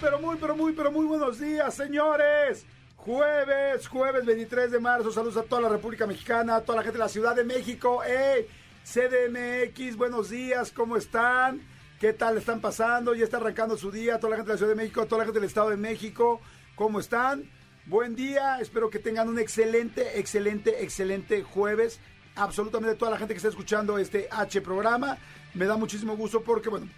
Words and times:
pero 0.00 0.18
muy, 0.18 0.36
pero 0.36 0.56
muy, 0.56 0.72
pero 0.72 0.90
muy 0.90 1.06
buenos 1.06 1.38
días, 1.38 1.74
señores. 1.74 2.64
Jueves, 2.96 3.88
jueves 3.88 4.24
23 4.24 4.70
de 4.70 4.80
marzo. 4.80 5.10
Saludos 5.10 5.36
a 5.36 5.42
toda 5.42 5.62
la 5.62 5.68
República 5.68 6.06
Mexicana, 6.06 6.56
a 6.56 6.60
toda 6.62 6.76
la 6.76 6.82
gente 6.82 6.98
de 6.98 7.04
la 7.04 7.08
Ciudad 7.08 7.34
de 7.34 7.44
México. 7.44 8.02
¡Ey! 8.04 8.46
CDMX, 8.84 9.96
buenos 9.96 10.30
días, 10.30 10.72
¿cómo 10.72 10.96
están? 10.96 11.62
¿Qué 12.00 12.12
tal 12.12 12.36
están 12.36 12.60
pasando? 12.60 13.14
Ya 13.14 13.24
está 13.24 13.36
arrancando 13.36 13.76
su 13.76 13.90
día. 13.90 14.18
Toda 14.18 14.30
la 14.30 14.36
gente 14.36 14.48
de 14.48 14.54
la 14.54 14.58
Ciudad 14.58 14.72
de 14.72 14.82
México, 14.82 15.06
toda 15.06 15.20
la 15.20 15.24
gente 15.24 15.40
del 15.40 15.48
Estado 15.48 15.70
de 15.70 15.76
México, 15.76 16.40
¿cómo 16.74 16.98
están? 16.98 17.44
Buen 17.86 18.14
día, 18.14 18.60
espero 18.60 18.90
que 18.90 18.98
tengan 18.98 19.28
un 19.28 19.38
excelente, 19.38 20.18
excelente, 20.18 20.82
excelente 20.82 21.42
jueves. 21.42 22.00
Absolutamente 22.34 22.96
toda 22.96 23.10
la 23.10 23.18
gente 23.18 23.34
que 23.34 23.38
está 23.38 23.48
escuchando 23.48 23.98
este 23.98 24.28
H 24.30 24.60
programa. 24.62 25.18
Me 25.54 25.66
da 25.66 25.76
muchísimo 25.76 26.16
gusto 26.16 26.42
porque, 26.42 26.70
bueno, 26.70 26.88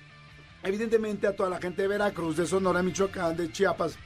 evidentemente 0.65 1.27
a 1.27 1.37
toda 1.37 1.51
la 1.51 1.61
gente 1.61 1.83
de 1.83 1.89
Veracruz, 1.89 2.37
de 2.37 2.47
Sonora, 2.47 2.83
Michoacán, 2.83 3.37
de 3.37 3.53
Chiapas, 3.53 3.97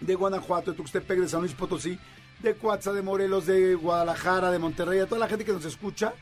de 0.00 0.14
Guanajuato, 0.14 0.72
de 0.72 0.76
Tuxtepec, 0.76 1.20
de 1.20 1.28
San 1.28 1.40
Luis 1.40 1.52
Potosí, 1.52 1.98
de 2.40 2.54
Coatza, 2.54 2.92
de 2.92 3.02
Morelos, 3.02 3.46
de 3.46 3.74
Guadalajara, 3.74 4.50
de 4.50 4.58
Monterrey, 4.58 4.98
a 5.00 5.06
toda 5.06 5.20
la 5.20 5.28
gente 5.28 5.44
que 5.44 5.52
nos 5.52 5.64
escucha, 5.64 6.12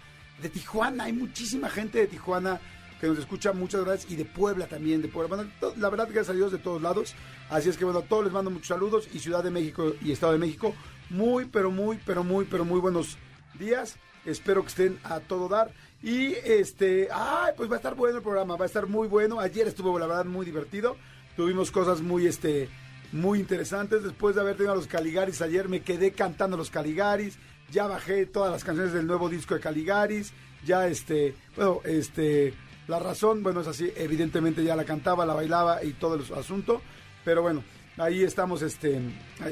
de 0.42 0.48
Tijuana, 0.48 1.04
hay 1.04 1.12
muchísima 1.12 1.68
gente 1.70 1.98
de 1.98 2.06
Tijuana 2.06 2.60
que 3.00 3.06
nos 3.06 3.18
escucha, 3.18 3.52
muchas 3.52 3.82
gracias, 3.84 4.12
y 4.12 4.16
de 4.16 4.26
Puebla 4.26 4.66
también, 4.66 5.00
de 5.00 5.08
Puebla. 5.08 5.36
Bueno, 5.36 5.74
la 5.78 5.88
verdad, 5.88 6.06
gracias 6.06 6.30
a 6.30 6.34
Dios 6.34 6.52
de 6.52 6.58
todos 6.58 6.82
lados. 6.82 7.14
Así 7.48 7.70
es 7.70 7.78
que, 7.78 7.84
bueno, 7.84 8.00
a 8.00 8.02
todos 8.02 8.24
les 8.24 8.32
mando 8.32 8.50
muchos 8.50 8.68
saludos 8.68 9.08
y 9.12 9.18
Ciudad 9.18 9.42
de 9.42 9.50
México 9.50 9.94
y 10.02 10.12
Estado 10.12 10.32
de 10.32 10.38
México, 10.38 10.74
muy, 11.08 11.46
pero 11.46 11.70
muy, 11.70 11.98
pero 12.04 12.22
muy, 12.22 12.44
pero 12.44 12.64
muy 12.66 12.78
buenos 12.78 13.16
días. 13.58 13.96
Espero 14.26 14.62
que 14.62 14.68
estén 14.68 14.98
a 15.02 15.20
todo 15.20 15.48
dar. 15.48 15.72
Y 16.02 16.32
este, 16.44 17.08
ay, 17.12 17.52
pues 17.56 17.70
va 17.70 17.74
a 17.74 17.76
estar 17.76 17.94
bueno 17.94 18.16
el 18.18 18.22
programa, 18.22 18.56
va 18.56 18.64
a 18.64 18.66
estar 18.66 18.86
muy 18.86 19.06
bueno. 19.06 19.38
Ayer 19.38 19.66
estuvo, 19.68 19.98
la 19.98 20.06
verdad, 20.06 20.24
muy 20.24 20.46
divertido. 20.46 20.96
Tuvimos 21.36 21.70
cosas 21.70 22.00
muy, 22.00 22.26
este, 22.26 22.68
muy 23.12 23.38
interesantes. 23.38 24.02
Después 24.02 24.34
de 24.34 24.40
haber 24.40 24.56
tenido 24.56 24.72
a 24.72 24.76
los 24.76 24.86
Caligaris 24.86 25.42
ayer, 25.42 25.68
me 25.68 25.82
quedé 25.82 26.12
cantando 26.12 26.56
los 26.56 26.70
Caligaris. 26.70 27.38
Ya 27.70 27.86
bajé 27.86 28.26
todas 28.26 28.50
las 28.50 28.64
canciones 28.64 28.94
del 28.94 29.06
nuevo 29.06 29.28
disco 29.28 29.54
de 29.54 29.60
Caligaris. 29.60 30.32
Ya, 30.64 30.86
este, 30.88 31.34
bueno, 31.54 31.80
este, 31.84 32.54
la 32.88 32.98
razón, 32.98 33.42
bueno, 33.42 33.60
es 33.60 33.66
así. 33.66 33.92
Evidentemente 33.94 34.64
ya 34.64 34.76
la 34.76 34.84
cantaba, 34.84 35.26
la 35.26 35.34
bailaba 35.34 35.84
y 35.84 35.92
todo 35.92 36.14
el 36.14 36.24
asunto. 36.34 36.80
Pero 37.26 37.42
bueno, 37.42 37.62
ahí 37.98 38.22
estamos, 38.22 38.62
este, 38.62 39.00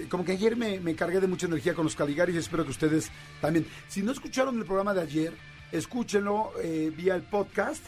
como 0.08 0.24
que 0.24 0.32
ayer 0.32 0.56
me, 0.56 0.80
me 0.80 0.94
cargué 0.94 1.20
de 1.20 1.26
mucha 1.26 1.46
energía 1.46 1.74
con 1.74 1.84
los 1.84 1.94
Caligaris 1.94 2.34
y 2.34 2.38
espero 2.38 2.64
que 2.64 2.70
ustedes 2.70 3.10
también. 3.42 3.66
Si 3.88 4.02
no 4.02 4.12
escucharon 4.12 4.58
el 4.58 4.64
programa 4.64 4.94
de 4.94 5.02
ayer, 5.02 5.34
escúchenlo 5.72 6.52
eh, 6.62 6.92
vía 6.96 7.14
el 7.14 7.22
podcast. 7.22 7.84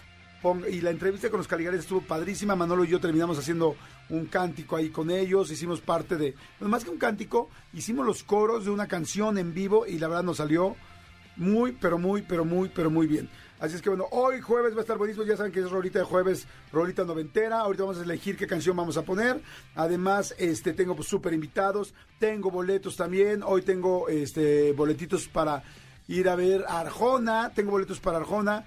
Y 0.71 0.81
la 0.81 0.89
entrevista 0.89 1.29
con 1.29 1.37
los 1.37 1.47
Caligaris 1.47 1.81
estuvo 1.81 2.01
padrísima. 2.01 2.57
Manolo 2.57 2.85
y 2.85 2.89
yo 2.89 2.99
terminamos 2.99 3.39
haciendo 3.39 3.77
un 4.09 4.25
cántico 4.25 4.77
ahí 4.77 4.89
con 4.89 5.11
ellos. 5.11 5.51
Hicimos 5.51 5.81
parte 5.81 6.17
de, 6.17 6.35
bueno, 6.59 6.71
más 6.71 6.83
que 6.83 6.91
un 6.91 6.97
cántico, 6.97 7.51
hicimos 7.75 8.07
los 8.07 8.23
coros 8.23 8.65
de 8.65 8.71
una 8.71 8.89
canción 8.89 9.37
en 9.37 9.53
vivo 9.53 9.87
y 9.87 9.99
la 9.99 10.09
verdad 10.09 10.23
nos 10.23 10.39
salió 10.39 10.77
muy, 11.37 11.73
pero 11.73 11.99
muy, 11.99 12.23
pero 12.23 12.47
muy, 12.47 12.71
pero 12.71 12.91
muy 12.91 13.07
bien. 13.07 13.29
Así 13.61 13.77
es 13.77 13.83
que 13.83 13.91
bueno, 13.91 14.07
hoy 14.13 14.41
jueves 14.41 14.75
va 14.75 14.79
a 14.79 14.81
estar 14.81 14.97
buenísimo. 14.97 15.27
Ya 15.27 15.37
saben 15.37 15.53
que 15.53 15.61
es 15.61 15.71
rolita 15.71 15.99
de 15.99 16.07
jueves, 16.07 16.47
rolita 16.73 17.05
noventera. 17.05 17.61
Ahorita 17.61 17.85
vamos 17.85 17.99
a 17.99 18.05
elegir 18.05 18.37
qué 18.37 18.47
canción 18.47 18.75
vamos 18.75 18.97
a 18.97 19.03
poner. 19.03 19.43
Además, 19.75 20.35
este, 20.39 20.73
tengo 20.73 20.97
pues, 20.97 21.09
súper 21.09 21.35
invitados. 21.35 21.93
Tengo 22.19 22.51
boletos 22.51 22.97
también. 22.97 23.43
Hoy 23.43 23.61
tengo 23.61 24.09
este, 24.09 24.73
boletitos 24.73 25.29
para 25.29 25.63
ir 26.11 26.29
a 26.29 26.35
ver 26.35 26.65
Arjona. 26.69 27.53
Tengo 27.55 27.71
boletos 27.71 28.01
para 28.01 28.19
Arjona, 28.19 28.65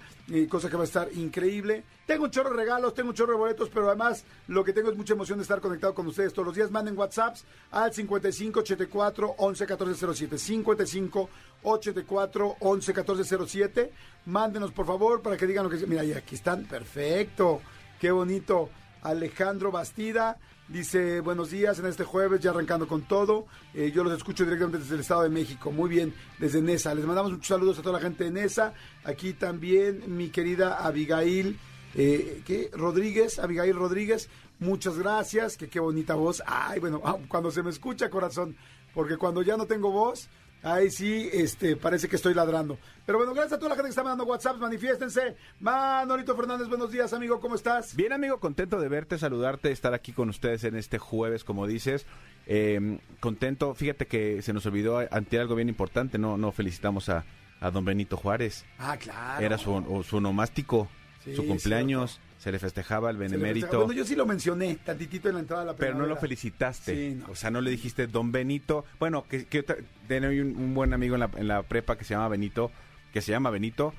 cosa 0.49 0.69
que 0.69 0.77
va 0.77 0.83
a 0.83 0.85
estar 0.85 1.09
increíble. 1.13 1.83
Tengo 2.07 2.23
un 2.23 2.31
chorro 2.31 2.51
de 2.51 2.55
regalos, 2.55 2.93
tengo 2.93 3.09
un 3.09 3.15
chorro 3.15 3.33
de 3.33 3.39
boletos, 3.39 3.69
pero 3.69 3.87
además 3.87 4.23
lo 4.47 4.63
que 4.63 4.71
tengo 4.71 4.89
es 4.89 4.97
mucha 4.97 5.13
emoción 5.13 5.37
de 5.39 5.43
estar 5.43 5.59
conectado 5.59 5.93
con 5.93 6.07
ustedes 6.07 6.33
todos 6.33 6.47
los 6.47 6.55
días. 6.55 6.71
Manden 6.71 6.97
WhatsApps 6.97 7.43
al 7.71 7.93
55 7.93 8.61
84 8.61 9.35
11 9.37 9.65
14 9.65 10.13
07. 10.13 10.37
55 10.37 11.29
84 11.63 12.55
11 12.59 12.93
14 12.93 13.23
07. 13.45 13.93
Mándenos 14.25 14.71
por 14.71 14.85
favor 14.85 15.21
para 15.21 15.35
que 15.35 15.45
digan 15.45 15.65
lo 15.65 15.69
que. 15.69 15.85
Mira, 15.85 16.03
y 16.05 16.13
aquí 16.13 16.35
están, 16.35 16.63
perfecto. 16.63 17.61
Qué 17.99 18.11
bonito. 18.11 18.69
Alejandro 19.01 19.69
Bastida 19.69 20.37
dice 20.73 21.21
buenos 21.21 21.51
días 21.51 21.77
en 21.77 21.85
este 21.85 22.03
jueves, 22.03 22.41
ya 22.41 22.49
arrancando 22.49 22.87
con 22.87 23.03
todo. 23.03 23.45
Eh, 23.75 23.91
yo 23.93 24.03
los 24.03 24.17
escucho 24.17 24.43
directamente 24.43 24.79
desde 24.79 24.95
el 24.95 25.01
Estado 25.01 25.21
de 25.21 25.29
México. 25.29 25.71
Muy 25.71 25.87
bien, 25.87 26.15
desde 26.39 26.63
Nesa. 26.63 26.95
Les 26.95 27.05
mandamos 27.05 27.31
muchos 27.31 27.47
saludos 27.47 27.77
a 27.77 27.83
toda 27.83 27.99
la 27.99 28.03
gente 28.03 28.23
de 28.23 28.31
Nesa. 28.31 28.73
Aquí 29.03 29.33
también 29.33 30.03
mi 30.07 30.29
querida 30.29 30.83
Abigail. 30.83 31.59
Eh. 31.95 32.71
Rodríguez, 32.73 33.37
Abigail 33.37 33.75
Rodríguez, 33.75 34.29
muchas 34.57 34.97
gracias, 34.97 35.57
que 35.57 35.69
qué 35.69 35.79
bonita 35.79 36.15
voz. 36.15 36.41
Ay, 36.47 36.79
bueno, 36.79 37.01
cuando 37.27 37.51
se 37.51 37.61
me 37.61 37.69
escucha 37.69 38.09
corazón, 38.09 38.57
porque 38.95 39.17
cuando 39.17 39.43
ya 39.43 39.55
no 39.57 39.67
tengo 39.67 39.91
voz, 39.91 40.27
Ahí 40.63 40.89
sí, 40.89 41.29
este, 41.33 41.75
parece 41.75 42.07
que 42.07 42.15
estoy 42.15 42.33
ladrando. 42.33 42.77
Pero 43.05 43.17
bueno, 43.17 43.33
gracias 43.33 43.53
a 43.53 43.57
toda 43.57 43.69
la 43.69 43.75
gente 43.75 43.87
que 43.87 43.89
está 43.89 44.03
mandando 44.03 44.23
WhatsApp, 44.23 44.57
manifiéstense. 44.57 45.35
Manolito 45.59 46.35
Fernández, 46.37 46.69
buenos 46.69 46.89
días, 46.89 47.11
amigo, 47.11 47.41
¿cómo 47.41 47.55
estás? 47.55 47.95
Bien, 47.95 48.13
amigo, 48.13 48.39
contento 48.39 48.79
de 48.79 48.87
verte, 48.87 49.17
saludarte, 49.17 49.71
estar 49.71 49.93
aquí 49.93 50.13
con 50.13 50.29
ustedes 50.29 50.63
en 50.63 50.77
este 50.77 50.99
jueves, 50.99 51.43
como 51.43 51.67
dices. 51.67 52.05
Eh, 52.47 52.99
contento, 53.19 53.75
fíjate 53.75 54.07
que 54.07 54.41
se 54.41 54.53
nos 54.53 54.65
olvidó 54.65 55.05
ante 55.11 55.37
algo 55.37 55.55
bien 55.55 55.67
importante, 55.67 56.17
no, 56.17 56.37
no 56.37 56.53
felicitamos 56.53 57.09
a, 57.09 57.25
a 57.59 57.69
don 57.69 57.83
Benito 57.83 58.15
Juárez. 58.15 58.65
Ah, 58.79 58.95
claro. 58.97 59.45
Era 59.45 59.57
su, 59.57 60.03
su 60.07 60.17
onomástico, 60.17 60.87
Sí, 61.23 61.35
su 61.35 61.47
cumpleaños, 61.47 62.19
se 62.43 62.51
le 62.51 62.59
festejaba 62.59 63.09
el 63.09 63.15
le 63.17 63.21
benemérito. 63.27 63.67
festeja- 63.67 63.83
Bueno, 63.85 63.93
yo 63.97 64.03
sí 64.05 64.15
lo 64.17 64.25
mencioné, 64.25 64.75
tantitito 64.83 65.29
en 65.29 65.35
la 65.35 65.39
entrada 65.39 65.63
de 65.63 65.71
la 65.71 65.75
Pero 65.77 65.95
no 65.95 66.05
lo 66.05 66.17
felicitaste. 66.17 66.93
Sí, 67.11 67.15
no. 67.15 67.31
O 67.31 67.35
sea, 67.35 67.49
no 67.51 67.61
le 67.61 67.71
dijiste 67.71 68.05
don 68.07 68.33
Benito. 68.33 68.83
Bueno, 68.99 69.23
que, 69.29 69.45
que 69.45 69.63
tenía 70.09 70.29
un, 70.29 70.55
un 70.57 70.73
buen 70.73 70.93
amigo 70.93 71.15
en 71.15 71.21
la, 71.21 71.31
en 71.37 71.47
la 71.47 71.63
prepa 71.63 71.97
que 71.97 72.03
se 72.03 72.13
llama 72.15 72.27
Benito, 72.27 72.69
que 73.13 73.21
se 73.21 73.31
llama 73.31 73.49
Benito. 73.49 73.93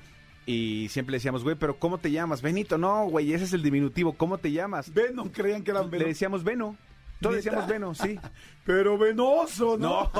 Y 0.44 0.88
siempre 0.91 1.12
le 1.12 1.16
decíamos, 1.16 1.43
güey, 1.43 1.56
pero 1.56 1.78
¿cómo 1.78 1.97
te 1.97 2.10
llamas? 2.10 2.43
Benito, 2.43 2.77
no, 2.77 3.06
güey, 3.09 3.32
ese 3.32 3.44
es 3.44 3.55
el 3.55 3.62
diminutivo. 3.62 4.12
¿Cómo 4.12 4.37
te 4.37 4.53
llamas? 4.53 4.93
Ven, 4.93 5.16
no 5.16 5.32
creían 5.32 5.62
que 5.62 5.71
eran 5.71 5.84
Le 5.84 5.91
venos. 5.91 6.09
decíamos 6.09 6.44
Veno. 6.44 6.76
Todos 7.24 7.36
decíamos 7.36 7.66
Veno, 7.66 7.94
sí. 7.94 8.18
Pero 8.64 8.96
venoso, 8.96 9.76
¿no? 9.78 10.10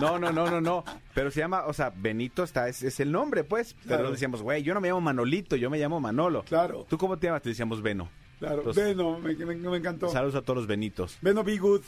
No, 0.00 0.18
no, 0.18 0.30
no, 0.32 0.50
no, 0.50 0.60
no. 0.60 0.84
Pero 1.14 1.30
se 1.30 1.40
llama, 1.40 1.64
o 1.66 1.72
sea, 1.72 1.90
Benito 1.94 2.42
está, 2.44 2.68
es, 2.68 2.82
es 2.82 3.00
el 3.00 3.10
nombre, 3.10 3.42
pues. 3.44 3.74
Claro. 3.84 4.02
Pero 4.02 4.10
decíamos, 4.12 4.42
güey, 4.42 4.62
yo 4.62 4.74
no 4.74 4.80
me 4.80 4.88
llamo 4.88 5.00
Manolito, 5.00 5.56
yo 5.56 5.70
me 5.70 5.78
llamo 5.78 5.98
Manolo. 6.00 6.42
Claro. 6.44 6.84
¿Tú 6.88 6.98
cómo 6.98 7.18
te 7.18 7.26
llamas? 7.28 7.42
Te 7.42 7.48
decíamos 7.50 7.80
Veno. 7.80 8.10
Claro, 8.38 8.58
Entonces, 8.58 8.84
Veno, 8.84 9.18
me, 9.18 9.34
me- 9.34 9.54
me 9.54 9.76
encantó. 9.78 10.08
Saludos 10.10 10.34
a 10.34 10.42
todos 10.42 10.58
los 10.58 10.66
Benitos. 10.66 11.18
Veno, 11.22 11.42
be 11.44 11.56
good. 11.58 11.82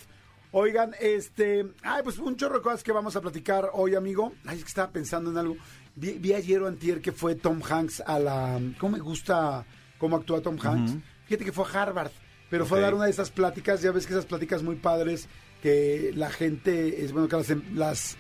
Oigan, 0.55 0.93
este, 1.01 1.67
ay, 1.83 2.03
pues 2.05 2.19
un 2.19 2.37
chorro 2.37 2.57
de 2.57 2.63
cosas 2.63 2.83
que 2.83 2.93
vamos 2.93 3.17
a 3.17 3.21
platicar 3.23 3.71
hoy, 3.73 3.95
amigo. 3.95 4.33
Ay, 4.47 4.59
es 4.59 4.65
que 4.65 4.69
estaba 4.69 4.91
pensando 4.93 5.31
en 5.31 5.39
algo. 5.39 5.57
Vi, 5.95 6.13
vi 6.19 6.35
ayer 6.35 6.63
o 6.63 6.69
antier 6.69 7.01
que 7.01 7.11
fue 7.13 7.35
Tom 7.35 7.61
Hanks 7.67 8.03
a 8.07 8.19
la... 8.19 8.61
¿Cómo 8.79 8.97
me 8.97 9.03
gusta 9.03 9.65
cómo 9.99 10.17
actúa 10.17 10.43
Tom 10.43 10.59
Hanks? 10.63 10.95
Fíjate 11.27 11.45
que 11.47 11.53
fue 11.53 11.65
a 11.65 11.83
Harvard, 11.83 12.11
pero 12.53 12.67
fue 12.67 12.79
a 12.79 12.83
dar 12.83 12.95
una 12.95 13.07
de 13.07 13.11
esas 13.11 13.31
pláticas, 13.31 13.81
ya 13.81 13.91
ves 13.93 14.07
que 14.07 14.13
esas 14.13 14.27
pláticas 14.27 14.63
muy 14.63 14.77
padres, 14.77 15.27
que 15.63 16.13
la 16.15 16.31
gente, 16.31 17.03
es 17.03 17.11
bueno, 17.13 17.27
que 17.27 17.37
las, 17.37 17.49
las 17.75 18.17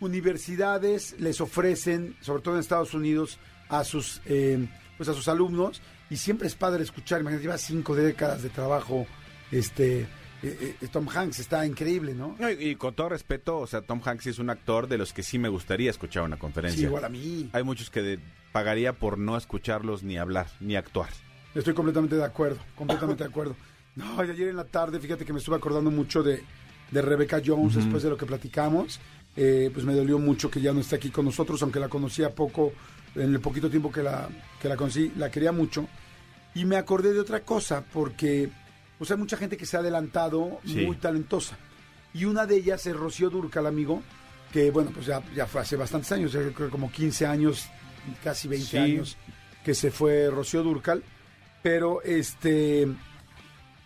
universidades 0.00 1.16
les 1.18 1.40
ofrecen, 1.40 2.16
sobre 2.20 2.42
todo 2.42 2.54
en 2.54 2.60
Estados 2.60 2.94
Unidos, 2.94 3.38
a 3.68 3.84
sus, 3.84 4.20
eh, 4.26 4.66
pues 4.96 5.08
a 5.08 5.14
sus 5.14 5.28
alumnos, 5.28 5.82
y 6.10 6.16
siempre 6.16 6.46
es 6.46 6.54
padre 6.54 6.82
escuchar, 6.82 7.20
imagínate, 7.20 7.42
lleva 7.44 7.58
cinco 7.58 7.94
décadas 7.94 8.42
de 8.42 8.48
trabajo, 8.50 9.06
este, 9.50 10.00
eh, 10.42 10.76
eh, 10.80 10.88
Tom 10.92 11.08
Hanks, 11.08 11.40
está 11.40 11.66
increíble, 11.66 12.14
¿no? 12.14 12.36
No, 12.38 12.50
y, 12.50 12.54
y 12.70 12.74
con 12.76 12.94
todo 12.94 13.08
respeto, 13.08 13.58
o 13.58 13.66
sea, 13.66 13.82
Tom 13.82 14.00
Hanks 14.04 14.26
es 14.28 14.38
un 14.38 14.50
actor 14.50 14.86
de 14.88 14.98
los 14.98 15.12
que 15.12 15.22
sí 15.22 15.38
me 15.38 15.48
gustaría 15.48 15.90
escuchar 15.90 16.22
una 16.22 16.36
Sí, 16.36 16.40
conferencia. 16.40 16.86
igual 16.86 17.04
a 17.04 17.08
mí. 17.08 17.50
Hay 17.52 17.62
muchos 17.64 17.90
que 17.90 18.02
de- 18.02 18.20
pagaría 18.52 18.92
por 18.94 19.18
no 19.18 19.36
escucharlos 19.36 20.02
ni 20.02 20.16
hablar, 20.16 20.46
ni 20.60 20.76
actuar. 20.76 21.10
Estoy 21.58 21.74
completamente 21.74 22.14
de 22.16 22.24
acuerdo, 22.24 22.58
completamente 22.76 23.24
de 23.24 23.30
acuerdo. 23.30 23.56
No, 23.96 24.24
y 24.24 24.30
ayer 24.30 24.48
en 24.48 24.56
la 24.56 24.64
tarde, 24.64 25.00
fíjate 25.00 25.24
que 25.24 25.32
me 25.32 25.40
estuve 25.40 25.56
acordando 25.56 25.90
mucho 25.90 26.22
de, 26.22 26.42
de 26.90 27.02
Rebecca 27.02 27.42
Jones 27.44 27.74
después 27.74 28.02
de 28.02 28.10
lo 28.10 28.16
que 28.16 28.26
platicamos. 28.26 29.00
Eh, 29.36 29.70
pues 29.72 29.84
me 29.84 29.94
dolió 29.94 30.18
mucho 30.18 30.50
que 30.50 30.60
ya 30.60 30.72
no 30.72 30.80
esté 30.80 30.96
aquí 30.96 31.10
con 31.10 31.24
nosotros, 31.24 31.60
aunque 31.62 31.80
la 31.80 31.88
conocía 31.88 32.34
poco, 32.34 32.72
en 33.14 33.32
el 33.34 33.40
poquito 33.40 33.68
tiempo 33.70 33.90
que 33.90 34.02
la, 34.02 34.28
que 34.60 34.68
la 34.68 34.76
conocí, 34.76 35.12
la 35.16 35.30
quería 35.30 35.50
mucho. 35.52 35.86
Y 36.54 36.64
me 36.64 36.76
acordé 36.76 37.12
de 37.12 37.20
otra 37.20 37.40
cosa, 37.40 37.84
porque 37.92 38.50
pues 38.98 39.10
hay 39.10 39.16
mucha 39.16 39.36
gente 39.36 39.56
que 39.56 39.66
se 39.66 39.76
ha 39.76 39.80
adelantado 39.80 40.60
Sí. 40.64 40.84
muy 40.86 40.96
talentosa. 40.96 41.56
Y 42.14 42.24
una 42.24 42.46
de 42.46 42.56
ellas 42.56 42.86
es 42.86 42.96
Rocío 42.96 43.30
Durcal, 43.30 43.66
amigo, 43.66 44.02
que 44.52 44.70
bueno, 44.70 44.90
pues 44.94 45.06
ya, 45.06 45.22
ya 45.34 45.46
fue 45.46 45.60
hace 45.60 45.76
bastantes 45.76 46.10
años, 46.12 46.32
creo 46.32 46.54
que 46.54 46.68
como 46.68 46.90
15 46.90 47.26
años, 47.26 47.66
casi 48.24 48.48
20 48.48 48.66
Sí. 48.66 48.76
años 48.78 49.16
que 49.64 49.74
se 49.74 49.90
fue 49.90 50.30
Rocío 50.30 50.62
Durcal. 50.62 51.02
Pero 51.62 52.02
este, 52.02 52.86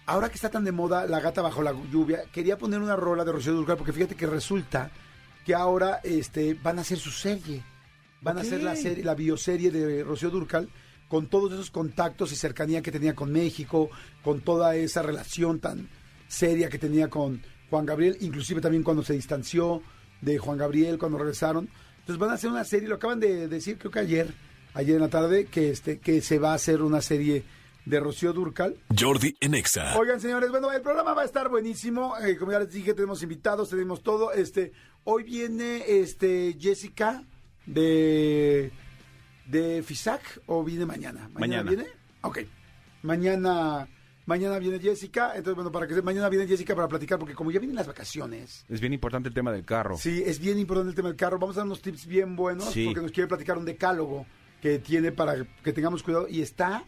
ahora 0.07 0.29
que 0.29 0.35
está 0.35 0.51
tan 0.51 0.65
de 0.65 0.73
moda 0.73 1.07
La 1.07 1.21
gata 1.21 1.43
bajo 1.43 1.63
la 1.63 1.73
lluvia, 1.73 2.25
quería 2.33 2.59
poner 2.59 2.81
una 2.81 2.97
rola 2.97 3.25
de 3.25 3.33
Rocío 3.33 3.53
Durcal 3.53 3.77
porque 3.77 3.93
fíjate 3.93 4.15
que 4.15 4.27
resulta 4.27 4.91
que 5.45 5.55
ahora 5.55 6.01
este, 6.05 6.55
van 6.55 6.79
a 6.79 6.83
hacer 6.83 6.99
su 6.99 7.11
serie. 7.11 7.63
Van 8.21 8.39
a 8.39 8.43
hacer 8.43 8.63
la 8.63 8.77
serie, 8.77 9.03
la 9.03 9.17
bioserie 9.17 9.71
de 9.71 10.05
Rocío 10.05 10.31
Durcal 10.31 10.69
con 11.09 11.27
todos 11.27 11.53
esos 11.53 11.71
contactos 11.71 12.33
y 12.33 12.37
cercanía 12.37 12.81
que 12.81 12.91
tenía 12.91 13.15
con 13.15 13.31
México, 13.31 13.91
con 14.23 14.41
toda 14.41 14.77
esa 14.77 15.03
relación 15.03 15.61
tan 15.61 15.89
seria 16.27 16.71
que 16.71 16.79
tenía 16.79 17.11
con 17.11 17.43
Juan 17.69 17.85
Gabriel, 17.85 18.17
inclusive 18.21 18.63
también 18.63 18.83
cuando 18.83 19.03
se 19.03 19.13
distanció 19.13 19.83
de 20.23 20.39
Juan 20.39 20.57
Gabriel, 20.57 20.99
cuando 20.99 21.19
regresaron. 21.19 21.69
Entonces 21.99 22.19
van 22.19 22.31
a 22.31 22.35
hacer 22.35 22.49
una 22.49 22.65
serie, 22.65 22.89
lo 22.89 22.95
acaban 22.95 23.21
de 23.21 23.49
decir 23.49 23.77
creo 23.77 23.91
que 23.91 23.99
ayer, 23.99 24.33
ayer 24.73 24.97
en 24.97 25.03
la 25.03 25.09
tarde, 25.09 25.45
que 25.45 25.71
este, 25.71 25.99
que 25.99 26.23
se 26.23 26.39
va 26.39 26.53
a 26.53 26.55
hacer 26.55 26.81
una 26.81 27.03
serie 27.03 27.45
de 27.85 28.01
Rocío 28.01 28.33
Durcal. 28.33 28.77
Jordi 28.99 29.37
en 29.41 29.55
Exa. 29.55 29.99
Oigan, 29.99 30.21
señores, 30.21 30.51
bueno, 30.51 30.71
el 30.73 30.83
programa 30.83 31.15
va 31.15 31.23
a 31.23 31.25
estar 31.25 31.49
buenísimo. 31.49 32.15
Eh, 32.19 32.37
como 32.37 32.53
ya 32.53 32.61
les 32.61 32.71
dije, 32.73 32.95
tenemos 32.95 33.23
invitados, 33.23 33.71
tenemos 33.71 34.03
todo. 34.03 34.33
Este, 34.33 34.73
hoy 35.05 35.25
viene 35.25 35.83
este 35.89 36.57
Jessica 36.61 37.25
de 37.67 38.71
de 39.47 39.83
FISAC 39.83 40.41
o 40.47 40.63
viene 40.65 40.87
mañana. 40.87 41.29
Mañana. 41.35 41.69
viene. 41.69 41.87
Ok. 42.23 42.39
Mañana 43.03 43.89
mañana 44.25 44.59
viene 44.61 44.79
Jessica, 44.79 45.31
entonces 45.35 45.57
bueno, 45.57 45.73
para 45.73 45.89
que 45.89 46.01
mañana 46.01 46.29
viene 46.29 46.47
Jessica 46.47 46.77
para 46.77 46.87
platicar 46.87 47.19
porque 47.19 47.35
como 47.35 47.51
ya 47.51 47.59
vienen 47.59 47.75
las 47.75 47.89
vacaciones. 47.89 48.65
Es 48.69 48.81
bien 48.81 48.93
importante 48.93 49.29
el 49.29 49.35
tema 49.35 49.51
del 49.51 49.65
carro. 49.65 49.97
Sí, 49.99 50.23
es 50.25 50.39
bien 50.39 50.59
importante 50.61 50.91
el 50.91 50.95
tema 50.95 51.09
del 51.09 51.17
carro. 51.17 51.39
Vamos 51.41 51.57
a 51.57 51.61
dar 51.61 51.67
unos 51.67 51.83
tips 51.83 52.07
bien 52.07 52.37
buenos 52.37 52.71
Sí. 52.73 52.85
porque 52.87 53.01
nos 53.01 53.11
quiere 53.11 53.27
platicar 53.27 53.59
un 53.59 53.65
decálogo 53.65 54.25
que 54.61 54.79
tiene 54.79 55.11
para 55.11 55.45
que 55.65 55.73
tengamos 55.73 56.05
cuidado 56.05 56.29
y 56.29 56.41
está 56.41 56.85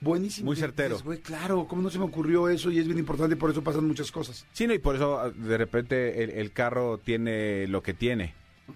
buenísimo. 0.00 0.46
Muy 0.46 0.56
certero. 0.56 0.90
dices, 0.90 1.04
güey, 1.04 1.18
claro, 1.20 1.66
¿cómo 1.68 1.82
no 1.82 1.90
se 1.90 1.98
me 1.98 2.04
ocurrió 2.04 2.48
eso? 2.48 2.70
Y 2.70 2.78
es 2.78 2.86
bien 2.86 2.98
importante 2.98 3.36
por 3.36 3.50
eso 3.50 3.62
pasan 3.62 3.86
muchas 3.86 4.10
cosas. 4.10 4.46
Sí, 4.52 4.66
no, 4.66 4.74
y 4.74 4.78
por 4.78 4.96
eso 4.96 5.18
ah, 5.18 5.30
de 5.30 5.58
repente 5.58 6.22
el, 6.24 6.30
el 6.30 6.52
carro 6.52 6.98
tiene 6.98 7.66
lo 7.68 7.82
que 7.82 7.94
tiene. 7.94 8.34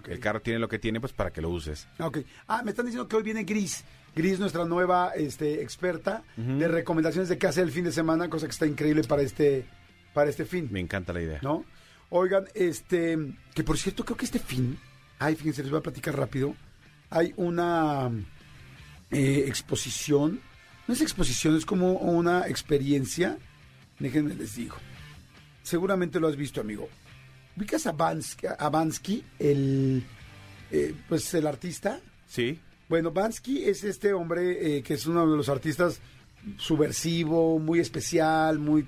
El 0.09 0.19
carro 0.19 0.41
tiene 0.41 0.59
lo 0.59 0.67
que 0.67 0.77
tiene, 0.77 0.99
pues 0.99 1.13
para 1.13 1.31
que 1.31 1.41
lo 1.41 1.49
uses. 1.49 1.87
Ah, 1.99 2.07
Ok. 2.07 2.19
Ah, 2.47 2.61
me 2.63 2.71
están 2.71 2.85
diciendo 2.85 3.07
que 3.07 3.15
hoy 3.15 3.23
viene 3.23 3.43
Gris. 3.45 3.85
Gris, 4.13 4.39
nuestra 4.39 4.65
nueva 4.65 5.11
este, 5.15 5.61
experta 5.61 6.23
de 6.37 6.67
recomendaciones 6.67 7.27
de 7.29 7.37
qué 7.37 7.47
hacer 7.47 7.63
el 7.63 7.71
fin 7.71 7.83
de 7.85 7.91
semana, 7.91 8.29
cosa 8.29 8.45
que 8.45 8.51
está 8.51 8.65
increíble 8.65 9.03
para 9.03 9.21
este, 9.21 9.65
para 10.13 10.29
este 10.29 10.45
fin. 10.45 10.69
Me 10.71 10.79
encanta 10.79 11.11
la 11.13 11.21
idea. 11.21 11.39
¿No? 11.41 11.65
Oigan, 12.09 12.45
este, 12.53 13.17
que 13.53 13.63
por 13.63 13.77
cierto, 13.77 14.05
creo 14.05 14.15
que 14.15 14.23
este 14.25 14.39
fin, 14.39 14.77
ay, 15.19 15.35
fíjense, 15.35 15.63
les 15.63 15.71
voy 15.71 15.79
a 15.79 15.83
platicar 15.83 16.17
rápido. 16.17 16.55
Hay 17.09 17.33
una 17.35 18.09
eh, 19.11 19.43
exposición, 19.47 20.39
no 20.87 20.93
es 20.93 21.01
exposición, 21.01 21.55
es 21.55 21.65
como 21.65 21.93
una 21.93 22.47
experiencia. 22.47 23.37
Déjenme 23.99 24.35
les 24.35 24.55
digo. 24.55 24.75
Seguramente 25.63 26.19
lo 26.19 26.27
has 26.27 26.35
visto, 26.35 26.61
amigo. 26.61 26.87
¿Ubicas 27.57 27.87
a 27.87 27.91
Bansky, 27.91 28.47
a 28.59 28.69
Bansky, 28.69 29.23
el, 29.39 30.03
eh, 30.71 30.93
pues 31.07 31.33
el 31.33 31.47
artista? 31.47 31.99
Sí. 32.27 32.59
Bueno, 32.89 33.11
Bansky 33.11 33.63
es 33.63 33.83
este 33.83 34.13
hombre 34.13 34.77
eh, 34.77 34.83
que 34.83 34.93
es 34.95 35.05
uno 35.07 35.25
de 35.29 35.37
los 35.37 35.49
artistas 35.49 35.99
subversivo, 36.57 37.57
muy 37.59 37.79
especial, 37.79 38.59
muy... 38.59 38.85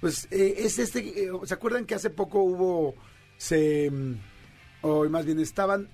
Pues 0.00 0.28
eh, 0.30 0.54
es 0.58 0.78
este... 0.78 1.30
¿Se 1.44 1.54
acuerdan 1.54 1.86
que 1.86 1.94
hace 1.94 2.10
poco 2.10 2.42
hubo... 2.42 2.94
Se... 3.38 3.90
mm, 3.90 4.14
O 4.82 5.08
más 5.08 5.24
bien 5.24 5.40
estaban 5.40 5.88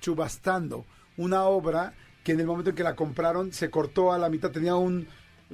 subastando 0.00 0.84
una 1.16 1.44
obra 1.44 1.94
que 2.24 2.32
en 2.32 2.40
el 2.40 2.46
momento 2.46 2.70
en 2.70 2.76
que 2.76 2.82
la 2.82 2.96
compraron 2.96 3.52
se 3.52 3.70
cortó 3.70 4.12
a 4.12 4.18
la 4.18 4.28
mitad, 4.28 4.50
tenía 4.50 4.74
un... 4.74 5.06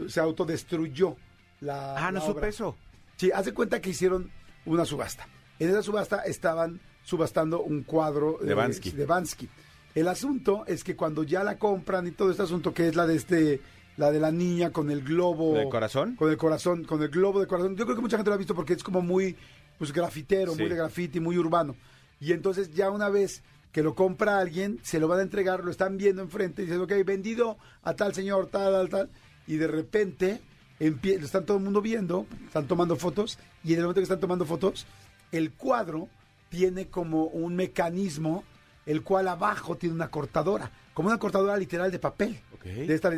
Se 0.08 0.20
autodestruyó 0.20 1.17
la... 1.61 1.96
Ah, 1.96 2.11
no 2.12 2.20
la 2.20 2.25
supe 2.25 2.38
obra. 2.38 2.49
eso. 2.49 2.76
Sí, 3.17 3.31
hace 3.34 3.52
cuenta 3.52 3.81
que 3.81 3.90
hicieron 3.90 4.31
una 4.64 4.84
subasta. 4.87 5.26
En 5.58 5.69
esa 5.69 5.82
subasta 5.82 6.20
estaban 6.22 6.81
subastando 7.02 7.61
un 7.62 7.82
cuadro 7.82 8.38
De 8.40 8.55
Bansky. 8.55 8.93
de 8.93 9.05
Bansky. 9.05 9.49
El 9.94 10.08
asunto 10.08 10.64
es 10.67 10.84
que 10.84 10.94
cuando 10.96 11.25
ya 11.25 11.43
la 11.44 11.58
compran 11.58 12.06
y 12.06 12.12
todo 12.12 12.31
este 12.31 12.44
asunto 12.44 12.73
que 12.73 12.88
es 12.88 12.94
la 12.96 13.06
de 13.06 13.16
este 13.16 13.61
la 13.96 14.11
de 14.12 14.20
la 14.20 14.31
niña 14.31 14.70
con 14.70 14.90
el 14.90 15.02
globo 15.02 15.55
¿Del 15.55 15.69
corazón? 15.69 16.14
con 16.16 16.31
el 16.31 16.37
corazón, 16.38 16.84
con 16.84 17.02
el 17.02 17.08
globo 17.08 17.40
de 17.40 17.46
corazón. 17.46 17.76
Yo 17.76 17.84
creo 17.84 17.96
que 17.96 18.02
mucha 18.02 18.16
gente 18.16 18.31
lo 18.31 18.34
ha 18.34 18.38
visto 18.38 18.55
porque 18.55 18.73
es 18.75 18.82
como 18.84 19.02
muy 19.02 19.37
pues 19.78 19.93
grafitero, 19.93 20.52
Sí. 20.52 20.61
muy 20.61 20.69
de 20.70 20.76
graffiti, 20.76 21.20
muy 21.20 21.37
urbano. 21.37 21.75
Y 22.20 22.32
entonces 22.32 22.70
ya 22.73 22.88
una 22.90 23.08
vez 23.08 23.43
que 23.72 23.82
lo 23.82 23.94
compra 23.94 24.38
alguien, 24.38 24.78
se 24.82 24.99
lo 24.99 25.08
van 25.08 25.20
a 25.20 25.22
entregar, 25.22 25.64
lo 25.64 25.70
están 25.70 25.96
viendo 25.96 26.22
enfrente 26.22 26.62
y 26.62 26.67
dicen, 26.67 26.81
ok, 26.81 26.93
vendido 27.05 27.56
a 27.82 27.94
tal 27.94 28.14
señor, 28.14 28.46
tal, 28.46 28.72
tal, 28.72 28.88
tal. 28.88 29.11
Y 29.46 29.56
de 29.56 29.67
repente 29.67 30.40
lo 30.78 31.25
están 31.25 31.44
todo 31.44 31.58
el 31.58 31.62
mundo 31.64 31.81
viendo, 31.81 32.26
están 32.46 32.67
tomando 32.67 32.96
fotos, 32.96 33.38
y 33.62 33.72
en 33.72 33.78
el 33.81 33.84
momento 33.84 34.00
que 34.00 34.05
están 34.05 34.20
tomando 34.20 34.44
fotos, 34.46 34.87
el 35.31 35.52
cuadro 35.52 36.08
tiene 36.49 36.88
como 36.88 37.25
un 37.26 37.55
mecanismo, 37.55 38.44
el 38.87 39.02
cual 39.02 39.28
abajo 39.28 39.76
tiene 39.76 39.94
una 39.94 40.08
cortadora, 40.08 40.70
como 40.94 41.08
una 41.08 41.19
cortadora 41.19 41.56
literal 41.56 41.93
de 41.93 41.99
papel. 41.99 42.40
De 42.64 42.94
esta- 42.94 43.12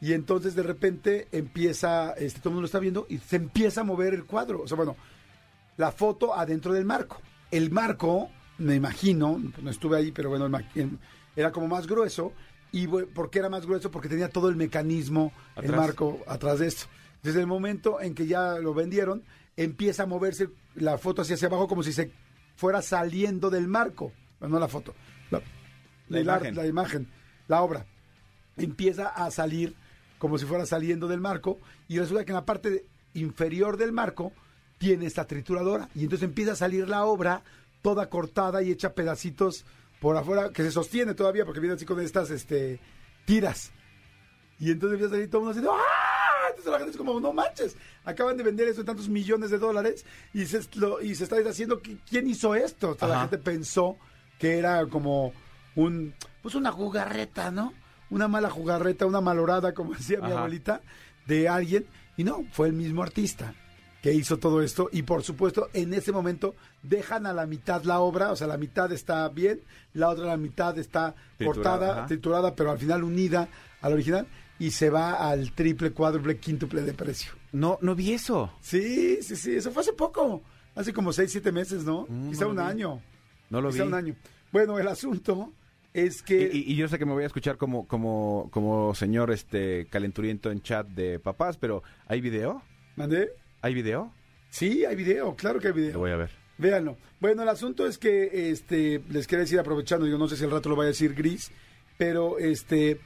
y 0.00 0.12
entonces 0.12 0.54
de 0.54 0.62
repente 0.64 1.28
empieza, 1.32 2.12
este, 2.12 2.40
todo 2.40 2.50
el 2.50 2.54
mundo 2.54 2.62
lo 2.62 2.66
está 2.66 2.78
viendo 2.80 3.06
y 3.08 3.18
se 3.18 3.36
empieza 3.36 3.80
a 3.80 3.84
mover 3.84 4.12
el 4.12 4.24
cuadro. 4.24 4.60
O 4.62 4.68
sea, 4.68 4.76
bueno, 4.76 4.96
la 5.78 5.92
foto 5.92 6.34
adentro 6.34 6.74
del 6.74 6.84
marco. 6.84 7.22
El 7.50 7.70
marco, 7.70 8.28
me 8.58 8.74
imagino, 8.74 9.40
no 9.62 9.70
estuve 9.70 9.96
ahí, 9.98 10.12
pero 10.12 10.28
bueno, 10.30 10.48
era 11.36 11.52
como 11.52 11.68
más 11.68 11.86
grueso. 11.86 12.32
¿Y 12.72 12.86
por 12.88 13.30
qué 13.30 13.38
era 13.38 13.48
más 13.48 13.66
grueso? 13.66 13.90
Porque 13.90 14.08
tenía 14.08 14.28
todo 14.28 14.48
el 14.48 14.56
mecanismo, 14.56 15.32
el 15.56 15.64
Atrás. 15.66 15.80
marco 15.80 16.18
atrás 16.26 16.58
de 16.58 16.66
esto. 16.66 16.86
Desde 17.22 17.40
el 17.40 17.46
momento 17.46 18.00
en 18.00 18.14
que 18.14 18.26
ya 18.26 18.58
lo 18.58 18.74
vendieron, 18.74 19.22
empieza 19.56 20.02
a 20.02 20.06
moverse 20.06 20.48
la 20.74 20.98
foto 20.98 21.22
hacia, 21.22 21.36
hacia 21.36 21.46
abajo 21.48 21.68
como 21.68 21.82
si 21.84 21.92
se 21.92 22.10
fuera 22.56 22.82
saliendo 22.82 23.48
del 23.50 23.68
marco. 23.68 24.12
No 24.40 24.58
la 24.58 24.68
foto, 24.68 24.94
la, 25.30 25.40
La 26.08 26.18
el 26.18 26.24
imagen. 26.24 26.54
la 26.56 26.66
imagen, 26.66 27.08
la 27.48 27.62
obra. 27.62 27.86
Empieza 28.56 29.08
a 29.08 29.30
salir 29.30 29.74
como 30.18 30.36
si 30.38 30.44
fuera 30.44 30.66
saliendo 30.66 31.06
del 31.08 31.20
marco 31.20 31.58
y 31.88 31.98
resulta 31.98 32.24
que 32.24 32.32
en 32.32 32.36
la 32.36 32.44
parte 32.44 32.84
inferior 33.14 33.76
del 33.76 33.92
marco 33.92 34.32
tiene 34.78 35.06
esta 35.06 35.26
trituradora 35.26 35.88
y 35.94 36.02
entonces 36.04 36.28
empieza 36.28 36.52
a 36.52 36.56
salir 36.56 36.88
la 36.88 37.04
obra 37.04 37.42
toda 37.84 38.08
cortada 38.08 38.62
y 38.62 38.70
hecha 38.70 38.94
pedacitos 38.94 39.66
por 40.00 40.16
afuera 40.16 40.48
que 40.50 40.62
se 40.62 40.70
sostiene 40.70 41.12
todavía 41.12 41.44
porque 41.44 41.60
viene 41.60 41.74
así 41.76 41.84
con 41.84 42.00
estas 42.00 42.30
este 42.30 42.80
tiras. 43.26 43.72
Y 44.58 44.70
entonces 44.70 44.94
empieza 44.94 45.12
a 45.14 45.16
salir 45.16 45.30
todo 45.30 45.42
el 45.42 45.54
mundo 45.54 45.60
así 45.60 45.68
¡ah! 45.70 46.48
entonces 46.48 46.72
la 46.72 46.78
gente 46.78 46.92
es 46.92 46.96
como 46.96 47.20
no 47.20 47.32
manches 47.34 47.76
acaban 48.06 48.38
de 48.38 48.42
vender 48.42 48.68
eso 48.68 48.80
en 48.80 48.86
tantos 48.86 49.08
millones 49.10 49.50
de 49.50 49.58
dólares 49.58 50.06
y 50.32 50.46
se, 50.46 50.60
lo- 50.78 51.02
y 51.02 51.14
se 51.14 51.24
está 51.24 51.36
haciendo 51.46 51.82
quién 52.08 52.26
hizo 52.26 52.54
esto 52.54 52.90
o 52.90 52.94
sea, 52.94 53.08
la 53.08 53.20
gente 53.20 53.36
pensó 53.38 53.98
que 54.38 54.56
era 54.58 54.86
como 54.86 55.32
un 55.74 56.14
pues 56.42 56.54
una 56.54 56.70
jugarreta 56.72 57.50
no 57.50 57.74
una 58.10 58.28
mala 58.28 58.48
jugarreta 58.48 59.04
una 59.04 59.20
malorada 59.20 59.74
como 59.74 59.92
decía 59.94 60.20
mi 60.20 60.30
abuelita 60.38 60.80
de 61.26 61.48
alguien 61.48 61.86
y 62.16 62.24
no 62.24 62.44
fue 62.52 62.68
el 62.68 62.72
mismo 62.74 63.02
artista 63.02 63.54
que 64.04 64.12
hizo 64.12 64.38
todo 64.38 64.60
esto 64.60 64.90
y 64.92 65.00
por 65.04 65.22
supuesto 65.22 65.70
en 65.72 65.94
ese 65.94 66.12
momento 66.12 66.54
dejan 66.82 67.24
a 67.24 67.32
la 67.32 67.46
mitad 67.46 67.84
la 67.84 68.00
obra, 68.00 68.32
o 68.32 68.36
sea, 68.36 68.46
la 68.46 68.58
mitad 68.58 68.92
está 68.92 69.26
bien, 69.30 69.62
la 69.94 70.10
otra 70.10 70.26
la 70.26 70.36
mitad 70.36 70.78
está 70.78 71.14
Triturada, 71.38 71.54
cortada, 71.78 71.92
ajá. 72.00 72.06
triturada, 72.08 72.54
pero 72.54 72.70
al 72.70 72.78
final 72.78 73.02
unida 73.02 73.48
al 73.80 73.94
original 73.94 74.26
y 74.58 74.72
se 74.72 74.90
va 74.90 75.14
al 75.30 75.52
triple, 75.52 75.92
cuádruple, 75.92 76.36
quíntuple 76.36 76.82
de 76.82 76.92
precio. 76.92 77.32
No, 77.52 77.78
no 77.80 77.94
vi 77.94 78.12
eso. 78.12 78.52
Sí, 78.60 79.22
sí, 79.22 79.36
sí, 79.36 79.56
eso 79.56 79.70
fue 79.70 79.80
hace 79.80 79.94
poco, 79.94 80.42
hace 80.74 80.92
como 80.92 81.10
seis, 81.10 81.32
siete 81.32 81.50
meses, 81.50 81.82
¿no? 81.84 82.04
Mm, 82.06 82.28
Quizá 82.28 82.44
no 82.44 82.50
un 82.50 82.56
vi. 82.56 82.62
año. 82.62 83.00
No 83.48 83.62
lo 83.62 83.70
Quizá 83.70 83.84
vi. 83.84 83.88
un 83.88 83.94
año. 83.94 84.16
Bueno, 84.52 84.78
el 84.78 84.86
asunto 84.86 85.50
es 85.94 86.22
que... 86.22 86.50
Y, 86.52 86.58
y- 86.58 86.72
y 86.72 86.76
yo 86.76 86.88
sé 86.88 86.98
que 86.98 87.06
me 87.06 87.12
voy 87.14 87.22
a 87.24 87.26
escuchar 87.28 87.56
como, 87.56 87.88
como, 87.88 88.50
como 88.52 88.94
señor 88.94 89.30
este 89.32 89.86
calenturiento 89.86 90.50
en 90.50 90.60
chat 90.60 90.86
de 90.88 91.18
papás, 91.20 91.56
pero 91.56 91.82
¿hay 92.06 92.20
video? 92.20 92.60
¿Mandé? 92.96 93.30
¿Hay 93.64 93.72
video? 93.72 94.12
Sí, 94.50 94.84
hay 94.84 94.94
video, 94.94 95.34
claro 95.36 95.58
que 95.58 95.68
hay 95.68 95.72
video. 95.72 95.94
Lo 95.94 96.00
voy 96.00 96.10
a 96.10 96.16
ver. 96.16 96.30
Véanlo. 96.58 96.98
Bueno, 97.18 97.44
el 97.44 97.48
asunto 97.48 97.86
es 97.86 97.96
que 97.96 98.50
este 98.50 99.00
les 99.08 99.26
quería 99.26 99.44
decir 99.44 99.58
aprovechando, 99.58 100.06
yo 100.06 100.18
no 100.18 100.28
sé 100.28 100.36
si 100.36 100.44
al 100.44 100.50
rato 100.50 100.68
lo 100.68 100.76
vaya 100.76 100.88
a 100.88 100.92
decir 100.92 101.14
Gris, 101.14 101.50
pero 101.96 102.38
este 102.38 103.00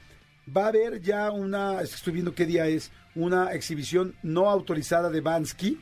va 0.53 0.65
a 0.65 0.67
haber 0.67 0.99
ya 0.99 1.31
una, 1.31 1.79
estoy 1.79 2.11
viendo 2.11 2.35
qué 2.35 2.45
día 2.45 2.67
es, 2.67 2.91
una 3.15 3.53
exhibición 3.53 4.15
no 4.21 4.49
autorizada 4.49 5.09
de 5.09 5.21
Bansky, 5.21 5.79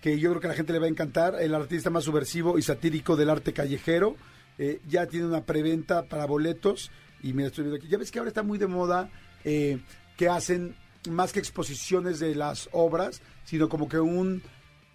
que 0.00 0.20
yo 0.20 0.30
creo 0.30 0.40
que 0.40 0.46
a 0.46 0.50
la 0.50 0.56
gente 0.56 0.74
le 0.74 0.78
va 0.78 0.86
a 0.86 0.90
encantar, 0.90 1.34
el 1.40 1.52
artista 1.52 1.90
más 1.90 2.04
subversivo 2.04 2.56
y 2.56 2.62
satírico 2.62 3.16
del 3.16 3.30
arte 3.30 3.52
callejero, 3.52 4.14
eh, 4.58 4.80
ya 4.86 5.06
tiene 5.06 5.26
una 5.26 5.44
preventa 5.44 6.04
para 6.04 6.26
boletos 6.26 6.92
y 7.20 7.32
mira, 7.32 7.48
estoy 7.48 7.64
viendo 7.64 7.78
aquí, 7.78 7.88
ya 7.88 7.98
ves 7.98 8.12
que 8.12 8.20
ahora 8.20 8.28
está 8.28 8.44
muy 8.44 8.58
de 8.58 8.68
moda 8.68 9.10
eh, 9.44 9.80
que 10.16 10.28
hacen 10.28 10.76
más 11.08 11.32
que 11.32 11.38
exposiciones 11.38 12.18
de 12.18 12.34
las 12.34 12.68
obras, 12.72 13.22
sino 13.44 13.68
como 13.68 13.88
que 13.88 13.98
un 13.98 14.42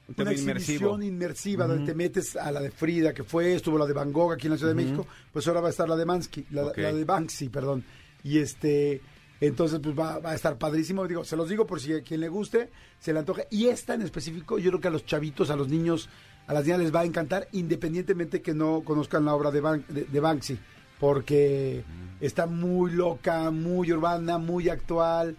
una 0.08 0.32
inmersivo. 0.34 0.52
exhibición 0.52 1.02
inmersiva 1.04 1.66
donde 1.66 1.86
te 1.86 1.96
metes 1.96 2.36
a 2.36 2.52
la 2.52 2.62
de 2.62 2.70
Frida, 2.70 3.12
que 3.14 3.24
fue, 3.24 3.56
estuvo 3.56 3.78
la 3.80 3.88
de 3.88 3.94
Van 3.94 4.12
Gogh 4.14 4.34
aquí 4.34 4.46
en 4.46 4.52
la 4.52 4.58
Ciudad 4.58 4.76
de 4.76 4.84
México, 4.84 5.08
pues 5.34 5.48
ahora 5.48 5.62
va 5.62 5.68
a 5.68 5.72
estar 5.72 5.90
la 5.90 5.96
de 5.96 6.06
Mansky, 6.06 6.46
la, 6.52 6.70
de 6.72 7.04
Banksy, 7.04 7.50
perdón. 7.50 7.84
Y 8.24 8.38
este, 8.38 9.02
entonces 9.42 9.80
pues 9.82 9.98
va, 9.98 10.20
va 10.20 10.32
a 10.32 10.36
estar 10.36 10.60
padrísimo. 10.60 11.08
Digo, 11.08 11.24
se 11.24 11.36
los 11.36 11.50
digo 11.50 11.66
por 11.66 11.80
si 11.82 11.94
a 11.94 12.02
quien 12.04 12.20
le 12.20 12.30
guste, 12.30 12.70
se 13.00 13.14
le 13.14 13.20
antoje. 13.20 13.48
Y 13.50 13.66
esta 13.66 13.96
en 13.96 14.04
específico, 14.04 14.60
yo 14.60 14.70
creo 14.70 14.82
que 14.82 14.90
a 14.90 14.92
los 14.92 15.08
chavitos, 15.08 15.50
a 15.50 15.56
los 15.56 15.70
niños, 15.70 16.08
a 16.46 16.54
las 16.54 16.66
niñas 16.66 16.80
les 16.82 16.94
va 16.94 17.00
a 17.00 17.06
encantar, 17.06 17.48
independientemente 17.54 18.44
que 18.44 18.54
no 18.54 18.84
conozcan 18.86 19.26
la 19.26 19.34
obra 19.34 19.50
de, 19.50 19.62
Ban- 19.64 19.88
de, 19.88 20.04
de 20.04 20.20
Banksy, 20.20 20.60
porque 21.00 21.84
está 22.22 22.46
muy 22.46 22.92
loca, 22.92 23.50
muy 23.50 23.92
urbana, 23.92 24.38
muy 24.38 24.70
actual, 24.70 25.36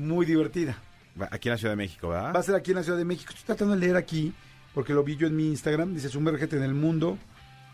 muy 0.00 0.26
divertida. 0.26 0.76
Aquí 1.30 1.48
en 1.48 1.52
la 1.52 1.58
Ciudad 1.58 1.72
de 1.72 1.76
México, 1.76 2.08
¿verdad? 2.08 2.34
Va 2.34 2.40
a 2.40 2.42
ser 2.42 2.54
aquí 2.54 2.70
en 2.70 2.78
la 2.78 2.82
Ciudad 2.82 2.98
de 2.98 3.04
México. 3.04 3.30
Estoy 3.30 3.46
tratando 3.46 3.74
de 3.74 3.80
leer 3.80 3.96
aquí, 3.96 4.32
porque 4.74 4.94
lo 4.94 5.04
vi 5.04 5.16
yo 5.16 5.26
en 5.26 5.36
mi 5.36 5.48
Instagram. 5.48 5.94
Dice, 5.94 6.08
sumérgete 6.08 6.56
en 6.56 6.62
el 6.62 6.74
mundo 6.74 7.18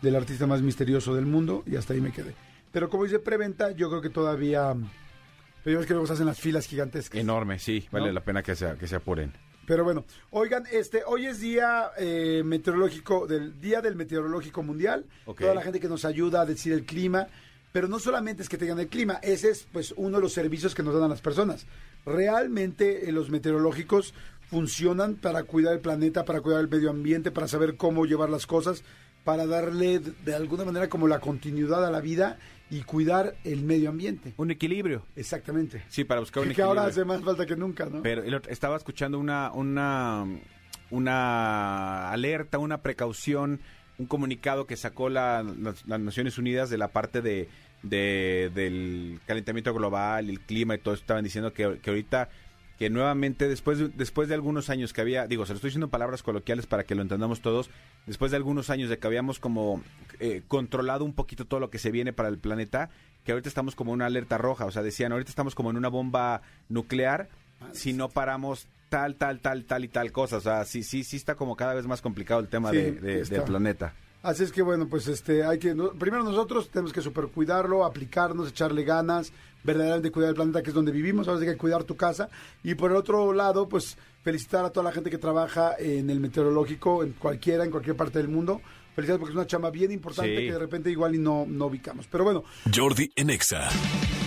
del 0.01 0.15
artista 0.15 0.45
más 0.47 0.61
misterioso 0.61 1.15
del 1.15 1.25
mundo. 1.25 1.63
Y 1.65 1.75
hasta 1.75 1.93
ahí 1.93 2.01
me 2.01 2.11
quedé. 2.11 2.33
Pero 2.71 2.89
como 2.89 3.05
dice 3.05 3.19
preventa, 3.19 3.71
yo 3.71 3.89
creo 3.89 4.01
que 4.01 4.09
todavía... 4.09 4.75
Pero 5.63 5.81
que 5.81 5.89
luego 5.89 6.07
se 6.07 6.13
hacen 6.13 6.25
las 6.25 6.39
filas 6.39 6.65
gigantescas. 6.65 7.19
Enorme, 7.19 7.59
sí. 7.59 7.87
Vale 7.91 8.07
¿No? 8.07 8.13
la 8.13 8.23
pena 8.23 8.41
que 8.41 8.55
se, 8.55 8.75
que 8.75 8.87
se 8.87 8.95
apuren. 8.95 9.33
Pero 9.65 9.83
bueno, 9.83 10.05
oigan, 10.31 10.63
este, 10.71 11.03
hoy 11.05 11.25
es 11.25 11.41
día 11.41 11.91
eh, 11.97 12.41
meteorológico, 12.45 13.27
del 13.27 13.59
Día 13.59 13.81
del 13.81 13.95
Meteorológico 13.95 14.63
Mundial. 14.63 15.05
Ok. 15.25 15.41
Toda 15.41 15.53
la 15.53 15.61
gente 15.61 15.81
que 15.81 15.89
nos 15.89 16.05
ayuda 16.05 16.41
a 16.41 16.45
decir 16.45 16.71
el 16.71 16.85
clima. 16.85 17.27
Pero 17.73 17.89
no 17.89 17.99
solamente 17.99 18.41
es 18.41 18.49
que 18.49 18.57
tengan 18.57 18.79
el 18.79 18.87
clima, 18.87 19.19
ese 19.21 19.49
es 19.51 19.67
pues 19.71 19.93
uno 19.97 20.17
de 20.17 20.23
los 20.23 20.33
servicios 20.33 20.73
que 20.73 20.81
nos 20.81 20.93
dan 20.93 21.03
a 21.03 21.07
las 21.09 21.21
personas. 21.21 21.67
Realmente 22.07 23.09
eh, 23.09 23.11
los 23.11 23.29
meteorológicos 23.29 24.13
funcionan 24.49 25.15
para 25.15 25.43
cuidar 25.43 25.73
el 25.73 25.81
planeta, 25.81 26.23
para 26.25 26.39
cuidar 26.41 26.61
el 26.61 26.69
medio 26.69 26.89
ambiente, 26.89 27.31
para 27.31 27.47
saber 27.47 27.75
cómo 27.75 28.05
llevar 28.05 28.29
las 28.29 28.47
cosas, 28.47 28.83
para 29.25 29.45
darle 29.45 29.99
de 29.99 30.33
alguna 30.33 30.63
manera 30.63 30.87
como 30.87 31.07
la 31.07 31.19
continuidad 31.19 31.85
a 31.85 31.91
la 31.91 31.99
vida 31.99 32.37
y 32.69 32.81
cuidar 32.83 33.35
el 33.43 33.63
medio 33.63 33.89
ambiente. 33.89 34.33
Un 34.37 34.51
equilibrio. 34.51 35.05
Exactamente. 35.17 35.83
Sí, 35.89 36.05
para 36.05 36.21
buscar 36.21 36.43
un 36.43 36.49
Que, 36.49 36.55
que 36.55 36.61
equilibrio. 36.61 36.79
ahora 36.81 36.89
hace 36.89 37.03
más 37.03 37.21
falta 37.21 37.45
que 37.45 37.57
nunca, 37.57 37.85
¿no? 37.87 38.01
Pero 38.01 38.23
el 38.23 38.33
otro- 38.33 38.51
estaba 38.51 38.77
escuchando 38.77 39.19
una, 39.19 39.51
una, 39.51 40.25
una 40.91 42.09
alerta, 42.11 42.57
una 42.57 42.81
precaución, 42.81 43.59
un 43.97 44.05
comunicado 44.05 44.65
que 44.65 44.77
sacó 44.77 45.09
la- 45.09 45.43
las, 45.43 45.85
las 45.85 45.99
Naciones 45.99 46.37
Unidas 46.37 46.69
de 46.69 46.77
la 46.77 46.89
parte 46.89 47.21
de, 47.21 47.49
de- 47.83 48.51
del 48.53 49.19
calentamiento 49.25 49.73
global, 49.73 50.29
el 50.29 50.39
clima 50.41 50.75
y 50.75 50.79
todo 50.79 50.93
eso. 50.93 51.01
Estaban 51.01 51.23
diciendo 51.23 51.53
que, 51.53 51.79
que 51.81 51.89
ahorita, 51.89 52.29
que 52.79 52.89
nuevamente, 52.89 53.47
después 53.47 53.79
de, 53.79 53.89
después 53.89 54.27
de 54.29 54.35
algunos 54.35 54.69
años 54.69 54.93
que 54.93 55.01
había, 55.01 55.25
digo, 55.27 55.45
se 55.45 55.53
lo 55.53 55.55
estoy 55.57 55.69
diciendo 55.69 55.85
en 55.87 55.91
palabras 55.91 56.21
coloquiales 56.23 56.65
para 56.67 56.83
que 56.83 56.95
lo 56.95 57.01
entendamos 57.01 57.41
todos, 57.41 57.69
después 58.05 58.31
de 58.31 58.37
algunos 58.37 58.69
años 58.69 58.89
de 58.89 58.97
que 58.99 59.07
habíamos 59.07 59.39
como 59.39 59.81
eh, 60.19 60.41
controlado 60.47 61.03
un 61.05 61.13
poquito 61.13 61.45
todo 61.45 61.59
lo 61.59 61.69
que 61.69 61.79
se 61.79 61.91
viene 61.91 62.13
para 62.13 62.29
el 62.29 62.37
planeta, 62.37 62.89
que 63.23 63.31
ahorita 63.31 63.49
estamos 63.49 63.75
como 63.75 63.91
en 63.91 63.95
una 63.95 64.05
alerta 64.05 64.37
roja, 64.37 64.65
o 64.65 64.71
sea, 64.71 64.83
decían, 64.83 65.11
ahorita 65.11 65.29
estamos 65.29 65.55
como 65.55 65.71
en 65.71 65.77
una 65.77 65.89
bomba 65.89 66.41
nuclear, 66.69 67.29
si 67.73 67.93
no 67.93 68.09
paramos 68.09 68.67
tal, 68.89 69.15
tal, 69.15 69.39
tal, 69.39 69.65
tal 69.65 69.83
y 69.83 69.87
tal 69.87 70.11
cosa, 70.11 70.37
o 70.37 70.41
sea, 70.41 70.63
sí, 70.63 70.83
sí, 70.83 71.03
sí 71.03 71.17
está 71.17 71.35
como 71.35 71.55
cada 71.55 71.73
vez 71.73 71.85
más 71.87 72.01
complicado 72.01 72.39
el 72.39 72.47
tema 72.47 72.69
Sí, 72.71 72.77
de- 72.77 72.91
del 73.25 73.43
planeta. 73.43 73.93
Así 74.27 74.43
es 74.43 74.51
que 74.51 74.61
bueno, 74.61 74.89
pues 74.89 75.07
este 75.07 75.45
hay 75.45 75.57
que 75.57 75.73
no- 75.73 75.91
primero 75.93 76.21
nosotros 76.21 76.69
tenemos 76.69 76.91
que 76.91 77.01
super 77.01 77.27
cuidarlo, 77.27 77.85
aplicarnos, 77.85 78.49
echarle 78.49 78.83
ganas, 78.83 79.31
verdaderamente 79.63 80.11
cuidar 80.11 80.29
el 80.31 80.35
planeta 80.35 80.61
que 80.61 80.69
es 80.71 80.73
donde 80.75 80.91
vivimos, 80.91 81.27
ahora 81.29 81.39
sí 81.39 81.45
que 81.45 81.51
hay 81.51 81.55
que 81.55 81.61
cuidar 81.61 81.85
tu 81.85 81.95
casa 81.95 82.27
y 82.61 82.75
por 82.75 82.91
el 82.91 82.97
otro 82.97 83.31
lado, 83.31 83.69
pues 83.69 83.97
felicitar 84.23 84.65
a 84.65 84.69
toda 84.71 84.83
la 84.83 84.91
gente 84.91 85.09
que 85.09 85.17
trabaja 85.17 85.75
en 85.79 86.09
el 86.09 86.19
meteorológico 86.19 87.03
en 87.03 87.13
cualquiera 87.13 87.63
en 87.63 87.71
cualquier 87.71 87.95
parte 87.95 88.19
del 88.19 88.27
mundo. 88.27 88.59
Felicidades 88.95 89.19
porque 89.19 89.31
es 89.31 89.37
una 89.37 89.47
chamba 89.47 89.69
bien 89.71 89.91
importante 89.93 90.35
Sí. 90.37 90.45
que 90.47 90.51
de 90.51 90.59
repente 90.59 90.91
igual 90.91 91.15
y 91.15 91.19
no 91.19 91.45
no 91.47 91.67
ubicamos. 91.67 92.05
Pero 92.07 92.25
bueno, 92.25 92.43
Jordi 92.75 93.09
en 93.15 93.29
Exa. 93.29 93.69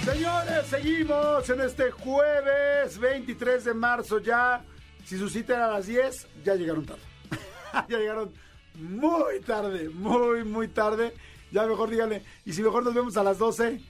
Señores, 0.04 0.64
seguimos 0.70 1.50
en 1.50 1.60
este 1.60 1.90
jueves 1.90 2.98
23 2.98 3.64
de 3.66 3.74
marzo 3.74 4.18
ya. 4.18 4.64
Si 5.04 5.18
su 5.18 5.28
cita 5.28 5.56
era 5.56 5.66
a 5.66 5.72
las 5.72 5.86
10, 5.86 6.26
ya 6.42 6.54
llegaron 6.54 6.86
tarde. 6.86 7.02
ya 7.90 7.98
llegaron 7.98 8.30
muy 8.74 9.40
tarde, 9.46 9.88
muy, 9.88 10.44
muy 10.44 10.68
tarde. 10.68 11.12
Ya 11.52 11.66
mejor 11.66 11.90
díganle, 11.90 12.22
y 12.44 12.52
si 12.52 12.62
mejor 12.62 12.84
nos 12.84 12.94
vemos 12.94 13.16
a 13.16 13.24
las 13.24 13.38
12, 13.38 13.80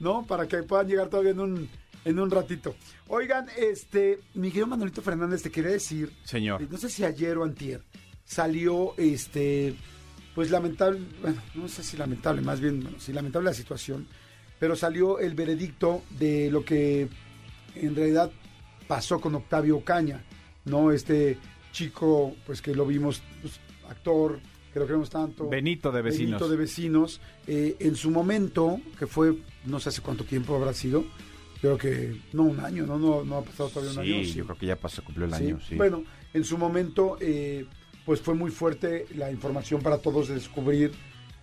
¿no? 0.00 0.26
Para 0.26 0.48
que 0.48 0.62
puedan 0.62 0.88
llegar 0.88 1.08
todavía 1.08 1.32
en 1.32 1.40
un, 1.40 1.68
en 2.04 2.18
un 2.18 2.30
ratito. 2.30 2.74
Oigan, 3.08 3.46
este, 3.58 4.20
mi 4.34 4.48
querido 4.48 4.66
Manolito 4.66 5.02
Fernández, 5.02 5.42
te 5.42 5.50
quería 5.50 5.72
decir, 5.72 6.10
Señor. 6.24 6.62
eh, 6.62 6.68
no 6.70 6.78
sé 6.78 6.88
si 6.88 7.04
ayer 7.04 7.36
o 7.36 7.44
antier, 7.44 7.82
salió, 8.24 8.94
este, 8.96 9.74
pues 10.34 10.50
lamentable, 10.50 11.00
bueno, 11.20 11.42
no 11.54 11.68
sé 11.68 11.82
si 11.82 11.96
lamentable, 11.98 12.40
más 12.40 12.60
bien, 12.60 12.82
bueno, 12.82 12.98
sí 12.98 13.12
lamentable 13.12 13.50
la 13.50 13.54
situación, 13.54 14.06
pero 14.58 14.76
salió 14.76 15.18
el 15.18 15.34
veredicto 15.34 16.02
de 16.18 16.50
lo 16.50 16.64
que 16.64 17.08
en 17.74 17.94
realidad 17.94 18.30
pasó 18.88 19.20
con 19.20 19.34
Octavio 19.34 19.84
Caña, 19.84 20.24
¿no? 20.64 20.90
Este 20.90 21.38
chico, 21.72 22.34
pues 22.46 22.62
que 22.62 22.74
lo 22.74 22.86
vimos, 22.86 23.22
pues, 23.42 23.60
actor, 23.90 24.40
que 24.72 24.78
lo 24.78 24.86
queremos 24.86 25.10
tanto. 25.10 25.48
Benito 25.48 25.90
de 25.92 26.02
Vecinos. 26.02 26.30
Benito 26.40 26.48
de 26.48 26.56
Vecinos. 26.56 27.20
eh, 27.46 27.76
en 27.80 27.96
su 27.96 28.10
momento, 28.10 28.80
que 28.98 29.06
fue, 29.06 29.36
no 29.66 29.80
sé 29.80 29.88
hace 29.88 30.00
cuánto 30.00 30.24
tiempo 30.24 30.54
habrá 30.54 30.72
sido, 30.72 31.04
creo 31.60 31.76
que, 31.76 32.16
no 32.32 32.44
un 32.44 32.60
año, 32.60 32.86
no, 32.86 32.98
no, 32.98 33.24
no 33.24 33.38
ha 33.38 33.42
pasado 33.42 33.68
todavía 33.68 33.98
un 34.00 34.06
Sí, 34.06 34.12
año. 34.14 34.22
yo 34.22 34.44
creo 34.46 34.58
que 34.58 34.66
ya 34.66 34.76
pasó, 34.76 35.02
cumplió 35.04 35.26
el 35.26 35.34
Sí. 35.34 35.44
año, 35.44 35.58
sí. 35.60 35.74
Bueno, 35.74 36.04
en 36.32 36.44
su 36.44 36.56
momento, 36.56 37.16
eh, 37.20 37.66
pues 38.06 38.20
fue 38.20 38.34
muy 38.34 38.50
fuerte 38.50 39.06
la 39.16 39.30
información 39.30 39.82
para 39.82 39.98
todos 39.98 40.28
de 40.28 40.34
descubrir, 40.34 40.92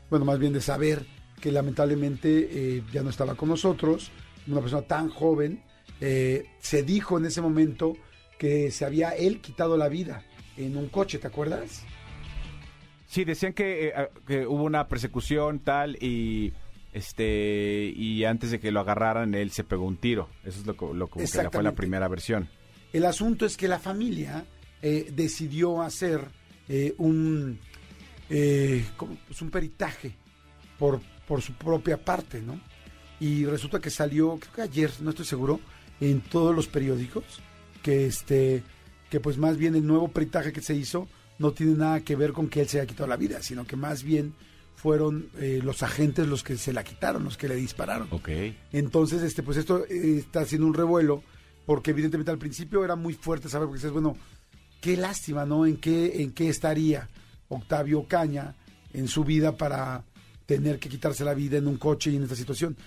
bueno, 0.10 0.26
más 0.26 0.40
bien 0.40 0.54
de 0.54 0.62
saber 0.62 1.06
que 1.42 1.52
lamentablemente 1.52 2.50
eh, 2.78 2.84
ya 2.92 3.04
no 3.04 3.10
estaba 3.12 3.36
con 3.36 3.50
nosotros, 3.50 4.10
una 4.48 4.62
persona 4.62 4.82
tan 4.84 5.10
joven. 5.10 5.62
Eh, 6.00 6.46
se 6.60 6.82
dijo 6.84 7.18
en 7.18 7.26
ese 7.26 7.42
momento 7.42 7.94
que 8.40 8.72
se 8.72 8.86
había 8.86 9.10
él 9.10 9.42
quitado 9.42 9.78
la 9.78 9.90
vida 9.90 10.24
en 10.56 10.78
un 10.78 10.88
coche, 10.90 11.20
¿te 11.20 11.28
acuerdas? 11.28 11.84
Sí, 13.08 13.24
decían 13.24 13.54
que, 13.54 13.88
eh, 13.88 13.94
ah, 13.96 14.10
que 14.26 14.46
hubo 14.46 14.64
una 14.64 14.88
persecución 14.88 15.60
tal 15.60 15.96
y 16.02 16.54
este 16.94 17.92
y 17.96 18.24
antes 18.26 18.52
de 18.52 18.60
que 18.60 18.72
lo 18.72 18.80
agarraran 18.80 19.34
él 19.34 19.52
se 19.52 19.64
pegó 19.64 19.86
un 19.86 19.98
tiro. 19.98 20.30
Eso 20.44 20.60
es 20.60 20.66
lo, 20.66 20.74
lo 20.94 21.08
como 21.08 21.26
que 21.26 21.50
fue 21.50 21.64
la 21.64 21.74
primera 21.74 22.08
versión. 22.08 22.50
El 22.94 23.06
asunto 23.06 23.46
es 23.46 23.58
que 23.58 23.68
la 23.68 23.80
familia 23.80 24.46
eh, 24.82 25.12
decidió 25.14 25.82
hacer 25.82 26.22
eh, 26.70 26.94
un, 26.98 27.60
eh, 28.30 28.86
como, 28.96 29.16
pues, 29.28 29.42
un 29.42 29.50
peritaje 29.50 30.16
por, 30.78 31.02
por 31.28 31.42
su 31.42 31.54
propia 31.54 31.98
parte, 31.98 32.42
¿no? 32.42 32.60
Y 33.20 33.46
resulta 33.46 33.80
que 33.80 33.90
salió, 33.90 34.38
creo 34.38 34.54
que 34.54 34.62
ayer, 34.62 34.92
no 35.02 35.10
estoy 35.10 35.26
seguro, 35.26 35.60
en 36.00 36.22
todos 36.22 36.56
los 36.56 36.68
periódicos, 36.68 37.24
que 37.82 38.06
este, 38.06 38.64
que 39.10 39.20
pues 39.20 39.38
más 39.38 39.58
bien 39.58 39.76
el 39.76 39.86
nuevo 39.86 40.10
peritaje 40.10 40.54
que 40.54 40.62
se 40.62 40.76
hizo 40.76 41.08
no 41.40 41.52
tiene 41.52 41.74
nada 41.74 42.02
que 42.02 42.16
ver 42.16 42.34
con 42.34 42.50
que 42.50 42.62
él 42.62 42.68
se 42.68 42.80
haya 42.80 42.88
quitado 42.88 43.08
la 43.08 43.18
vida, 43.18 43.42
sino 43.42 43.66
que 43.66 43.76
más 43.76 44.04
bien 44.04 44.34
fueron 44.76 45.30
eh, 45.40 45.60
los 45.64 45.82
agentes 45.82 46.28
los 46.28 46.44
que 46.44 46.56
se 46.56 46.72
la 46.72 46.84
quitaron, 46.84 47.24
los 47.24 47.36
que 47.36 47.48
le 47.48 47.56
dispararon. 47.56 48.08
Ok. 48.12 48.30
Entonces, 48.72 49.24
este, 49.24 49.42
pues 49.44 49.58
esto 49.58 49.86
eh, 49.86 50.18
está 50.20 50.42
haciendo 50.42 50.68
un 50.68 50.74
revuelo, 50.74 51.24
porque 51.66 51.92
evidentemente 51.92 52.32
al 52.32 52.38
principio 52.38 52.86
era 52.86 52.96
muy 52.96 53.14
fuerte 53.14 53.50
saber, 53.50 53.68
porque 53.68 53.80
dices, 53.80 53.92
bueno, 53.92 54.16
qué 54.80 54.96
lástima, 54.96 55.46
¿no? 55.46 55.66
¿En 55.66 55.78
qué, 55.78 56.22
en 56.22 56.32
qué 56.32 56.50
estaría 56.50 57.10
Octavio 57.50 58.08
Caña 58.08 58.56
en 58.94 59.08
su 59.08 59.24
vida 59.24 59.58
para 59.58 60.04
tener 60.46 60.80
que 60.80 60.90
quitarse 60.90 61.26
la 61.26 61.34
vida 61.34 61.58
en 61.58 61.68
un 61.68 61.78
coche 61.78 62.12
y 62.12 62.16
en 62.16 62.24
esta 62.24 62.36
situación? 62.36 62.78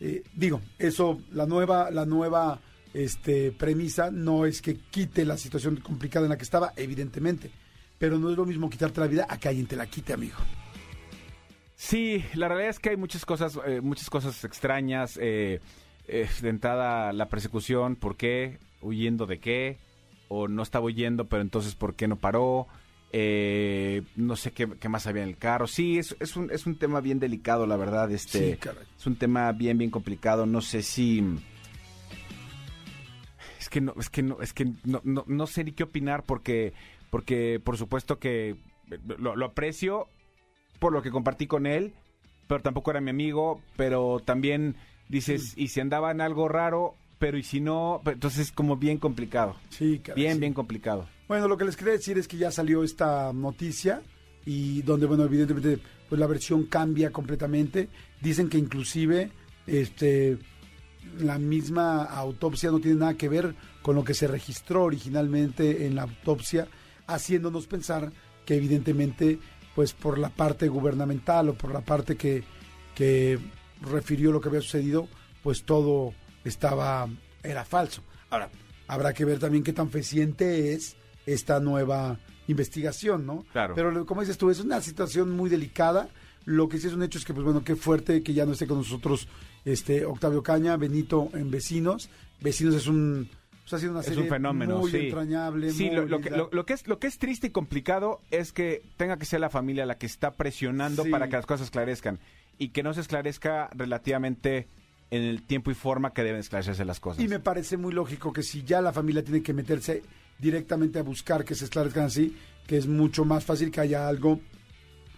Eh, 0.00 0.22
digo, 0.34 0.60
eso, 0.78 1.18
la 1.32 1.46
nueva, 1.46 1.90
la 1.90 2.04
nueva 2.04 2.60
este, 2.92 3.52
premisa 3.52 4.10
no 4.10 4.44
es 4.44 4.62
que 4.62 4.76
quite 4.76 5.24
la 5.24 5.36
situación 5.36 5.76
complicada 5.76 6.26
en 6.26 6.30
la 6.30 6.36
que 6.36 6.44
estaba, 6.44 6.74
evidentemente, 6.76 7.50
pero 7.98 8.18
no 8.18 8.30
es 8.30 8.36
lo 8.36 8.46
mismo 8.46 8.70
quitarte 8.70 9.00
la 9.00 9.06
vida 9.06 9.26
a 9.28 9.38
que 9.38 9.48
alguien 9.48 9.66
te 9.66 9.76
la 9.76 9.86
quite, 9.86 10.12
amigo. 10.12 10.36
Sí, 11.74 12.24
la 12.34 12.48
realidad 12.48 12.70
es 12.70 12.78
que 12.80 12.90
hay 12.90 12.96
muchas 12.96 13.24
cosas, 13.24 13.58
eh, 13.66 13.80
muchas 13.80 14.10
cosas 14.10 14.44
extrañas. 14.44 15.18
eh, 15.20 15.60
eh, 16.10 16.26
de 16.40 16.48
entrada, 16.48 17.12
la 17.12 17.28
persecución, 17.28 17.94
¿por 17.94 18.16
qué? 18.16 18.58
¿Huyendo 18.80 19.26
de 19.26 19.40
qué? 19.40 19.76
¿O 20.28 20.48
no 20.48 20.62
estaba 20.62 20.86
huyendo, 20.86 21.26
pero 21.26 21.42
entonces 21.42 21.74
por 21.74 21.94
qué 21.96 22.08
no 22.08 22.16
paró? 22.16 22.66
Eh, 23.12 24.02
no 24.16 24.34
sé 24.36 24.52
qué, 24.52 24.66
qué 24.80 24.88
más 24.88 25.06
había 25.06 25.22
en 25.22 25.28
el 25.30 25.36
carro. 25.36 25.66
Sí, 25.66 25.98
es, 25.98 26.16
es, 26.20 26.34
un, 26.36 26.50
es 26.50 26.66
un 26.66 26.78
tema 26.78 27.00
bien 27.02 27.18
delicado, 27.20 27.66
la 27.66 27.76
verdad. 27.76 28.10
Este, 28.10 28.52
Sí, 28.52 28.56
caray. 28.58 28.84
es 28.98 29.06
un 29.06 29.16
tema 29.16 29.52
bien, 29.52 29.76
bien 29.78 29.90
complicado. 29.90 30.46
No 30.46 30.60
sé 30.62 30.82
si... 30.82 31.22
Es 33.60 33.68
que 33.68 33.80
no, 33.82 33.94
es 33.98 34.08
que 34.08 34.22
no, 34.22 34.40
es 34.40 34.52
que 34.54 34.64
no, 34.84 35.00
no, 35.04 35.24
no 35.26 35.46
sé 35.46 35.62
ni 35.64 35.72
qué 35.72 35.82
opinar 35.82 36.24
porque, 36.24 36.72
porque 37.10 37.60
por 37.62 37.76
supuesto 37.76 38.18
que 38.18 38.56
lo, 39.18 39.36
lo 39.36 39.46
aprecio 39.46 40.08
por 40.78 40.92
lo 40.92 41.02
que 41.02 41.10
compartí 41.10 41.46
con 41.46 41.66
él, 41.66 41.94
pero 42.46 42.62
tampoco 42.62 42.90
era 42.90 43.00
mi 43.00 43.10
amigo, 43.10 43.60
pero 43.76 44.20
también 44.24 44.76
dices, 45.08 45.54
y 45.56 45.68
si 45.68 45.80
andaba 45.80 46.10
en 46.10 46.20
algo 46.20 46.48
raro, 46.48 46.94
pero 47.18 47.36
y 47.36 47.42
si 47.42 47.60
no, 47.60 48.00
entonces 48.06 48.40
es 48.40 48.52
como 48.52 48.76
bien 48.76 48.98
complicado. 48.98 49.56
Sí, 49.70 49.98
caray, 49.98 50.22
Bien, 50.22 50.34
sí. 50.34 50.40
bien 50.40 50.54
complicado. 50.54 51.08
Bueno, 51.26 51.48
lo 51.48 51.56
que 51.58 51.64
les 51.64 51.76
quería 51.76 51.92
decir 51.94 52.16
es 52.16 52.28
que 52.28 52.36
ya 52.36 52.50
salió 52.50 52.84
esta 52.84 53.32
noticia 53.32 54.02
y 54.46 54.82
donde, 54.82 55.06
bueno, 55.06 55.24
evidentemente, 55.24 55.78
pues 56.08 56.18
la 56.18 56.26
versión 56.26 56.64
cambia 56.64 57.10
completamente. 57.10 57.88
Dicen 58.20 58.48
que 58.48 58.56
inclusive, 58.56 59.30
este, 59.66 60.38
la 61.18 61.38
misma 61.38 62.04
autopsia 62.04 62.70
no 62.70 62.80
tiene 62.80 62.98
nada 63.00 63.14
que 63.14 63.28
ver 63.28 63.54
con 63.82 63.94
lo 63.96 64.04
que 64.04 64.14
se 64.14 64.26
registró 64.26 64.84
originalmente 64.84 65.86
en 65.86 65.96
la 65.96 66.02
autopsia, 66.02 66.68
haciéndonos 67.08 67.66
pensar 67.66 68.12
que 68.46 68.54
evidentemente, 68.54 69.40
pues 69.74 69.92
por 69.92 70.18
la 70.18 70.28
parte 70.28 70.68
gubernamental 70.68 71.48
o 71.48 71.54
por 71.54 71.72
la 71.72 71.80
parte 71.80 72.16
que, 72.16 72.44
que 72.94 73.38
refirió 73.82 74.30
lo 74.30 74.40
que 74.40 74.48
había 74.48 74.60
sucedido, 74.60 75.08
pues 75.42 75.64
todo 75.64 76.14
estaba, 76.44 77.08
era 77.42 77.64
falso. 77.64 78.02
Ahora, 78.30 78.50
habrá 78.86 79.12
que 79.12 79.24
ver 79.24 79.38
también 79.38 79.64
qué 79.64 79.72
tan 79.72 79.90
fehaciente 79.90 80.72
es 80.74 80.96
esta 81.26 81.60
nueva 81.60 82.18
investigación, 82.46 83.26
¿no? 83.26 83.44
Claro. 83.52 83.74
Pero 83.74 84.06
como 84.06 84.20
dices 84.20 84.38
tú, 84.38 84.50
es 84.50 84.60
una 84.60 84.80
situación 84.80 85.30
muy 85.30 85.50
delicada. 85.50 86.08
Lo 86.44 86.68
que 86.68 86.78
sí 86.78 86.86
es 86.86 86.94
un 86.94 87.02
hecho 87.02 87.18
es 87.18 87.24
que, 87.24 87.34
pues 87.34 87.44
bueno, 87.44 87.62
qué 87.62 87.76
fuerte 87.76 88.22
que 88.22 88.32
ya 88.32 88.46
no 88.46 88.52
esté 88.52 88.66
con 88.66 88.78
nosotros 88.78 89.28
este 89.64 90.06
Octavio 90.06 90.42
Caña, 90.42 90.76
Benito 90.76 91.28
en 91.34 91.50
Vecinos. 91.50 92.08
Vecinos 92.40 92.74
es 92.74 92.86
un, 92.86 93.28
pues 93.68 93.74
ha 93.74 93.78
sido 93.80 93.92
una 93.92 94.00
Es 94.00 94.06
serie 94.06 94.22
un 94.22 94.28
fenómeno, 94.28 94.78
muy 94.78 94.90
sí. 94.90 94.96
entrañable. 94.96 95.70
Sí, 95.70 95.86
muy 95.86 95.96
lo, 95.96 96.06
lo 96.06 96.20
que, 96.20 96.30
lo- 96.30 96.48
lo 96.52 96.64
que 96.66 96.72
es, 96.74 96.86
lo 96.86 96.98
que 96.98 97.06
es 97.06 97.18
triste 97.18 97.48
y 97.48 97.50
complicado 97.50 98.20
es 98.30 98.52
que 98.52 98.82
tenga 98.96 99.16
que 99.18 99.24
ser 99.26 99.40
la 99.40 99.50
familia 99.50 99.84
la 99.86 99.98
que 99.98 100.06
está 100.06 100.34
presionando 100.34 101.04
Sí. 101.04 101.10
para 101.10 101.28
que 101.28 101.36
las 101.36 101.46
cosas 101.46 101.66
esclarezcan 101.66 102.18
y 102.58 102.70
que 102.70 102.82
no 102.82 102.94
se 102.94 103.00
esclarezca 103.02 103.68
relativamente 103.74 104.68
en 105.10 105.22
el 105.22 105.42
tiempo 105.42 105.70
y 105.70 105.74
forma 105.74 106.12
que 106.12 106.22
deben 106.22 106.40
esclarecerse 106.40 106.84
las 106.84 107.00
cosas. 107.00 107.22
Y 107.22 107.28
me 107.28 107.40
parece 107.40 107.76
muy 107.76 107.92
lógico 107.92 108.32
que 108.32 108.42
si 108.42 108.62
ya 108.62 108.80
la 108.80 108.92
familia 108.92 109.22
tiene 109.24 109.42
que 109.42 109.52
meterse 109.54 110.02
directamente 110.38 110.98
a 110.98 111.02
buscar 111.02 111.44
que 111.44 111.54
se 111.54 111.64
esclarezcan 111.64 112.04
así, 112.04 112.36
que 112.66 112.76
es 112.76 112.86
mucho 112.86 113.24
más 113.24 113.44
fácil 113.44 113.70
que 113.70 113.80
haya 113.80 114.06
algo 114.08 114.40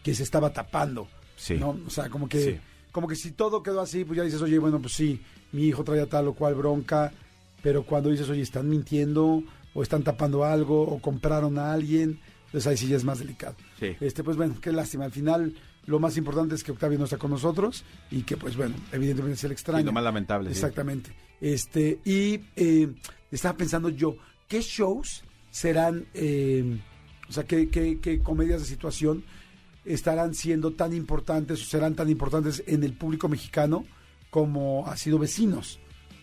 que 0.03 0.15
se 0.15 0.23
estaba 0.23 0.53
tapando. 0.53 1.09
Sí. 1.37 1.55
¿no? 1.55 1.79
O 1.87 1.91
sea, 1.91 2.09
como 2.11 2.29
que, 2.29 2.41
Sí. 2.41 2.59
como 2.93 3.09
que 3.09 3.17
si 3.17 3.33
todo 3.33 3.63
quedó 3.63 3.81
así, 3.81 4.05
pues 4.05 4.17
ya 4.17 4.23
dices, 4.23 4.41
oye, 4.43 4.59
bueno, 4.59 4.81
pues 4.81 4.95
sí, 4.95 5.21
mi 5.53 5.65
hijo 5.67 5.83
traía 5.85 6.07
tal 6.07 6.29
o 6.29 6.35
cual 6.35 6.55
bronca, 6.55 7.13
pero 7.63 7.85
cuando 7.85 8.11
dices, 8.11 8.29
oye, 8.29 8.43
están 8.43 8.69
mintiendo, 8.69 9.43
o 9.75 9.83
están 9.83 10.03
tapando 10.03 10.45
algo, 10.45 10.83
o 10.83 11.01
compraron 11.01 11.59
a 11.59 11.73
alguien, 11.73 12.19
pues 12.53 12.67
ahí 12.67 12.77
sí 12.77 12.89
ya 12.89 12.97
es 12.97 13.05
más 13.05 13.19
delicado. 13.21 13.55
Sí. 13.79 13.97
Este, 14.01 14.25
pues 14.25 14.37
bueno, 14.37 14.57
qué 14.61 14.73
lástima. 14.73 15.05
Al 15.05 15.13
final, 15.13 15.55
lo 15.87 15.99
más 16.01 16.17
importante 16.17 16.55
es 16.55 16.65
que 16.65 16.73
Octavio 16.73 16.99
no 16.99 17.05
está 17.05 17.19
con 17.19 17.31
nosotros 17.31 17.85
y 18.11 18.23
que, 18.23 18.37
pues 18.37 18.57
bueno, 18.57 18.75
evidentemente 18.93 19.37
se 19.37 19.47
le 19.49 19.55
extraña. 19.55 19.81
Sí, 19.81 19.87
lo 19.87 19.93
más 19.93 20.03
lamentable, 20.05 20.51
sí. 20.51 20.55
Exactamente. 20.57 21.13
Este, 21.41 22.01
y 22.05 22.41
eh, 22.57 22.89
estaba 23.31 23.57
pensando 23.57 23.89
yo, 23.89 24.17
¿qué 24.49 24.61
shows 24.61 25.23
serán, 25.51 26.07
eh, 26.15 26.79
o 27.29 27.33
sea, 27.33 27.45
qué, 27.45 27.69
qué- 27.69 27.99
qué 28.01 28.21
comedias 28.21 28.61
de 28.61 28.67
situación 28.67 29.23
estarán 29.85 30.35
siendo 30.35 30.73
tan 30.73 30.93
importantes 30.95 31.63
o 31.63 31.65
serán 31.65 31.95
tan 31.95 32.11
importantes 32.11 32.63
en 32.67 32.83
el 32.85 32.93
público 32.93 33.29
mexicano 33.29 33.85
como 34.31 34.87
ha 34.89 34.97
sido 34.97 35.19
Vecinos? 35.19 35.79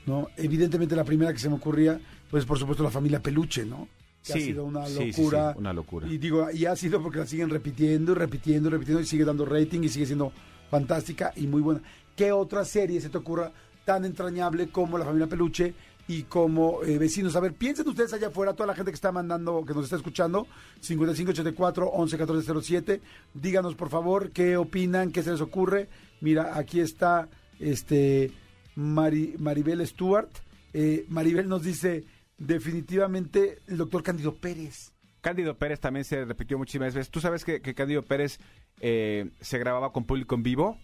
¿No? 0.07 0.29
Evidentemente 0.37 0.95
la 0.95 1.03
primera 1.03 1.31
que 1.31 1.39
se 1.39 1.49
me 1.49 1.55
ocurría, 1.55 1.99
pues 2.31 2.43
por 2.45 2.57
supuesto 2.57 2.83
la 2.83 2.89
familia 2.89 3.21
Peluche, 3.21 3.63
¿no? 3.65 3.87
Que 4.23 4.33
ha 4.33 4.35
Sí, 4.37 4.41
sido 4.45 4.65
una 4.65 4.85
sí, 4.87 4.95
sí, 4.95 5.13
sí, 5.13 5.21
locura. 5.21 5.53
una 5.57 5.73
locura. 5.73 6.07
Y 6.07 6.17
digo, 6.17 6.49
y 6.51 6.65
ha 6.65 6.75
sido 6.75 7.01
porque 7.03 7.19
la 7.19 7.27
siguen 7.27 7.49
repitiendo 7.49 8.13
y 8.13 8.15
repitiendo 8.15 8.69
y 8.69 8.71
repitiendo 8.71 9.01
y 9.01 9.05
sigue 9.05 9.23
dando 9.25 9.45
rating 9.45 9.81
y 9.83 9.89
sigue 9.89 10.05
siendo 10.07 10.31
fantástica 10.71 11.31
y 11.35 11.45
muy 11.47 11.61
buena. 11.61 11.81
¿Qué 12.15 12.31
otra 12.31 12.65
serie 12.65 12.99
se 12.99 13.09
te 13.09 13.17
ocurra 13.19 13.51
tan 13.85 14.03
entrañable 14.05 14.69
como 14.69 14.97
La 14.97 15.05
Familia 15.05 15.27
Peluche 15.27 15.73
y 16.07 16.23
como 16.23 16.83
eh, 16.83 16.97
Vecinos? 16.97 17.35
A 17.35 17.39
ver, 17.39 17.53
piensen 17.53 17.87
ustedes 17.87 18.11
allá 18.13 18.27
afuera, 18.27 18.53
toda 18.53 18.67
la 18.67 18.75
gente 18.75 18.91
que 18.91 18.95
está 18.95 19.11
mandando, 19.11 19.63
que 19.65 19.73
nos 19.73 19.83
está 19.85 19.95
escuchando, 19.97 20.47
5584 20.81 21.91
111407 21.93 23.01
díganos 23.33 23.75
por 23.75 23.89
favor 23.89 24.31
qué 24.31 24.57
opinan, 24.57 25.11
qué 25.11 25.21
se 25.23 25.31
les 25.31 25.41
ocurre. 25.41 25.89
Mira, 26.21 26.57
aquí 26.57 26.79
está 26.79 27.29
este 27.59 28.31
Mari- 28.77 29.35
Maribel 29.39 29.85
Stewart. 29.85 30.29
Eh, 30.73 31.05
Maribel 31.09 31.49
nos 31.49 31.63
dice 31.63 32.05
definitivamente 32.37 33.59
el 33.67 33.77
doctor 33.77 34.03
Cándido 34.03 34.35
Pérez. 34.35 34.93
Cándido 35.21 35.57
Pérez 35.57 35.79
también 35.79 36.05
se 36.05 36.23
repitió 36.25 36.57
muchísimas 36.57 36.93
veces. 36.93 37.09
¿Tú 37.09 37.19
sabes 37.19 37.43
que, 37.43 37.61
que 37.61 37.73
Cándido 37.73 38.03
Pérez 38.03 38.39
eh, 38.79 39.29
se 39.41 39.57
grababa 39.57 39.91
con 39.91 40.05
público 40.05 40.35
en 40.35 40.43
vivo? 40.43 40.77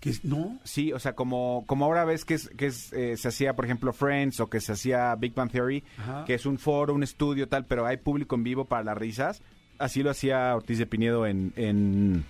Que 0.00 0.12
no, 0.22 0.60
Sí, 0.62 0.92
o 0.92 0.98
sea, 0.98 1.14
como, 1.14 1.64
como 1.66 1.86
ahora 1.86 2.04
ves 2.04 2.24
que, 2.24 2.34
es, 2.34 2.48
que 2.50 2.66
es, 2.66 2.92
eh, 2.92 3.16
se 3.16 3.28
hacía, 3.28 3.56
por 3.56 3.64
ejemplo, 3.64 3.92
Friends 3.92 4.38
o 4.40 4.48
que 4.48 4.60
se 4.60 4.72
hacía 4.72 5.14
Big 5.16 5.34
Bang 5.34 5.50
Theory, 5.50 5.82
Ajá. 5.98 6.24
que 6.26 6.34
es 6.34 6.44
un 6.46 6.58
foro, 6.58 6.92
un 6.94 7.02
estudio, 7.02 7.48
tal, 7.48 7.64
pero 7.64 7.86
hay 7.86 7.96
público 7.96 8.36
en 8.36 8.44
vivo 8.44 8.66
para 8.66 8.84
las 8.84 8.98
risas. 8.98 9.42
Así 9.78 10.02
lo 10.02 10.10
hacía 10.10 10.54
Ortiz 10.54 10.78
de 10.78 10.86
Pinedo 10.86 11.26
en, 11.26 11.52
en, 11.56 12.24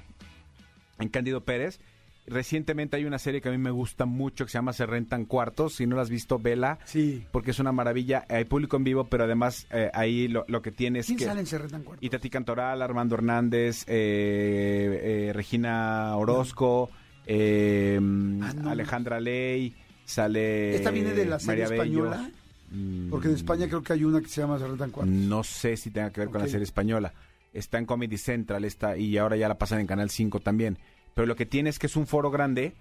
en 1.01 1.09
Cándido 1.09 1.45
Pérez. 1.45 1.81
Recientemente 2.27 2.97
hay 2.97 3.05
una 3.05 3.19
serie 3.19 3.41
que 3.41 3.49
a 3.49 3.53
mí 3.53 3.59
me 3.59 3.71
gusta 3.71 4.05
mucho 4.05 4.45
que 4.45 4.51
se 4.51 4.59
llama 4.59 4.73
Se 4.73 4.85
Rentan 4.87 5.25
Cuartos. 5.27 5.75
Si 5.77 5.87
no 5.87 5.97
la 5.97 6.03
has 6.03 6.11
visto, 6.11 6.39
vela. 6.39 6.79
sí. 6.85 7.25
Porque 7.31 7.53
es 7.53 7.59
una 7.61 7.73
maravilla. 7.73 8.25
Hay 8.29 8.45
público 8.47 8.77
en 8.77 8.85
vivo, 8.85 9.05
pero 9.05 9.25
además 9.25 9.67
eh, 9.71 9.91
ahí 9.95 10.27
lo, 10.29 10.45
lo 10.49 10.61
que 10.63 10.73
tiene 10.73 10.99
es 11.01 11.07
¿Quién 11.07 11.19
que... 11.19 11.25
sale 11.25 11.41
en 11.41 11.47
Serretan 11.47 11.83
Cuarto? 11.83 12.05
Itati 12.05 12.29
Cantoral, 12.31 12.83
Armando 12.83 13.15
Hernández, 13.15 13.85
eh, 13.87 15.29
eh, 15.29 15.33
Regina 15.33 16.17
Orozco, 16.17 16.91
eh, 17.27 17.99
Ah, 18.01 18.53
no. 18.55 18.71
Alejandra 18.71 19.21
Ley, 19.21 19.75
sale 20.05 20.75
¿Esta 20.77 20.91
viene 20.91 21.13
de 21.13 21.27
la 21.27 21.39
serie 21.39 21.65
María 21.65 21.77
española? 21.77 22.31
Mm, 22.71 23.11
Porque 23.11 23.29
en 23.29 23.35
España 23.35 23.67
creo 23.69 23.83
que 23.83 23.93
hay 23.93 24.05
una 24.05 24.21
que 24.21 24.29
se 24.29 24.41
llama 24.41 24.59
Serretan 24.59 24.91
Cuarto. 24.91 25.11
No 25.13 25.45
sé 25.45 25.77
si 25.77 25.91
tenga 25.91 26.11
que 26.11 26.21
ver 26.23 26.31
con 26.31 26.41
la 26.41 26.49
serie 26.49 26.65
española. 26.65 27.13
Está 27.53 27.79
en 27.79 27.87
Comedy 27.87 28.19
Central 28.19 28.65
está, 28.65 28.97
y 28.97 29.17
ahora 29.17 29.37
ya 29.37 29.49
la 29.49 29.57
pasan 29.57 29.81
en 29.81 29.87
Canal 29.87 30.11
5 30.11 30.41
también. 30.41 30.79
Pero 31.17 31.27
lo 31.27 31.35
que 31.35 31.47
tiene 31.47 31.71
es 31.71 31.79
que 31.79 31.87
es 31.87 31.97
un 31.97 32.07
foro 32.07 32.31
grande 32.31 32.75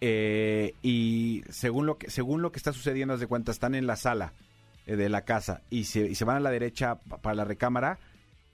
eh, 0.00 0.72
y 0.82 1.44
según 1.50 1.84
lo 1.84 1.98
que 1.98 2.10
según 2.10 2.40
lo 2.40 2.50
que 2.50 2.56
está 2.58 2.72
sucediendo, 2.72 3.12
haz 3.12 3.20
de 3.20 3.26
cuenta, 3.26 3.52
están 3.52 3.74
en 3.74 3.86
la 3.86 3.96
sala 3.96 4.32
eh, 4.86 4.96
de 4.96 5.10
la 5.10 5.20
casa 5.26 5.60
y 5.68 5.84
se, 5.84 6.00
y 6.00 6.14
se 6.14 6.24
van 6.24 6.38
a 6.38 6.40
la 6.40 6.50
derecha 6.50 6.94
pa- 6.96 7.18
para 7.18 7.34
la 7.36 7.44
recámara, 7.44 7.98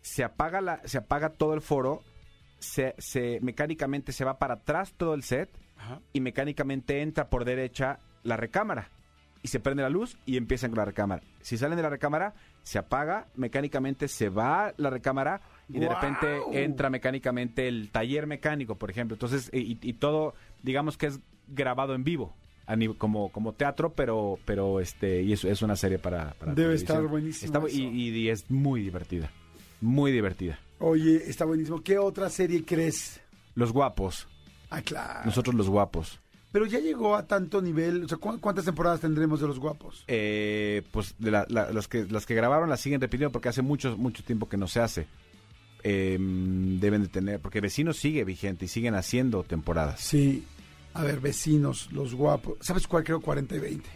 se 0.03 0.25
apaga, 0.25 0.61
la, 0.61 0.81
se 0.85 0.99
apaga 0.99 1.31
todo 1.31 1.55
el 1.55 1.61
foro, 1.61 2.03
se, 2.59 2.97
se 2.99 3.39
mecánicamente 3.41 4.11
se 4.13 4.25
va 4.25 4.37
para 4.39 4.55
atrás 4.55 4.95
todo 4.97 5.15
el 5.15 5.23
set 5.23 5.49
Ajá. 5.79 6.01
y 6.13 6.21
mecánicamente 6.21 7.01
entra 7.01 7.31
por 7.31 7.45
derecha 7.45 8.01
la 8.25 8.37
recámara. 8.37 8.89
Y 9.43 9.49
se 9.49 9.61
prende 9.61 9.83
la 9.85 9.89
luz 9.91 10.19
y 10.27 10.37
empiezan 10.37 10.71
con 10.71 10.79
la 10.79 10.85
recámara. 10.85 11.23
Si 11.41 11.57
salen 11.57 11.77
de 11.77 11.83
la 11.83 11.89
recámara, 11.89 12.35
se 12.63 12.79
apaga, 12.79 13.27
mecánicamente 13.37 14.07
se 14.09 14.29
va 14.29 14.75
la 14.77 14.91
recámara 14.91 15.41
y 15.73 15.79
de 15.81 15.89
repente 15.89 16.27
entra 16.65 16.91
mecánicamente 16.91 17.69
el 17.69 17.91
taller 17.91 18.27
mecánico, 18.27 18.77
por 18.77 18.91
ejemplo. 18.91 19.15
Entonces, 19.15 19.51
y, 19.53 19.79
y 19.83 19.93
todo, 19.95 20.35
digamos 20.63 20.97
que 20.97 21.07
es 21.07 21.21
grabado 21.49 21.95
en 21.95 22.05
vivo, 22.05 22.35
como, 22.99 23.31
como 23.33 23.53
teatro, 23.53 23.93
pero, 23.93 24.39
pero 24.45 24.81
este, 24.81 25.23
y 25.23 25.33
es, 25.33 25.45
es 25.45 25.63
una 25.63 25.77
serie 25.77 25.99
para, 25.99 26.35
para 26.35 26.53
Debe 26.55 26.69
televisión. 26.75 26.97
estar 26.99 27.11
buenísimo 27.11 27.47
Está 27.67 27.69
y, 27.77 27.83
eso. 27.85 27.93
y- 27.93 28.09
y 28.19 28.29
es 28.29 28.51
muy 28.51 28.83
divertida, 28.83 29.31
muy 29.81 30.13
divertida. 30.13 30.59
Oye, 30.79 31.17
está 31.29 31.45
buenísimo. 31.45 31.83
¿Qué 31.83 31.99
otra 31.99 32.31
serie 32.31 32.65
crees? 32.65 33.21
Los 33.55 33.73
guapos, 33.73 34.29
Ah, 34.71 34.83
claro. 34.83 35.21
nosotros 35.25 35.55
los 35.55 35.69
guapos. 35.69 36.21
Pero 36.53 36.67
ya 36.67 36.79
llegó 36.81 37.15
a 37.15 37.27
tanto 37.29 37.61
nivel. 37.63 38.05
O 38.05 38.09
sea, 38.09 38.19
¿cu- 38.19 38.41
¿cuántas 38.41 38.65
temporadas 38.65 39.01
tendremos 39.01 39.41
de 39.41 39.47
los 39.47 39.59
guapos? 39.61 40.05
eh, 40.09 40.83
pues 40.93 41.15
de 41.19 41.31
la- 41.31 41.47
la- 41.49 41.71
los 41.71 41.87
que 41.89 42.05
las 42.07 42.25
que 42.27 42.35
grabaron 42.35 42.69
las 42.69 42.81
siguen 42.81 43.01
repitiendo 43.01 43.31
porque 43.33 43.49
hace 43.49 43.63
mucho 43.63 43.97
mucho 43.97 44.23
tiempo 44.25 44.49
que 44.49 44.57
no 44.57 44.67
se 44.69 44.81
hace 44.81 45.07
Eh, 45.83 46.17
deben 46.21 47.03
de 47.03 47.09
tener 47.09 47.41
porque 47.41 47.61
vecinos 47.61 47.97
sigue 47.97 48.25
vigente 48.25 48.67
y 48.67 48.69
siguen 48.69 48.95
haciendo 48.95 49.43
temporadas 49.45 50.01
Sí. 50.01 50.45
A 50.93 51.05
ver, 51.05 51.21
vecinos, 51.21 51.91
los 51.93 52.15
guapos. 52.15 52.59
¿Sabes 52.61 52.87
cuál 52.89 53.05
creo? 53.05 53.21
40 53.21 53.55
y 53.55 53.59
20. 53.61 53.89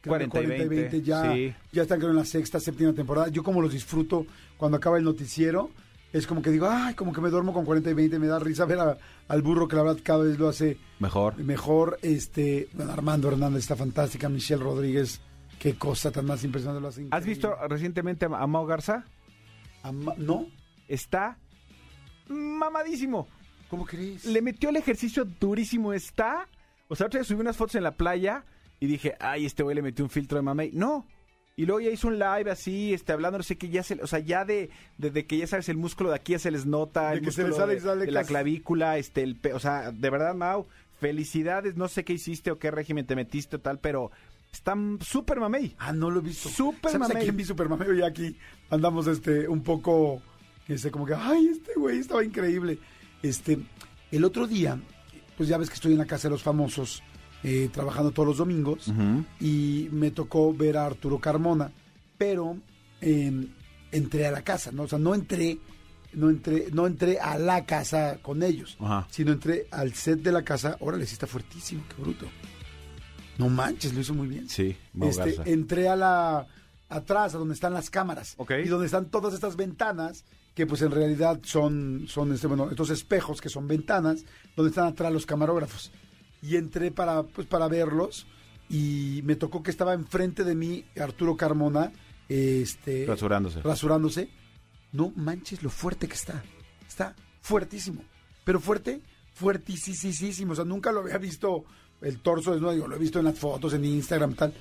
Creo 0.00 0.18
que 0.18 0.28
40 0.28 0.62
y 0.64 0.68
20, 0.68 1.02
ya, 1.02 1.32
sí. 1.32 1.54
ya 1.72 1.82
están 1.82 1.98
creo 1.98 2.10
en 2.10 2.16
la 2.16 2.24
sexta, 2.24 2.58
séptima 2.60 2.92
temporada. 2.92 3.28
Yo 3.28 3.42
como 3.44 3.62
los 3.62 3.72
disfruto 3.72 4.26
cuando 4.56 4.76
acaba 4.76 4.98
el 4.98 5.04
noticiero, 5.04 5.70
es 6.12 6.26
como 6.26 6.42
que 6.42 6.50
digo, 6.50 6.68
ay, 6.68 6.94
como 6.94 7.12
que 7.12 7.20
me 7.20 7.30
duermo 7.30 7.52
con 7.54 7.64
40 7.64 7.88
y 7.90 7.94
20, 7.94 8.18
me 8.18 8.26
da 8.26 8.38
risa 8.38 8.64
ver 8.66 8.80
a- 8.80 8.98
al 9.28 9.42
burro 9.42 9.66
que 9.68 9.76
la 9.76 9.82
verdad 9.84 10.00
cada 10.02 10.24
vez 10.24 10.38
lo 10.38 10.48
hace 10.48 10.76
mejor 10.98 11.38
mejor. 11.38 11.98
Este, 12.02 12.68
bueno, 12.74 12.92
Armando 12.92 13.28
Hernández 13.28 13.60
está 13.60 13.76
fantástica, 13.76 14.28
Michelle 14.28 14.62
Rodríguez, 14.62 15.20
qué 15.58 15.74
cosa 15.76 16.10
tan 16.10 16.26
más 16.26 16.42
impresionante 16.44 16.82
lo 16.82 16.88
hace. 16.88 17.06
has 17.10 17.24
visto 17.24 17.54
recientemente 17.68 18.26
a 18.26 18.46
Mao 18.46 18.66
Garza 18.66 19.04
¿No? 20.18 20.46
Está 20.88 21.38
mamadísimo 22.28 23.28
¿Cómo 23.68 23.84
crees? 23.86 24.24
le 24.24 24.42
metió 24.42 24.70
el 24.70 24.76
ejercicio 24.76 25.24
durísimo 25.24 25.92
está 25.92 26.48
o 26.88 26.96
sea 26.96 27.06
otra 27.06 27.18
vez 27.20 27.26
subí 27.26 27.40
unas 27.40 27.56
fotos 27.56 27.74
en 27.76 27.82
la 27.82 27.96
playa 27.96 28.44
y 28.80 28.86
dije 28.86 29.14
ay 29.20 29.46
este 29.46 29.62
güey 29.62 29.74
le 29.76 29.82
metió 29.82 30.04
un 30.04 30.10
filtro 30.10 30.36
de 30.36 30.42
mamey 30.42 30.70
no 30.72 31.06
y 31.56 31.66
luego 31.66 31.80
ya 31.80 31.90
hizo 31.90 32.08
un 32.08 32.18
live 32.18 32.50
así, 32.50 32.92
este, 32.94 33.12
hablando, 33.12 33.38
no 33.38 33.44
sé 33.44 33.56
qué, 33.56 33.68
ya 33.68 33.84
se, 33.84 33.94
o 34.02 34.08
sea, 34.08 34.18
ya 34.18 34.44
de, 34.44 34.70
de, 34.98 35.12
de 35.12 35.24
que 35.24 35.38
ya 35.38 35.46
sabes, 35.46 35.68
el 35.68 35.76
músculo 35.76 36.10
de 36.10 36.16
aquí 36.16 36.32
ya 36.32 36.40
se 36.40 36.50
les 36.50 36.66
nota, 36.66 37.10
De 37.10 37.18
el 37.18 37.20
que 37.22 37.30
se 37.30 37.42
les 37.42 37.50
músculo 37.50 37.66
sale- 37.68 37.74
de, 37.76 37.80
sale 37.80 38.06
de 38.06 38.10
la 38.10 38.24
clavícula, 38.24 38.98
este, 38.98 39.22
el, 39.22 39.36
pe- 39.36 39.52
o 39.54 39.60
sea, 39.60 39.92
de 39.92 40.10
verdad, 40.10 40.34
Mau, 40.34 40.66
felicidades, 40.98 41.76
no 41.76 41.86
sé 41.86 42.04
qué 42.04 42.12
hiciste 42.14 42.50
o 42.50 42.58
qué 42.58 42.72
régimen 42.72 43.06
te 43.06 43.14
metiste 43.14 43.54
o 43.54 43.60
tal, 43.60 43.78
pero 43.78 44.10
Está 44.52 44.74
súper 45.00 45.38
mamey. 45.38 45.76
Ah, 45.78 45.92
no 45.92 46.10
lo 46.10 46.18
he 46.18 46.22
visto. 46.24 46.48
Súper 46.48 46.90
¿Sabes 46.90 47.06
a 47.06 47.08
mamey. 47.12 47.22
quién 47.22 47.36
vi 47.36 47.44
super 47.44 47.68
mamey? 47.68 48.00
Y 48.00 48.02
aquí 48.02 48.36
andamos 48.70 49.06
este, 49.06 49.46
un 49.48 49.62
poco, 49.62 50.20
este, 50.68 50.90
como 50.90 51.06
que, 51.06 51.14
ay, 51.14 51.48
este 51.48 51.72
güey 51.76 51.98
estaba 51.98 52.24
increíble. 52.24 52.78
Este, 53.22 53.58
el 54.10 54.24
otro 54.24 54.46
día, 54.46 54.78
pues 55.36 55.48
ya 55.48 55.58
ves 55.58 55.68
que 55.68 55.74
estoy 55.74 55.92
en 55.92 55.98
la 55.98 56.06
casa 56.06 56.28
de 56.28 56.32
los 56.32 56.42
famosos, 56.42 57.02
eh, 57.42 57.68
trabajando 57.72 58.10
todos 58.10 58.28
los 58.28 58.38
domingos, 58.38 58.90
y 59.40 59.88
me 59.92 60.10
tocó 60.10 60.52
ver 60.54 60.76
a 60.76 60.86
Arturo 60.86 61.18
Carmona, 61.18 61.70
pero 62.16 62.56
eh, 63.00 63.46
entré 63.92 64.26
a 64.26 64.30
la 64.30 64.42
casa, 64.42 64.72
¿no? 64.72 64.84
O 64.84 64.88
sea, 64.88 64.98
no 64.98 65.14
entré, 65.14 65.58
no 66.14 66.30
entré, 66.30 66.68
no 66.72 66.86
entré 66.86 67.18
a 67.18 67.38
la 67.38 67.66
casa 67.66 68.18
con 68.22 68.42
ellos, 68.42 68.76
sino 69.10 69.32
entré 69.32 69.66
al 69.70 69.92
set 69.94 70.20
de 70.20 70.32
la 70.32 70.42
casa. 70.42 70.76
Órale, 70.80 71.06
sí 71.06 71.14
está 71.14 71.26
fuertísimo, 71.26 71.82
qué 71.88 72.00
bruto. 72.00 72.26
No 73.36 73.48
manches, 73.48 73.92
lo 73.92 74.00
hizo 74.00 74.14
muy 74.14 74.28
bien. 74.28 74.48
Sí, 74.48 74.76
Este, 75.02 75.52
entré 75.52 75.88
a 75.88 75.96
la 75.96 76.46
atrás, 76.88 77.34
a 77.34 77.38
donde 77.38 77.54
están 77.54 77.74
las 77.74 77.90
cámaras. 77.90 78.36
Y 78.64 78.68
donde 78.68 78.86
están 78.86 79.06
todas 79.06 79.34
estas 79.34 79.56
ventanas, 79.56 80.24
que 80.54 80.66
pues 80.66 80.82
en 80.82 80.90
realidad 80.90 81.40
son, 81.42 82.06
son 82.08 82.32
este, 82.32 82.46
bueno, 82.46 82.70
estos 82.70 82.90
espejos 82.90 83.40
que 83.40 83.48
son 83.48 83.66
ventanas, 83.66 84.24
donde 84.56 84.70
están 84.70 84.86
atrás 84.86 85.12
los 85.12 85.26
camarógrafos. 85.26 85.90
Y 86.42 86.56
entré 86.56 86.90
para, 86.90 87.22
pues, 87.22 87.46
para 87.46 87.68
verlos. 87.68 88.26
Y 88.68 89.20
me 89.24 89.36
tocó 89.36 89.62
que 89.62 89.70
estaba 89.70 89.94
enfrente 89.94 90.44
de 90.44 90.54
mí 90.54 90.84
Arturo 90.98 91.36
Carmona, 91.36 91.92
este, 92.28 93.04
Rasurándose. 93.06 93.60
rasurándose. 93.62 94.30
No 94.92 95.12
manches 95.16 95.62
lo 95.62 95.70
fuerte 95.70 96.06
que 96.06 96.14
está. 96.14 96.42
Está 96.86 97.14
fuertísimo. 97.40 98.02
Pero 98.44 98.60
fuerte, 98.60 99.00
fuertísimo. 99.34 100.52
O 100.52 100.56
sea, 100.56 100.64
nunca 100.64 100.92
lo 100.92 101.00
había 101.00 101.18
visto 101.18 101.64
el 102.00 102.20
torso 102.20 102.52
desnudo. 102.52 102.72
Digo, 102.72 102.88
lo 102.88 102.96
he 102.96 102.98
visto 102.98 103.18
en 103.18 103.24
las 103.24 103.38
fotos, 103.38 103.74
en 103.74 103.84
Instagram, 103.84 104.34
tal. 104.34 104.54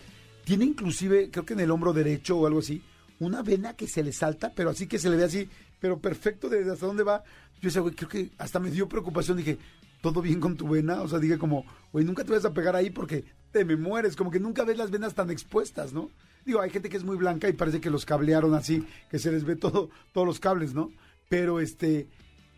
Tiene 0.43 0.65
inclusive, 0.65 1.29
creo 1.29 1.45
que 1.45 1.53
en 1.53 1.61
el 1.61 1.71
hombro 1.71 1.93
derecho 1.93 2.37
o 2.37 2.47
algo 2.47 2.59
así, 2.59 2.81
una 3.19 3.41
vena 3.41 3.75
que 3.75 3.87
se 3.87 4.03
le 4.03 4.11
salta, 4.11 4.51
pero 4.53 4.71
así 4.71 4.87
que 4.87 4.99
se 4.99 5.09
le 5.09 5.15
ve 5.15 5.23
así, 5.23 5.47
pero 5.83 5.99
perfecto 5.99 6.47
de 6.47 6.71
hasta 6.71 6.85
dónde 6.85 7.03
va. 7.03 7.25
Yo 7.55 7.67
decía, 7.67 7.81
güey, 7.81 7.93
creo 7.93 8.07
que 8.07 8.31
hasta 8.37 8.57
me 8.57 8.71
dio 8.71 8.87
preocupación. 8.87 9.35
Dije, 9.35 9.57
¿todo 10.01 10.21
bien 10.21 10.39
con 10.39 10.55
tu 10.55 10.69
vena? 10.69 11.01
O 11.01 11.09
sea, 11.09 11.19
dije 11.19 11.37
como, 11.37 11.65
güey, 11.91 12.05
nunca 12.05 12.23
te 12.23 12.31
vas 12.31 12.45
a 12.45 12.53
pegar 12.53 12.73
ahí 12.73 12.89
porque 12.89 13.25
te 13.51 13.65
me 13.65 13.75
mueres. 13.75 14.15
Como 14.15 14.31
que 14.31 14.39
nunca 14.39 14.63
ves 14.63 14.77
las 14.77 14.91
venas 14.91 15.13
tan 15.13 15.29
expuestas, 15.29 15.91
¿no? 15.91 16.09
Digo, 16.45 16.61
hay 16.61 16.69
gente 16.69 16.87
que 16.87 16.95
es 16.95 17.03
muy 17.03 17.17
blanca 17.17 17.49
y 17.49 17.51
parece 17.51 17.81
que 17.81 17.89
los 17.89 18.05
cablearon 18.05 18.53
así, 18.53 18.87
que 19.11 19.19
se 19.19 19.29
les 19.29 19.43
ve 19.43 19.57
todo, 19.57 19.89
todos 20.13 20.25
los 20.25 20.39
cables, 20.39 20.73
¿no? 20.73 20.89
Pero 21.27 21.59
este, 21.59 22.07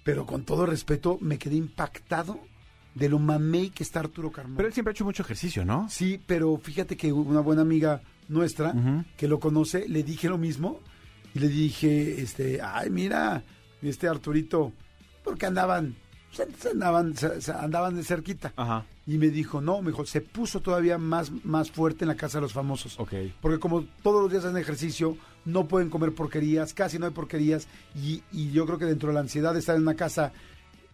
pero 0.03 0.27
con 0.27 0.43
todo 0.43 0.67
respeto, 0.67 1.17
me 1.19 1.39
quedé 1.39 1.55
impactado 1.55 2.39
de 2.93 3.09
lo 3.09 3.17
mamey 3.17 3.71
que 3.71 3.81
está 3.81 4.01
Arturo 4.01 4.31
Carmona. 4.31 4.57
Pero 4.57 4.67
él 4.67 4.73
siempre 4.75 4.91
ha 4.91 4.93
hecho 4.93 5.03
mucho 5.03 5.23
ejercicio, 5.23 5.65
¿no? 5.65 5.87
Sí, 5.89 6.21
pero 6.27 6.55
fíjate 6.57 6.95
que 6.95 7.11
una 7.11 7.39
buena 7.39 7.63
amiga 7.63 8.03
nuestra 8.27 9.03
que 9.17 9.27
lo 9.27 9.39
conoce, 9.39 9.89
le 9.89 10.03
dije 10.03 10.29
lo 10.29 10.37
mismo 10.37 10.79
y 11.35 11.39
le 11.39 11.47
dije, 11.49 12.19
este, 12.21 12.59
ay, 12.63 12.89
mira, 12.89 13.43
este 13.83 14.07
Arturito, 14.07 14.71
porque 15.23 15.45
andaban, 15.45 15.95
andaban, 16.71 17.13
andaban 17.59 17.95
de 17.95 18.03
cerquita. 18.03 18.53
Ajá. 18.55 18.85
Y 19.07 19.19
me 19.19 19.29
dijo, 19.29 19.61
no, 19.61 19.81
me 19.83 19.91
dijo, 19.91 20.03
se 20.07 20.21
puso 20.21 20.61
todavía 20.61 20.97
más, 20.97 21.31
más 21.43 21.69
fuerte 21.69 22.05
en 22.05 22.07
la 22.07 22.15
casa 22.15 22.39
de 22.39 22.41
los 22.43 22.53
famosos. 22.53 22.99
Ok. 22.99 23.13
Porque 23.39 23.59
como 23.59 23.83
todos 24.01 24.23
los 24.23 24.31
días 24.31 24.45
hacen 24.45 24.57
ejercicio, 24.57 25.15
no 25.45 25.67
pueden 25.67 25.91
comer 25.91 26.13
porquerías, 26.15 26.73
casi 26.73 26.97
no 26.97 27.05
hay 27.05 27.11
porquerías. 27.11 27.67
Y, 27.95 28.23
y 28.31 28.49
yo 28.51 28.65
creo 28.65 28.79
que 28.79 28.85
dentro 28.85 29.09
de 29.09 29.13
la 29.13 29.19
ansiedad 29.19 29.53
de 29.53 29.59
estar 29.59 29.75
en 29.75 29.83
una 29.83 29.93
casa, 29.95 30.31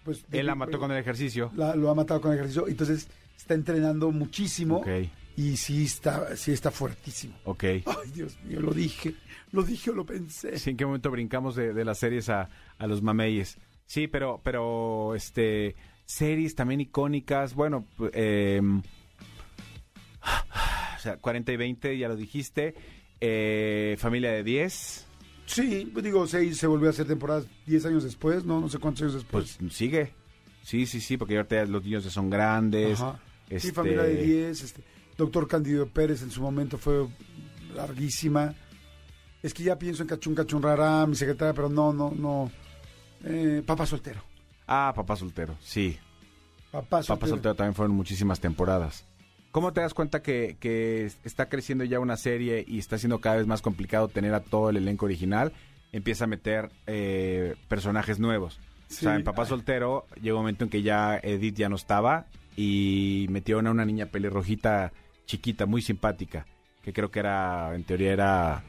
pues... 0.04 0.25
Él 0.32 0.47
la 0.47 0.56
mató 0.56 0.77
con 0.77 0.91
el 0.91 0.97
ejercicio. 0.97 1.51
la- 1.56 1.75
lo 1.77 1.89
ha 1.89 1.95
matado 1.95 2.19
con 2.19 2.32
el 2.32 2.38
ejercicio. 2.39 2.67
Entonces 2.67 3.08
está 3.38 3.54
entrenando 3.54 4.12
muchísimo. 4.12 4.80
Ok. 4.80 4.88
Y 5.37 5.57
sí 5.57 5.85
está, 5.85 6.35
sí 6.35 6.51
está 6.51 6.71
fuertísimo. 6.71 7.35
Ok. 7.45 7.63
Ay, 7.63 7.83
Dios 8.13 8.37
mío, 8.43 8.59
lo 8.61 8.73
dije. 8.73 9.13
Lo 9.51 9.63
dije 9.63 9.91
o 9.91 9.93
lo 9.93 10.05
pensé. 10.05 10.57
Sí, 10.59 10.71
¿En 10.71 10.77
qué 10.77 10.85
momento 10.85 11.11
brincamos 11.11 11.55
de, 11.55 11.73
de 11.73 11.85
las 11.85 11.99
series 11.99 12.29
a, 12.29 12.49
a 12.77 12.87
los 12.87 13.01
mameyes? 13.01 13.57
Sí, 13.85 14.07
pero, 14.07 14.41
pero, 14.43 15.15
este, 15.15 15.75
series 16.05 16.55
también 16.55 16.81
icónicas. 16.81 17.53
Bueno, 17.53 17.85
eh, 18.13 18.61
o 20.95 20.99
sea, 20.99 21.17
40 21.17 21.51
y 21.51 21.57
20, 21.57 21.97
ya 21.97 22.07
lo 22.07 22.15
dijiste. 22.15 22.75
Eh, 23.19 23.95
Familia 23.99 24.31
de 24.31 24.43
10, 24.43 25.07
Sí, 25.45 25.89
pues 25.91 26.05
digo, 26.05 26.25
seis 26.27 26.57
se 26.57 26.65
volvió 26.65 26.87
a 26.87 26.91
hacer 26.91 27.05
temporadas 27.07 27.45
10 27.67 27.85
años 27.87 28.03
después, 28.05 28.45
¿no? 28.45 28.61
No 28.61 28.69
sé 28.69 28.79
cuántos 28.79 29.01
años 29.01 29.15
después. 29.15 29.57
pues 29.59 29.73
sigue. 29.73 30.13
Sí, 30.63 30.85
sí, 30.85 31.01
sí, 31.01 31.17
porque 31.17 31.35
ahorita 31.35 31.55
ya 31.57 31.65
los 31.65 31.83
niños 31.83 32.05
ya 32.05 32.09
son 32.09 32.29
grandes. 32.29 33.01
Ajá. 33.01 33.19
Sí, 33.49 33.55
Este, 33.55 33.73
familia 33.73 34.03
de 34.03 34.15
10. 34.15 34.63
Este, 34.63 34.81
Doctor 35.21 35.47
Candido 35.47 35.88
Pérez 35.88 36.23
en 36.23 36.31
su 36.31 36.41
momento 36.41 36.79
fue 36.79 37.07
larguísima. 37.75 38.55
Es 39.43 39.53
que 39.53 39.62
ya 39.62 39.77
pienso 39.77 40.01
en 40.01 40.10
Cachún 40.10 40.63
Rara, 40.63 41.05
mi 41.05 41.13
secretaria, 41.13 41.53
pero 41.53 41.69
no, 41.69 41.93
no, 41.93 42.10
no. 42.10 42.51
Eh, 43.23 43.62
papá 43.63 43.86
soltero. 43.86 44.19
Ah, 44.65 44.91
Papá 44.95 45.15
Soltero, 45.15 45.55
sí. 45.62 45.95
Papá 46.71 47.03
soltero. 47.03 47.19
Papá 47.19 47.27
Soltero 47.27 47.55
también 47.55 47.75
fueron 47.75 47.95
muchísimas 47.95 48.39
temporadas. 48.39 49.05
¿Cómo 49.51 49.73
te 49.73 49.81
das 49.81 49.93
cuenta 49.93 50.23
que, 50.23 50.57
que 50.60 51.12
está 51.23 51.49
creciendo 51.49 51.84
ya 51.84 51.99
una 51.99 52.17
serie 52.17 52.65
y 52.67 52.79
está 52.79 52.97
siendo 52.97 53.19
cada 53.19 53.36
vez 53.36 53.45
más 53.45 53.62
complicado 53.62 54.07
tener 54.07 54.34
a 54.34 54.39
todo 54.39 54.71
el 54.71 54.77
elenco 54.77 55.05
original? 55.05 55.53
Empieza 55.91 56.23
a 56.23 56.27
meter 56.27 56.71
eh, 56.88 57.55
personajes 57.67 58.17
nuevos. 58.17 58.60
Sí. 58.88 59.05
O 59.05 59.10
sea, 59.10 59.15
en 59.17 59.23
Papá 59.23 59.43
Ay. 59.43 59.49
Soltero 59.49 60.07
llegó 60.19 60.38
un 60.38 60.43
momento 60.45 60.63
en 60.63 60.71
que 60.71 60.81
ya 60.81 61.19
Edith 61.21 61.57
ya 61.57 61.69
no 61.69 61.75
estaba 61.75 62.25
y 62.55 63.27
metieron 63.29 63.67
a 63.67 63.71
una 63.71 63.86
niña 63.86 64.07
pelirrojita 64.07 64.93
chiquita, 65.25 65.65
muy 65.65 65.81
simpática, 65.81 66.45
que 66.84 66.93
creo 66.93 67.10
que 67.12 67.19
era, 67.19 67.73
en 67.75 67.84
teoría 67.84 68.12
era 68.13 68.63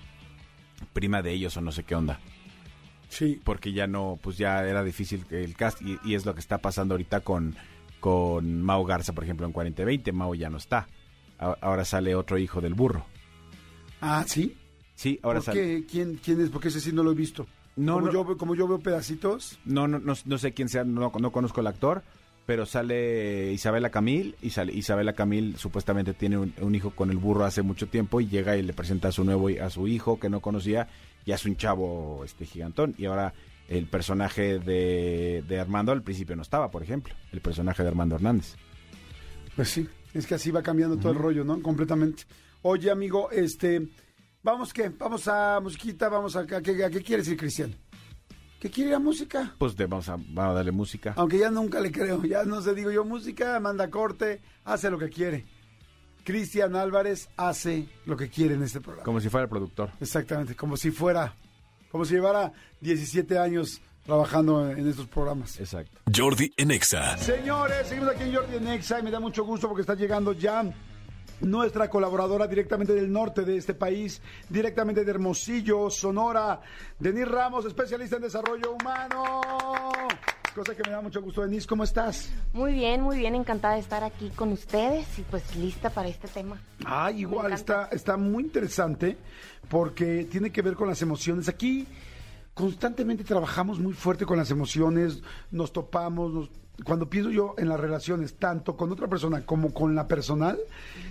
prima 0.92 1.22
de 1.22 1.32
ellos 1.32 1.56
o 1.56 1.60
no 1.60 1.70
sé 1.72 1.84
qué 1.84 1.94
onda 1.94 2.18
Sí. 3.08 3.40
porque 3.44 3.72
ya 3.72 3.86
no, 3.86 4.18
pues 4.22 4.38
ya 4.38 4.64
era 4.66 4.82
difícil 4.82 5.24
el 5.30 5.54
cast 5.54 5.82
y, 5.82 5.98
y 6.04 6.14
es 6.14 6.24
lo 6.26 6.34
que 6.34 6.40
está 6.40 6.58
pasando 6.58 6.94
ahorita 6.94 7.20
con, 7.20 7.54
con 8.00 8.62
Mao 8.62 8.84
Garza, 8.84 9.12
por 9.12 9.22
ejemplo, 9.24 9.46
en 9.46 9.52
4020, 9.52 10.12
Mao 10.12 10.34
ya 10.34 10.48
no 10.50 10.56
está. 10.56 10.88
A- 11.38 11.56
Ahora 11.60 11.84
sale 11.84 12.14
otro 12.14 12.38
hijo 12.38 12.60
del 12.62 12.72
burro. 12.74 13.04
Ah, 14.00 14.24
¿sí? 14.26 14.56
Sí, 14.94 15.20
ahora 15.22 15.40
¿Por 15.40 15.44
sale. 15.44 15.60
qué? 15.60 15.86
¿Quién, 15.86 16.20
¿Quién 16.24 16.40
es? 16.40 16.48
Porque 16.50 16.68
ese 16.68 16.80
sí 16.80 16.90
no 16.92 17.02
lo 17.02 17.12
he 17.12 17.14
visto. 17.14 17.46
No, 17.76 17.94
como, 17.94 18.06
no. 18.06 18.12
Yo, 18.12 18.36
como 18.38 18.54
yo 18.54 18.66
veo 18.66 18.78
pedacitos. 18.78 19.58
No, 19.64 19.86
no, 19.88 19.98
no, 19.98 20.14
no 20.24 20.38
sé 20.38 20.52
quién 20.54 20.68
sea, 20.68 20.84
no, 20.84 21.12
no 21.18 21.32
conozco 21.32 21.60
el 21.60 21.66
actor, 21.66 22.02
pero 22.46 22.66
sale 22.66 23.52
Isabela 23.52 23.90
Camil 23.90 24.36
y 24.42 24.50
sale 24.50 24.72
Isabela 24.72 25.12
Camil 25.12 25.56
supuestamente 25.56 26.14
tiene 26.14 26.38
un, 26.38 26.54
un 26.60 26.74
hijo 26.74 26.90
con 26.90 27.10
el 27.10 27.18
burro 27.18 27.44
hace 27.44 27.62
mucho 27.62 27.88
tiempo 27.88 28.20
y 28.20 28.28
llega 28.28 28.56
y 28.56 28.62
le 28.62 28.72
presenta 28.72 29.08
a 29.08 29.12
su 29.12 29.24
nuevo 29.24 29.48
a 29.60 29.70
su 29.70 29.86
hijo 29.86 30.18
que 30.18 30.28
no 30.28 30.40
conocía 30.40 30.88
y 31.24 31.32
es 31.32 31.44
un 31.44 31.56
chavo 31.56 32.22
este 32.24 32.44
gigantón 32.46 32.94
y 32.98 33.06
ahora 33.06 33.32
el 33.68 33.86
personaje 33.86 34.58
de, 34.58 35.44
de 35.46 35.60
Armando 35.60 35.92
al 35.92 36.02
principio 36.02 36.36
no 36.36 36.42
estaba, 36.42 36.70
por 36.70 36.82
ejemplo, 36.82 37.14
el 37.32 37.40
personaje 37.40 37.82
de 37.82 37.88
Armando 37.88 38.16
Hernández. 38.16 38.56
Pues 39.56 39.68
sí, 39.68 39.88
es 40.12 40.26
que 40.26 40.34
así 40.34 40.50
va 40.50 40.62
cambiando 40.62 40.98
todo 40.98 41.12
el 41.12 41.18
rollo, 41.18 41.44
¿no? 41.44 41.62
Completamente. 41.62 42.24
Oye, 42.62 42.90
amigo, 42.90 43.30
este, 43.30 43.88
vamos 44.42 44.72
qué, 44.72 44.90
vamos 44.90 45.26
a 45.28 45.58
musiquita, 45.60 46.08
vamos 46.08 46.36
a, 46.36 46.40
a, 46.40 46.46
qué, 46.46 46.84
a 46.84 46.90
qué 46.90 47.02
quieres 47.02 47.28
ir, 47.28 47.36
Cristian? 47.36 47.74
¿Qué 48.62 48.70
quiere 48.70 48.90
ir 48.90 48.94
a 48.94 49.00
música? 49.00 49.56
Pues 49.58 49.74
de- 49.76 49.86
vamos, 49.86 50.08
a, 50.08 50.12
vamos 50.12 50.38
a 50.38 50.52
darle 50.52 50.70
música. 50.70 51.14
Aunque 51.16 51.36
ya 51.36 51.50
nunca 51.50 51.80
le 51.80 51.90
creo, 51.90 52.22
ya 52.24 52.44
no 52.44 52.62
sé, 52.62 52.72
digo 52.76 52.92
yo, 52.92 53.04
música, 53.04 53.58
manda 53.58 53.90
corte, 53.90 54.40
hace 54.64 54.88
lo 54.88 55.00
que 55.00 55.08
quiere. 55.10 55.44
Cristian 56.22 56.76
Álvarez 56.76 57.28
hace 57.36 57.88
lo 58.06 58.16
que 58.16 58.28
quiere 58.30 58.54
en 58.54 58.62
este 58.62 58.80
programa. 58.80 59.04
Como 59.04 59.18
si 59.20 59.28
fuera 59.28 59.42
el 59.46 59.48
productor. 59.50 59.90
Exactamente, 60.00 60.54
como 60.54 60.76
si 60.76 60.92
fuera, 60.92 61.34
como 61.90 62.04
si 62.04 62.14
llevara 62.14 62.52
17 62.80 63.36
años 63.36 63.80
trabajando 64.06 64.70
en 64.70 64.86
estos 64.88 65.08
programas. 65.08 65.58
Exacto. 65.58 65.98
Jordi 66.14 66.52
en 66.56 66.70
Exa. 66.70 67.18
Señores, 67.18 67.88
seguimos 67.88 68.10
aquí 68.14 68.22
en 68.22 68.34
Jordi 68.36 68.56
en 68.58 68.68
Exa 68.68 69.00
y 69.00 69.02
me 69.02 69.10
da 69.10 69.18
mucho 69.18 69.42
gusto 69.44 69.66
porque 69.66 69.80
está 69.80 69.96
llegando 69.96 70.34
ya 70.34 70.62
nuestra 71.40 71.90
colaboradora 71.90 72.46
directamente 72.46 72.92
del 72.94 73.10
norte 73.10 73.42
de 73.42 73.56
este 73.56 73.74
país, 73.74 74.22
directamente 74.48 75.04
de 75.04 75.10
Hermosillo, 75.10 75.90
Sonora, 75.90 76.60
Denis 76.98 77.26
Ramos, 77.28 77.64
especialista 77.64 78.16
en 78.16 78.22
desarrollo 78.22 78.72
humano. 78.72 79.40
Cosa 80.54 80.74
que 80.76 80.82
me 80.84 80.90
da 80.90 81.00
mucho 81.00 81.20
gusto. 81.22 81.40
Denis, 81.42 81.66
¿cómo 81.66 81.82
estás? 81.82 82.30
Muy 82.52 82.72
bien, 82.74 83.00
muy 83.00 83.16
bien, 83.16 83.34
encantada 83.34 83.74
de 83.74 83.80
estar 83.80 84.04
aquí 84.04 84.30
con 84.36 84.52
ustedes 84.52 85.18
y 85.18 85.22
pues 85.22 85.56
lista 85.56 85.90
para 85.90 86.08
este 86.08 86.28
tema. 86.28 86.60
Ah, 86.84 87.10
igual 87.10 87.52
está, 87.54 87.88
está 87.90 88.16
muy 88.16 88.44
interesante 88.44 89.16
porque 89.68 90.26
tiene 90.30 90.52
que 90.52 90.60
ver 90.62 90.74
con 90.74 90.88
las 90.88 91.00
emociones. 91.02 91.48
Aquí 91.48 91.86
constantemente 92.54 93.24
trabajamos 93.24 93.78
muy 93.80 93.94
fuerte 93.94 94.26
con 94.26 94.36
las 94.36 94.50
emociones, 94.50 95.22
nos 95.50 95.72
topamos, 95.72 96.32
nos- 96.32 96.50
cuando 96.84 97.08
pienso 97.08 97.30
yo 97.30 97.54
en 97.58 97.68
las 97.68 97.78
relaciones, 97.78 98.34
tanto 98.34 98.76
con 98.76 98.90
otra 98.90 99.06
persona 99.06 99.42
como 99.44 99.72
con 99.74 99.94
la 99.94 100.08
personal, 100.08 100.58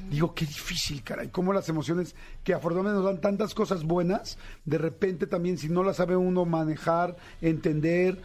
digo, 0.10 0.34
qué 0.34 0.46
difícil, 0.46 1.04
caray, 1.04 1.30
cómo 1.30 1.54
las 1.54 1.70
emociones 1.70 2.16
que 2.44 2.54
afortunadamente 2.54 3.02
nos 3.04 3.14
dan 3.14 3.22
tantas 3.22 3.54
cosas 3.54 3.84
buenas, 3.84 4.38
de 4.66 4.78
repente 4.78 5.28
también 5.28 5.58
si 5.58 5.70
no 5.70 5.84
las 5.84 5.98
sabe 5.98 6.16
uno 6.18 6.46
manejar, 6.46 7.16
entender, 7.42 8.20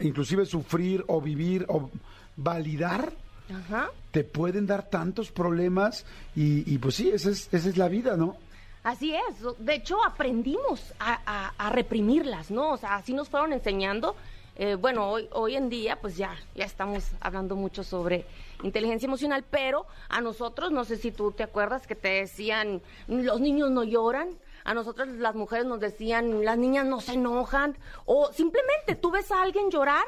inclusive 0.00 0.46
sufrir 0.46 1.04
o 1.08 1.20
vivir 1.20 1.64
o 1.68 1.90
validar, 2.36 3.12
Ajá. 3.52 3.88
te 4.12 4.22
pueden 4.24 4.66
dar 4.66 4.88
tantos 4.88 5.30
problemas 5.32 6.04
y, 6.36 6.72
y 6.72 6.78
pues 6.78 6.94
sí, 6.94 7.10
esa 7.10 7.30
es, 7.30 7.48
esa 7.52 7.68
es 7.68 7.76
la 7.76 7.88
vida, 7.88 8.16
¿no? 8.16 8.36
Así 8.82 9.14
es. 9.14 9.36
De 9.58 9.74
hecho, 9.74 9.96
aprendimos 10.06 10.80
a, 10.98 11.20
a- 11.26 11.52
a 11.58 11.70
reprimirlas, 11.70 12.50
¿no? 12.50 12.70
O 12.72 12.76
sea, 12.78 12.96
así 12.96 13.12
nos 13.12 13.28
fueron 13.28 13.52
enseñando. 13.52 14.16
Eh, 14.62 14.74
bueno, 14.74 15.10
hoy, 15.10 15.26
hoy 15.32 15.56
en 15.56 15.70
día, 15.70 15.98
pues 16.02 16.18
ya, 16.18 16.36
ya 16.54 16.66
estamos 16.66 17.02
hablando 17.22 17.56
mucho 17.56 17.82
sobre 17.82 18.26
inteligencia 18.62 19.06
emocional, 19.06 19.42
pero 19.50 19.86
a 20.10 20.20
nosotros, 20.20 20.70
no 20.70 20.84
sé 20.84 20.98
si 20.98 21.10
tú 21.12 21.32
te 21.32 21.42
acuerdas 21.42 21.86
que 21.86 21.94
te 21.94 22.08
decían, 22.08 22.82
los 23.08 23.40
niños 23.40 23.70
no 23.70 23.84
lloran. 23.84 24.28
A 24.64 24.74
nosotros 24.74 25.08
las 25.08 25.34
mujeres 25.34 25.64
nos 25.64 25.80
decían, 25.80 26.44
las 26.44 26.58
niñas 26.58 26.84
no 26.84 27.00
se 27.00 27.14
enojan. 27.14 27.74
O 28.04 28.30
simplemente 28.34 28.96
tú 28.96 29.10
ves 29.10 29.30
a 29.32 29.40
alguien 29.40 29.70
llorar 29.70 30.04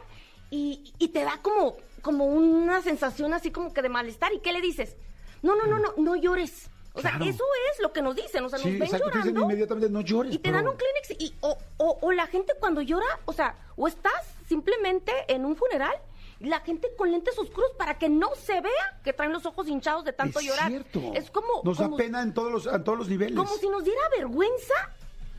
y, 0.50 0.92
y 0.98 1.08
te 1.08 1.24
da 1.24 1.38
como, 1.40 1.78
como 2.02 2.26
una 2.26 2.82
sensación 2.82 3.32
así 3.32 3.50
como 3.50 3.72
que 3.72 3.80
de 3.80 3.88
malestar. 3.88 4.34
¿Y 4.34 4.40
qué 4.40 4.52
le 4.52 4.60
dices? 4.60 4.96
No, 5.40 5.56
no, 5.56 5.66
no, 5.66 5.78
no, 5.78 5.94
no 5.96 6.14
llores. 6.16 6.68
O 6.94 7.00
Claro. 7.00 7.20
sea, 7.24 7.26
eso 7.30 7.44
es 7.72 7.80
lo 7.80 7.90
que 7.94 8.02
nos 8.02 8.14
dicen. 8.14 8.44
O 8.44 8.50
sea, 8.50 8.58
Sí, 8.58 8.66
nos 8.68 8.72
ven 8.74 8.82
exacto, 8.82 9.06
te 9.06 9.16
dicen 9.16 9.30
llorando. 9.32 9.50
inmediatamente, 9.50 9.88
no 9.90 10.02
llores, 10.02 10.34
Y 10.34 10.36
te 10.36 10.42
pero- 10.50 10.56
dan 10.58 10.68
un 10.68 10.76
Kleenex. 10.76 11.10
Y, 11.22 11.34
o, 11.40 11.56
o, 11.78 11.98
o 12.02 12.12
la 12.12 12.26
gente 12.26 12.52
cuando 12.60 12.82
llora, 12.82 13.06
o 13.24 13.32
sea, 13.32 13.56
o 13.76 13.88
estás 13.88 14.12
simplemente 14.52 15.12
en 15.28 15.44
un 15.46 15.56
funeral, 15.56 15.94
la 16.40 16.60
gente 16.60 16.88
con 16.96 17.10
lentes 17.10 17.38
oscuros 17.38 17.70
para 17.78 17.96
que 17.98 18.08
no 18.08 18.30
se 18.34 18.60
vea 18.60 19.00
que 19.04 19.12
traen 19.12 19.32
los 19.32 19.46
ojos 19.46 19.66
hinchados 19.68 20.04
de 20.04 20.12
tanto 20.12 20.40
es 20.40 20.46
llorar. 20.46 20.68
cierto. 20.68 21.00
Es 21.14 21.30
como. 21.30 21.62
Nos 21.64 21.78
da 21.78 21.84
como- 21.84 21.96
pena 21.96 22.20
en 22.22 22.34
todos 22.34 22.52
los, 22.52 22.66
a 22.66 22.82
todos 22.84 22.98
los 22.98 23.08
niveles. 23.08 23.36
como 23.36 23.54
si 23.56 23.68
nos 23.68 23.82
diera 23.84 24.00
vergüenza 24.16 24.74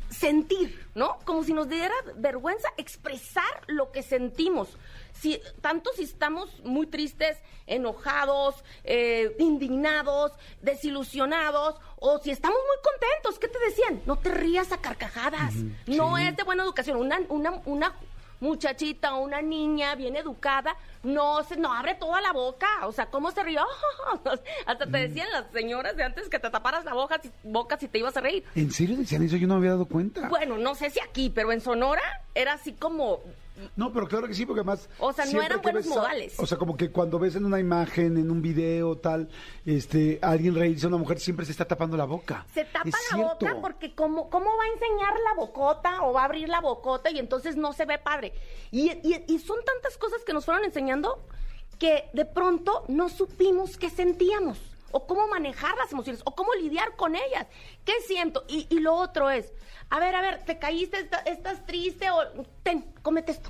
sentir, 0.10 0.88
¿no? 0.96 1.18
Como 1.26 1.44
si 1.44 1.54
nos 1.54 1.68
diera 1.68 1.94
vergüenza 2.16 2.70
expresar 2.78 3.54
lo 3.68 3.92
que 3.92 4.02
sentimos. 4.04 4.70
Si, 5.12 5.40
tanto 5.62 5.92
si 5.96 6.04
estamos 6.04 6.60
muy 6.64 6.88
tristes, 6.88 7.38
enojados, 7.68 8.64
eh, 8.84 9.36
indignados, 9.40 10.32
desilusionados, 10.62 11.76
o 11.98 12.20
si 12.20 12.32
estamos 12.32 12.58
muy 12.60 12.78
contentos, 12.92 13.40
¿qué 13.40 13.48
te 13.48 13.60
decían? 13.60 14.02
No 14.06 14.18
te 14.18 14.30
rías 14.32 14.72
a 14.72 14.78
carcajadas. 14.78 15.54
No 15.88 16.18
es 16.18 16.36
de 16.36 16.44
buena 16.44 16.64
educación. 16.64 16.98
Una, 16.98 17.20
una, 17.30 17.62
una 17.66 17.96
muchachita 18.44 19.14
una 19.16 19.42
niña 19.42 19.96
bien 19.96 20.18
educada 20.18 20.76
no 21.02 21.44
se 21.44 21.56
no 21.56 21.74
abre 21.74 21.96
toda 21.96 22.20
la 22.20 22.34
boca 22.34 22.68
o 22.84 22.92
sea 22.92 23.06
cómo 23.06 23.32
se 23.32 23.42
rió 23.42 23.62
hasta 24.66 24.86
te 24.86 24.98
decían 24.98 25.28
las 25.32 25.46
señoras 25.52 25.96
de 25.96 26.04
antes 26.04 26.28
que 26.28 26.40
te 26.40 26.50
taparas 26.50 26.84
la 26.84 26.94
boca 26.94 27.22
boca 27.44 27.78
si 27.78 27.88
te 27.88 28.00
ibas 28.00 28.18
a 28.18 28.22
reír 28.22 28.44
¿En 28.56 28.70
serio 28.72 28.98
decían 28.98 29.24
eso? 29.24 29.38
Yo 29.38 29.48
no 29.48 29.54
me 29.56 29.60
había 29.60 29.72
dado 29.72 29.86
cuenta. 29.86 30.28
bueno 30.28 30.58
no 30.58 30.76
sé 30.76 30.90
si 30.90 31.00
aquí 31.00 31.30
pero 31.30 31.54
en 31.54 31.62
Sonora 31.62 32.02
era 32.36 32.54
así 32.54 32.74
como 32.74 33.22
No, 33.76 33.94
pero 33.94 34.08
claro 34.08 34.28
que 34.28 34.34
sí, 34.34 34.46
porque 34.46 34.62
además... 34.62 34.90
O 35.00 35.14
sea, 35.14 35.26
no 35.26 35.42
eran 35.42 35.62
buenos 35.62 35.86
a- 35.86 35.90
modales. 35.90 36.40
o 36.40 36.46
sea, 36.46 36.58
como 36.58 36.76
que 36.76 36.92
cuando 36.92 37.20
ves 37.20 37.36
en 37.36 37.46
una 37.46 37.60
imagen, 37.60 38.18
en 38.18 38.30
un 38.32 38.42
video, 38.42 38.98
tal, 38.98 39.30
este, 39.66 40.20
alguien 40.22 40.56
reírse, 40.56 40.88
una 40.88 40.98
mujer 40.98 41.20
siempre 41.20 41.46
se 41.46 41.52
está 41.52 41.66
tapando 41.66 41.96
la 41.96 42.06
boca. 42.06 42.46
se 42.54 42.66
tapa 42.66 42.90
Es 42.90 42.96
la 43.12 43.16
cierto. 43.18 43.46
boca 43.46 43.62
porque 43.62 43.94
cómo, 43.96 44.30
cómo 44.30 44.46
va 44.46 44.64
a 44.64 44.74
enseñar 44.74 45.14
la 45.24 45.34
bocota 45.36 46.02
o 46.04 46.14
va 46.14 46.22
a 46.22 46.26
abrir 46.26 46.50
la 46.50 46.62
bocota 46.62 47.10
y 47.12 47.20
entonces 47.20 47.56
no 47.56 47.74
se 47.74 47.86
ve 47.86 47.98
padre. 48.00 48.34
Y, 48.72 48.90
y- 48.92 49.24
y 49.28 49.40
son 49.40 49.58
tantas 49.66 49.98
cosas 49.98 50.24
que 50.26 50.34
nos 50.34 50.46
fueron 50.46 50.64
enseñando 50.66 51.20
que 51.80 52.06
de 52.14 52.26
pronto 52.26 52.86
no 52.88 53.10
supimos 53.10 53.78
qué 53.78 53.90
sentíamos 53.90 54.58
o 54.94 55.06
cómo 55.08 55.28
manejar 55.28 55.76
las 55.78 55.92
emociones 55.92 56.22
o 56.26 56.34
cómo 56.36 56.54
lidiar 56.54 56.96
con 56.96 57.16
ellas. 57.16 57.48
¿Qué 57.84 57.94
siento? 58.08 58.46
Y, 58.48 58.68
y 58.70 58.80
lo 58.80 58.94
otro 58.96 59.30
es, 59.30 59.52
a 59.90 60.00
ver, 60.00 60.16
a 60.16 60.22
ver, 60.22 60.44
te 60.46 60.58
caíste, 60.60 61.00
está- 61.00 61.20
estás 61.20 61.66
triste 61.66 62.10
o 62.12 62.46
ten, 62.64 62.84
cómete 63.02 63.34
esto. 63.34 63.50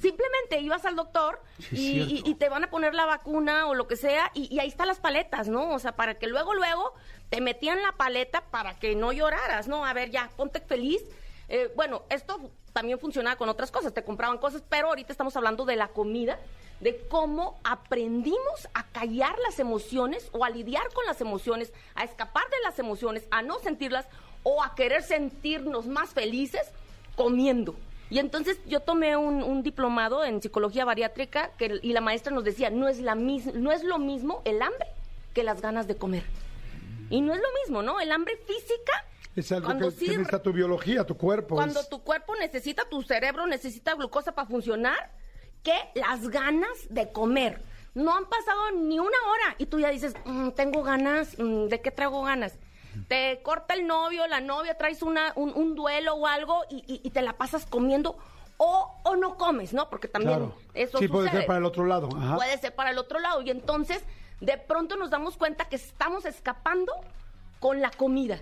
Simplemente 0.00 0.58
ibas 0.60 0.84
al 0.84 0.96
doctor 0.96 1.40
Sí, 1.58 1.76
y, 1.76 2.00
y- 2.00 2.06
cierto. 2.08 2.30
y 2.30 2.34
te 2.34 2.48
van 2.48 2.64
a 2.64 2.70
poner 2.70 2.94
la 2.94 3.04
vacuna 3.06 3.66
o 3.68 3.74
lo 3.74 3.86
que 3.86 3.96
sea 3.96 4.30
y, 4.34 4.52
y 4.52 4.58
ahí 4.58 4.68
están 4.68 4.88
las 4.88 4.98
paletas, 5.00 5.48
¿no? 5.48 5.70
O 5.70 5.78
sea, 5.78 5.92
para 5.96 6.14
que 6.18 6.26
luego, 6.26 6.54
luego 6.54 6.94
te 7.28 7.40
metían 7.40 7.82
la 7.82 7.92
paleta 7.92 8.40
para 8.50 8.78
que 8.78 8.96
no 8.96 9.12
lloraras, 9.12 9.68
¿no? 9.68 9.84
A 9.84 9.92
ver, 9.92 10.10
ya, 10.10 10.30
ponte 10.36 10.60
feliz. 10.60 11.02
Eh, 11.48 11.70
bueno, 11.76 12.02
esto 12.08 12.40
también 12.72 12.98
funcionaba 12.98 13.36
con 13.36 13.48
otras 13.48 13.70
cosas, 13.70 13.92
te 13.92 14.04
compraban 14.04 14.38
cosas, 14.38 14.62
pero 14.68 14.88
ahorita 14.88 15.12
estamos 15.12 15.36
hablando 15.36 15.64
de 15.64 15.76
la 15.76 15.88
comida, 15.88 16.38
de 16.80 16.98
cómo 17.08 17.60
aprendimos 17.64 18.68
a 18.74 18.86
callar 18.88 19.36
las 19.46 19.58
emociones 19.58 20.28
o 20.32 20.44
a 20.44 20.50
lidiar 20.50 20.92
con 20.92 21.04
las 21.06 21.20
emociones, 21.20 21.72
a 21.94 22.04
escapar 22.04 22.44
de 22.50 22.56
las 22.64 22.78
emociones, 22.78 23.26
a 23.30 23.42
no 23.42 23.58
sentirlas 23.60 24.06
o 24.42 24.62
a 24.62 24.74
querer 24.74 25.02
sentirnos 25.02 25.86
más 25.86 26.10
felices 26.10 26.62
comiendo. 27.14 27.76
Y 28.10 28.18
entonces 28.18 28.58
yo 28.66 28.80
tomé 28.80 29.16
un, 29.16 29.62
diplomado 29.62 30.24
en 30.24 30.42
psicología 30.42 30.84
bariátrica 30.84 31.50
que, 31.56 31.78
y 31.82 31.92
la 31.92 32.00
maestra 32.00 32.32
nos 32.32 32.44
decía, 32.44 32.68
no 32.68 32.88
es, 32.88 33.00
la 33.00 33.14
mis- 33.14 33.54
no 33.54 33.72
es 33.72 33.84
lo 33.84 33.98
mismo 33.98 34.42
el 34.44 34.60
hambre 34.60 34.88
que 35.34 35.44
las 35.44 35.62
ganas 35.62 35.86
de 35.86 35.96
comer. 35.96 36.24
Y 37.10 37.20
no 37.20 37.32
es 37.32 37.40
lo 37.40 37.48
mismo, 37.62 37.82
¿no? 37.82 38.00
El 38.00 38.12
hambre 38.12 38.36
física... 38.46 39.04
Es 39.34 39.50
algo 39.52 39.66
cuando 39.66 39.90
que, 39.90 39.96
sí 39.96 40.04
que 40.06 40.10
necesita 40.12 40.42
tu 40.42 40.52
biología, 40.52 41.04
tu 41.04 41.16
cuerpo. 41.16 41.54
cuando 41.56 41.80
es- 41.80 41.88
tu 41.88 42.02
cuerpo 42.02 42.34
necesita, 42.36 42.84
tu 42.88 43.02
cerebro 43.02 43.46
necesita 43.46 43.94
glucosa 43.94 44.32
para 44.32 44.46
funcionar, 44.48 45.10
que 45.62 45.74
las 45.94 46.28
ganas 46.28 46.70
de 46.90 47.10
comer. 47.12 47.62
No 47.94 48.14
han 48.16 48.24
pasado 48.26 48.72
ni 48.72 48.98
una 48.98 49.08
hora 49.30 49.54
y 49.58 49.66
tú 49.66 49.78
ya 49.78 49.90
dices, 49.90 50.14
"Mm, 50.24 50.50
tengo 50.50 50.82
ganas, 50.82 51.38
mm, 51.38 51.66
¿de 51.68 51.80
qué 51.80 51.90
traigo 51.90 52.22
ganas? 52.22 52.54
Te 53.08 53.40
corta 53.42 53.72
el 53.74 53.86
novio, 53.86 54.26
la 54.26 54.40
novia, 54.40 54.76
traes 54.76 55.02
una, 55.02 55.32
un, 55.36 55.52
un 55.54 55.74
duelo 55.74 56.14
o 56.14 56.26
algo 56.26 56.62
y, 56.68 56.76
y- 56.86 57.00
y 57.02 57.10
te 57.10 57.22
la 57.22 57.34
pasas 57.34 57.64
comiendo 57.64 58.16
o, 58.58 58.94
o 59.04 59.16
no 59.16 59.36
comes, 59.38 59.72
¿no? 59.72 59.88
Porque 59.88 60.08
también 60.08 60.38
Claro. 60.38 60.54
eso 60.74 60.98
sí, 60.98 61.08
puede 61.08 61.26
sucede. 61.28 61.40
ser 61.42 61.46
para 61.46 61.58
el 61.58 61.64
otro 61.64 61.86
lado. 61.86 62.08
Ajá. 62.14 62.36
Puede 62.36 62.58
ser 62.58 62.74
para 62.74 62.90
el 62.90 62.98
otro 62.98 63.18
lado. 63.18 63.40
Y 63.42 63.50
entonces, 63.50 64.02
de 64.40 64.58
pronto 64.58 64.96
nos 64.96 65.08
damos 65.10 65.36
cuenta 65.38 65.64
que 65.66 65.76
estamos 65.76 66.26
escapando 66.26 66.92
con 67.60 67.80
la 67.80 67.90
comida. 67.90 68.40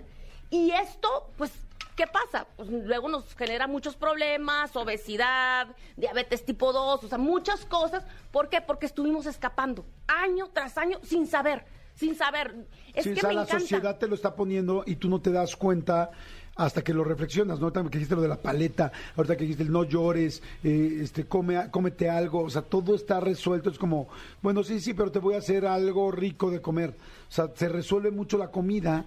Y 0.50 0.70
esto, 0.72 1.30
pues, 1.36 1.52
¿qué 1.96 2.06
pasa? 2.06 2.46
Pues 2.56 2.68
luego 2.68 3.08
nos 3.08 3.34
genera 3.36 3.66
muchos 3.66 3.94
problemas, 3.96 4.74
obesidad, 4.76 5.68
diabetes 5.96 6.44
tipo 6.44 6.72
2, 6.72 7.04
o 7.04 7.08
sea, 7.08 7.18
muchas 7.18 7.64
cosas. 7.66 8.04
¿Por 8.32 8.48
qué? 8.48 8.60
Porque 8.60 8.86
estuvimos 8.86 9.26
escapando 9.26 9.84
año 10.08 10.48
tras 10.52 10.76
año 10.78 10.98
sin 11.02 11.26
saber, 11.26 11.64
sin 11.94 12.16
saber. 12.16 12.54
Es 12.94 13.04
Sí, 13.04 13.10
que 13.14 13.18
o 13.18 13.20
sea, 13.20 13.28
me 13.28 13.34
la 13.36 13.42
encanta. 13.42 13.60
sociedad 13.60 13.98
te 13.98 14.08
lo 14.08 14.14
está 14.14 14.34
poniendo 14.34 14.82
y 14.86 14.96
tú 14.96 15.08
no 15.08 15.20
te 15.20 15.30
das 15.30 15.54
cuenta 15.56 16.10
hasta 16.56 16.82
que 16.82 16.92
lo 16.92 17.04
reflexionas, 17.04 17.58
¿no? 17.60 17.72
También 17.72 17.90
que 17.90 17.98
dijiste 17.98 18.16
lo 18.16 18.20
de 18.22 18.28
la 18.28 18.36
paleta, 18.36 18.92
ahorita 19.16 19.36
que 19.36 19.44
dijiste 19.44 19.62
el 19.62 19.70
no 19.72 19.84
llores, 19.84 20.42
eh, 20.62 20.98
este, 21.00 21.24
come, 21.26 21.70
cómete 21.70 22.10
algo, 22.10 22.42
o 22.42 22.50
sea, 22.50 22.60
todo 22.60 22.94
está 22.94 23.18
resuelto, 23.20 23.70
es 23.70 23.78
como, 23.78 24.08
bueno, 24.42 24.62
sí, 24.62 24.78
sí, 24.80 24.92
pero 24.92 25.10
te 25.10 25.20
voy 25.20 25.36
a 25.36 25.38
hacer 25.38 25.64
algo 25.64 26.10
rico 26.10 26.50
de 26.50 26.60
comer. 26.60 26.90
O 27.28 27.32
sea, 27.32 27.48
se 27.54 27.68
resuelve 27.68 28.10
mucho 28.10 28.36
la 28.36 28.48
comida 28.50 29.06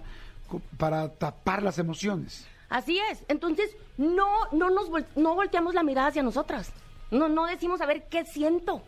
para 0.76 1.08
tapar 1.14 1.62
las 1.62 1.78
emociones. 1.78 2.46
Así 2.68 2.98
es. 3.10 3.24
Entonces, 3.28 3.76
no, 3.96 4.28
no 4.52 4.70
nos 4.70 4.90
vol- 4.90 5.06
no 5.16 5.34
volteamos 5.34 5.74
la 5.74 5.82
mirada 5.82 6.08
hacia 6.08 6.22
nosotras. 6.22 6.72
No, 7.10 7.28
no 7.28 7.46
decimos 7.46 7.80
a 7.80 7.86
ver 7.86 8.08
qué 8.08 8.24
siento. 8.24 8.82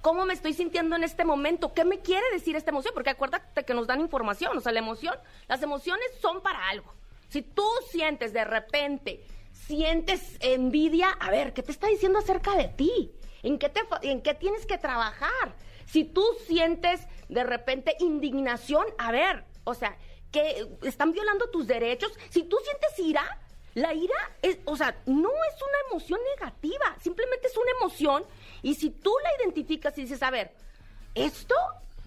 ¿Cómo 0.00 0.24
me 0.26 0.34
estoy 0.34 0.52
sintiendo 0.52 0.96
en 0.96 1.04
este 1.04 1.24
momento? 1.24 1.72
¿Qué 1.74 1.84
me 1.84 2.00
quiere 2.00 2.24
decir 2.32 2.56
esta 2.56 2.70
emoción? 2.70 2.92
Porque 2.94 3.10
acuérdate 3.10 3.64
que 3.64 3.74
nos 3.74 3.86
dan 3.86 4.00
información, 4.00 4.56
o 4.56 4.60
sea, 4.60 4.72
la 4.72 4.80
emoción, 4.80 5.14
las 5.48 5.62
emociones 5.62 6.04
son 6.20 6.40
para 6.42 6.68
algo. 6.68 6.92
Si 7.28 7.42
tú 7.42 7.64
sientes 7.90 8.32
de 8.32 8.44
repente, 8.44 9.24
sientes 9.52 10.36
envidia, 10.40 11.08
a 11.20 11.30
ver, 11.30 11.52
¿qué 11.52 11.62
te 11.62 11.72
está 11.72 11.86
diciendo 11.86 12.18
acerca 12.18 12.54
de 12.56 12.68
ti? 12.68 13.12
¿En 13.42 13.58
qué, 13.58 13.68
te, 13.68 13.80
en 14.02 14.22
qué 14.22 14.34
tienes 14.34 14.66
que 14.66 14.76
trabajar? 14.78 15.54
Si 15.86 16.04
tú 16.04 16.24
sientes 16.46 17.00
de 17.28 17.44
repente 17.44 17.96
indignación, 18.00 18.84
a 18.98 19.12
ver, 19.12 19.44
o 19.64 19.74
sea, 19.74 19.96
que 20.32 20.66
están 20.82 21.12
violando 21.12 21.48
tus 21.50 21.66
derechos. 21.66 22.12
Si 22.30 22.42
tú 22.44 22.56
sientes 22.64 22.98
ira, 22.98 23.38
la 23.74 23.94
ira 23.94 24.14
es, 24.42 24.58
o 24.64 24.76
sea, 24.76 24.96
no 25.06 25.28
es 25.28 25.62
una 25.62 25.90
emoción 25.90 26.20
negativa, 26.36 26.96
simplemente 27.00 27.46
es 27.46 27.56
una 27.56 27.70
emoción. 27.80 28.24
Y 28.62 28.74
si 28.74 28.90
tú 28.90 29.12
la 29.22 29.30
identificas 29.42 29.96
y 29.98 30.02
dices, 30.02 30.22
a 30.22 30.30
ver, 30.30 30.52
esto, 31.14 31.54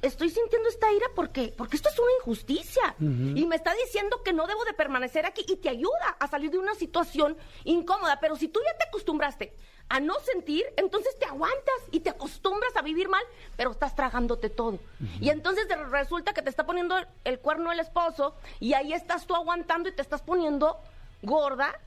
estoy 0.05 0.29
sintiendo 0.29 0.69
esta 0.69 0.91
ira 0.91 1.07
porque, 1.15 1.53
porque 1.57 1.75
esto 1.75 1.89
es 1.89 1.99
una 1.99 2.11
injusticia. 2.19 2.95
Y 2.99 3.45
me 3.45 3.55
está 3.55 3.73
diciendo 3.73 4.23
que 4.23 4.33
no 4.33 4.47
debo 4.47 4.63
de 4.65 4.73
permanecer 4.73 5.25
aquí 5.25 5.45
y 5.47 5.57
te 5.57 5.69
ayuda 5.69 6.15
a 6.19 6.27
salir 6.27 6.51
de 6.51 6.57
una 6.57 6.75
situación 6.75 7.37
incómoda. 7.63 8.19
Pero 8.19 8.35
si 8.35 8.47
tú 8.47 8.59
ya 8.65 8.77
te 8.77 8.85
acostumbraste 8.85 9.53
a 9.89 9.99
no 9.99 10.15
sentir, 10.19 10.65
entonces 10.77 11.17
te 11.19 11.25
aguantas 11.25 11.75
y 11.91 11.99
te 11.99 12.09
acostumbras 12.09 12.75
a 12.75 12.81
vivir 12.81 13.07
mal, 13.07 13.23
pero 13.55 13.71
estás 13.71 13.95
tragándote 13.95 14.49
todo. 14.49 14.79
Y 15.19 15.29
entonces 15.29 15.67
resulta 15.89 16.33
que 16.33 16.41
te 16.41 16.49
está 16.49 16.65
poniendo 16.65 16.97
el, 16.97 17.07
el 17.23 17.39
cuerno 17.39 17.71
el 17.71 17.79
esposo 17.79 18.35
y 18.59 18.73
ahí 18.73 18.93
estás 18.93 19.25
tú 19.27 19.35
aguantando 19.35 19.89
y 19.89 19.91
te 19.91 20.01
estás 20.01 20.21
poniendo 20.21 20.79
gorda 21.21 21.79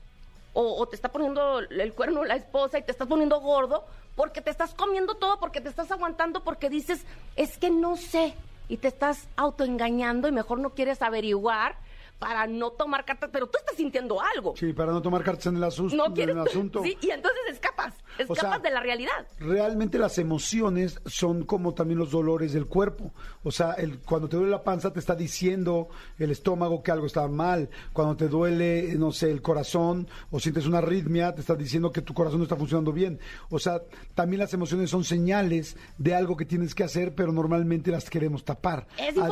o, 0.53 0.77
o 0.77 0.87
te 0.87 0.95
está 0.95 1.11
poniendo 1.11 1.59
el 1.59 1.93
cuerno 1.93 2.25
la 2.25 2.35
esposa 2.35 2.79
y 2.79 2.83
te 2.83 2.91
estás 2.91 3.07
poniendo 3.07 3.39
gordo 3.39 3.85
porque 4.15 4.41
te 4.41 4.49
estás 4.49 4.73
comiendo 4.73 5.15
todo, 5.15 5.39
porque 5.39 5.61
te 5.61 5.69
estás 5.69 5.91
aguantando, 5.91 6.43
porque 6.43 6.69
dices, 6.69 7.05
es 7.35 7.57
que 7.57 7.69
no 7.69 7.95
sé, 7.95 8.35
y 8.67 8.77
te 8.77 8.87
estás 8.87 9.27
autoengañando 9.35 10.27
y 10.27 10.31
mejor 10.31 10.59
no 10.59 10.71
quieres 10.71 11.01
averiguar 11.01 11.75
para 12.19 12.45
no 12.47 12.71
tomar 12.71 13.05
cartas, 13.05 13.29
pero 13.33 13.47
tú 13.47 13.57
estás 13.57 13.75
sintiendo 13.77 14.19
algo. 14.21 14.53
Sí, 14.57 14.73
para 14.73 14.91
no 14.91 15.01
tomar 15.01 15.23
cartas 15.23 15.47
en 15.47 15.55
el, 15.57 15.63
asus- 15.63 15.93
no 15.93 16.07
en 16.07 16.13
quieres. 16.13 16.35
el 16.35 16.41
asunto. 16.47 16.83
Sí, 16.83 16.97
y 17.01 17.09
entonces 17.11 17.39
escapas, 17.49 17.93
escapas 18.17 18.41
sea, 18.49 18.59
de 18.59 18.71
la 18.71 18.81
realidad. 18.81 19.25
Realmente 19.39 19.97
las 19.97 20.17
emociones 20.17 20.99
son 21.05 21.43
como 21.45 21.73
también 21.73 21.97
los 21.97 22.11
dolores 22.11 22.53
del 22.53 22.65
cuerpo. 22.67 23.13
O 23.43 23.51
sea, 23.51 23.71
el, 23.73 23.99
cuando 23.99 24.27
te 24.27 24.35
duele 24.35 24.51
la 24.51 24.63
panza 24.63 24.91
te 24.91 24.99
está 24.99 25.15
diciendo 25.15 25.87
el 26.17 26.29
estómago 26.31 26.83
que 26.83 26.91
algo 26.91 27.05
está 27.05 27.27
mal. 27.27 27.69
Cuando 27.93 28.17
te 28.17 28.27
duele, 28.27 28.95
no 28.97 29.11
sé, 29.11 29.31
el 29.31 29.41
corazón 29.41 30.07
o 30.29 30.39
sientes 30.39 30.65
una 30.65 30.79
arritmia, 30.79 31.33
te 31.33 31.41
está 31.41 31.55
diciendo 31.55 31.91
que 31.91 32.01
tu 32.01 32.13
corazón 32.13 32.39
no 32.39 32.43
está 32.43 32.55
funcionando 32.57 32.91
bien. 32.91 33.19
O 33.49 33.59
sea, 33.59 33.81
también 34.13 34.39
las 34.41 34.53
emociones 34.53 34.89
son 34.89 35.03
señales 35.05 35.77
de 35.97 36.15
algo 36.15 36.35
que 36.35 36.45
tienes 36.45 36.75
que 36.75 36.83
hacer, 36.83 37.15
pero 37.15 37.31
normalmente 37.31 37.91
las 37.91 38.09
queremos 38.09 38.43
tapar. 38.43 38.87
Es 38.97 39.17
Al- 39.17 39.29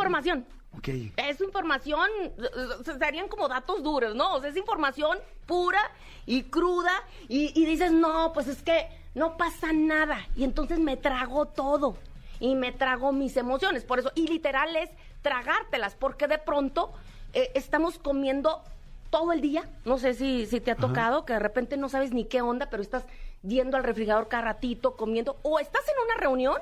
información. 0.78 1.12
Ok. 1.12 1.13
Es 1.18 1.42
información, 1.42 2.10
eh, 2.38 2.94
serían 3.00 3.28
como 3.28 3.48
datos 3.48 3.84
duros, 3.84 4.16
¿no? 4.16 4.36
O 4.36 4.42
sea, 4.42 4.50
es 4.50 4.58
información 4.58 5.18
pura 5.46 5.82
y 6.26 6.44
cruda 6.44 6.92
y, 7.28 7.60
y 7.60 7.66
dices, 7.66 7.92
no, 7.92 8.32
pues 8.34 8.48
es 8.48 8.62
que 8.62 8.88
no 9.16 9.38
pasa 9.38 9.74
nada. 9.74 10.20
Y 10.36 10.44
entonces 10.44 10.80
me 10.80 10.98
trago 10.98 11.46
todo 11.46 11.98
y 12.40 12.56
me 12.56 12.72
trago 12.72 13.12
mis 13.12 13.38
emociones. 13.38 13.84
Por 13.84 14.00
eso, 14.00 14.12
y 14.16 14.28
literal 14.28 14.76
es 14.76 14.90
tragártelas, 15.22 15.96
porque 15.96 16.28
de 16.28 16.38
pronto 16.38 16.92
eh, 17.34 17.52
estamos 17.56 17.98
comiendo 17.98 18.62
todo 19.10 19.32
el 19.32 19.42
día. 19.42 19.70
No 19.86 19.98
sé 19.98 20.13
si, 20.13 20.46
si 20.46 20.60
te 20.60 20.72
ha 20.72 20.76
tocado 20.76 21.26
que 21.26 21.34
de 21.34 21.40
repente 21.40 21.78
no 21.78 21.90
sabes 21.90 22.12
ni 22.12 22.26
qué 22.26 22.42
onda, 22.42 22.70
pero 22.70 22.84
estás 22.84 23.06
yendo 23.42 23.78
al 23.78 23.84
refrigerador 23.84 24.28
cada 24.28 24.44
ratito, 24.44 24.96
comiendo, 24.96 25.38
o 25.44 25.60
estás 25.60 25.84
en 25.88 26.06
una 26.06 26.16
reunión 26.16 26.62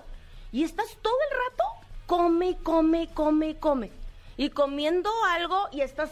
y 0.52 0.64
estás 0.64 0.98
todo 1.02 1.16
el 1.30 1.38
rato 1.38 1.86
come, 2.06 2.58
come, 2.64 3.08
come, 3.14 3.56
come. 3.56 4.05
Y 4.38 4.50
comiendo 4.50 5.10
algo 5.26 5.68
y 5.72 5.82
estás 5.82 6.12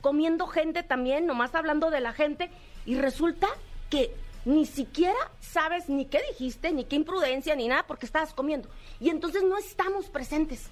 comiendo 0.00 0.46
gente 0.46 0.82
también, 0.82 1.26
nomás 1.26 1.54
hablando 1.54 1.90
de 1.90 2.00
la 2.00 2.12
gente, 2.12 2.50
y 2.86 2.96
resulta 2.96 3.48
que 3.90 4.14
ni 4.44 4.66
siquiera 4.66 5.18
sabes 5.40 5.88
ni 5.88 6.06
qué 6.06 6.20
dijiste, 6.30 6.72
ni 6.72 6.84
qué 6.84 6.96
imprudencia, 6.96 7.54
ni 7.54 7.68
nada, 7.68 7.86
porque 7.86 8.06
estabas 8.06 8.32
comiendo. 8.32 8.68
Y 8.98 9.10
entonces 9.10 9.42
no 9.42 9.58
estamos 9.58 10.06
presentes, 10.06 10.68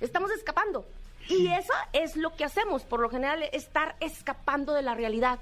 estamos 0.00 0.30
escapando. 0.32 0.84
Y 1.28 1.46
eso 1.46 1.72
es 1.92 2.16
lo 2.16 2.34
que 2.34 2.44
hacemos, 2.44 2.82
por 2.82 3.00
lo 3.00 3.08
general, 3.08 3.44
estar 3.52 3.94
escapando 4.00 4.72
de 4.72 4.82
la 4.82 4.94
realidad. 4.94 5.38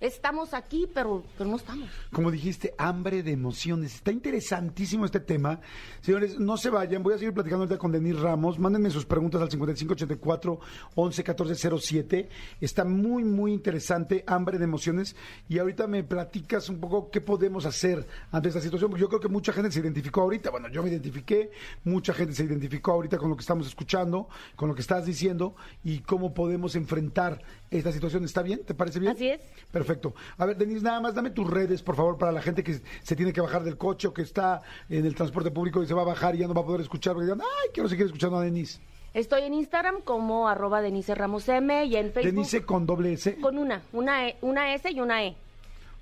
Estamos 0.00 0.54
aquí, 0.54 0.88
pero, 0.94 1.22
pero 1.36 1.50
no 1.50 1.56
estamos. 1.56 1.90
Como 2.10 2.30
dijiste, 2.30 2.72
hambre 2.78 3.22
de 3.22 3.32
emociones. 3.32 3.96
Está 3.96 4.10
interesantísimo 4.10 5.04
este 5.04 5.20
tema. 5.20 5.60
Señores, 6.00 6.40
no 6.40 6.56
se 6.56 6.70
vayan. 6.70 7.02
Voy 7.02 7.12
a 7.12 7.18
seguir 7.18 7.34
platicando 7.34 7.64
ahorita 7.64 7.76
con 7.76 7.92
Denis 7.92 8.18
Ramos. 8.18 8.58
Mándenme 8.58 8.88
sus 8.88 9.04
preguntas 9.04 9.42
al 9.42 9.50
5584 9.50 10.58
11 10.94 11.22
14 11.24 11.70
07. 11.78 12.28
Está 12.62 12.86
muy, 12.86 13.24
muy 13.24 13.52
interesante. 13.52 14.24
Hambre 14.26 14.56
de 14.56 14.64
emociones. 14.64 15.14
Y 15.50 15.58
ahorita 15.58 15.86
me 15.86 16.02
platicas 16.02 16.70
un 16.70 16.80
poco 16.80 17.10
qué 17.10 17.20
podemos 17.20 17.66
hacer 17.66 18.06
ante 18.32 18.48
esta 18.48 18.62
situación. 18.62 18.88
Porque 18.88 19.02
yo 19.02 19.08
creo 19.08 19.20
que 19.20 19.28
mucha 19.28 19.52
gente 19.52 19.70
se 19.70 19.80
identificó 19.80 20.22
ahorita. 20.22 20.48
Bueno, 20.48 20.70
yo 20.70 20.82
me 20.82 20.88
identifiqué. 20.88 21.50
Mucha 21.84 22.14
gente 22.14 22.34
se 22.34 22.44
identificó 22.44 22.92
ahorita 22.92 23.18
con 23.18 23.28
lo 23.28 23.36
que 23.36 23.42
estamos 23.42 23.66
escuchando, 23.66 24.30
con 24.56 24.70
lo 24.70 24.74
que 24.74 24.80
estás 24.80 25.04
diciendo 25.04 25.56
y 25.84 25.98
cómo 25.98 26.32
podemos 26.32 26.74
enfrentar 26.74 27.42
esta 27.70 27.92
situación. 27.92 28.24
¿Está 28.24 28.40
bien? 28.40 28.64
¿Te 28.64 28.72
parece 28.72 28.98
bien? 28.98 29.12
Así 29.12 29.28
es. 29.28 29.42
Perfecto. 29.70 29.89
A 30.38 30.46
ver, 30.46 30.56
Denise, 30.56 30.82
nada 30.82 31.00
más 31.00 31.14
dame 31.14 31.30
tus 31.30 31.48
redes, 31.48 31.82
por 31.82 31.96
favor, 31.96 32.18
para 32.18 32.32
la 32.32 32.42
gente 32.42 32.62
que 32.62 32.80
se 33.02 33.16
tiene 33.16 33.32
que 33.32 33.40
bajar 33.40 33.62
del 33.64 33.76
coche 33.76 34.08
o 34.08 34.14
que 34.14 34.22
está 34.22 34.62
en 34.88 35.04
el 35.06 35.14
transporte 35.14 35.50
público 35.50 35.82
y 35.82 35.86
se 35.86 35.94
va 35.94 36.02
a 36.02 36.06
bajar 36.06 36.34
y 36.34 36.38
ya 36.38 36.48
no 36.48 36.54
va 36.54 36.62
a 36.62 36.64
poder 36.64 36.80
escuchar 36.82 37.14
porque 37.14 37.26
digan, 37.26 37.40
ay, 37.40 37.70
quiero 37.74 37.88
seguir 37.88 38.06
escuchando 38.06 38.36
a 38.38 38.42
Denise. 38.42 38.80
Estoy 39.12 39.42
en 39.42 39.54
Instagram 39.54 40.02
como 40.02 40.48
arroba 40.48 40.80
Denise 40.80 41.14
Ramos 41.16 41.48
M 41.48 41.84
y 41.84 41.96
en 41.96 42.12
Facebook 42.12 42.32
Denise 42.32 42.62
con 42.62 42.86
doble 42.86 43.12
S. 43.14 43.36
con 43.40 43.58
una, 43.58 43.82
una, 43.92 44.28
E- 44.28 44.36
una 44.40 44.72
S 44.74 44.88
y 44.90 45.00
una 45.00 45.24
E. 45.24 45.34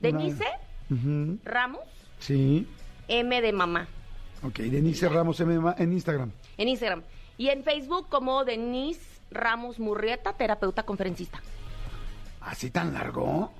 Denise 0.00 0.44
Ujú, 0.90 1.38
Ramos 1.44 1.80
Sí. 2.18 2.66
M 3.08 3.40
de 3.40 3.52
mamá 3.52 3.88
Ok, 4.42 4.58
Denise 4.58 5.08
Ramos 5.08 5.40
MMA 5.40 5.74
en 5.78 5.92
Instagram. 5.94 6.30
en 6.58 6.68
Instagram. 6.68 7.02
Y 7.38 7.48
en 7.48 7.64
Facebook 7.64 8.08
como 8.08 8.44
Denise 8.44 9.00
Ramos 9.30 9.78
Murrieta, 9.80 10.32
terapeuta 10.34 10.82
conferencista. 10.84 11.40
¿Así 12.40 12.70
tan 12.70 12.92
largo? 12.94 13.50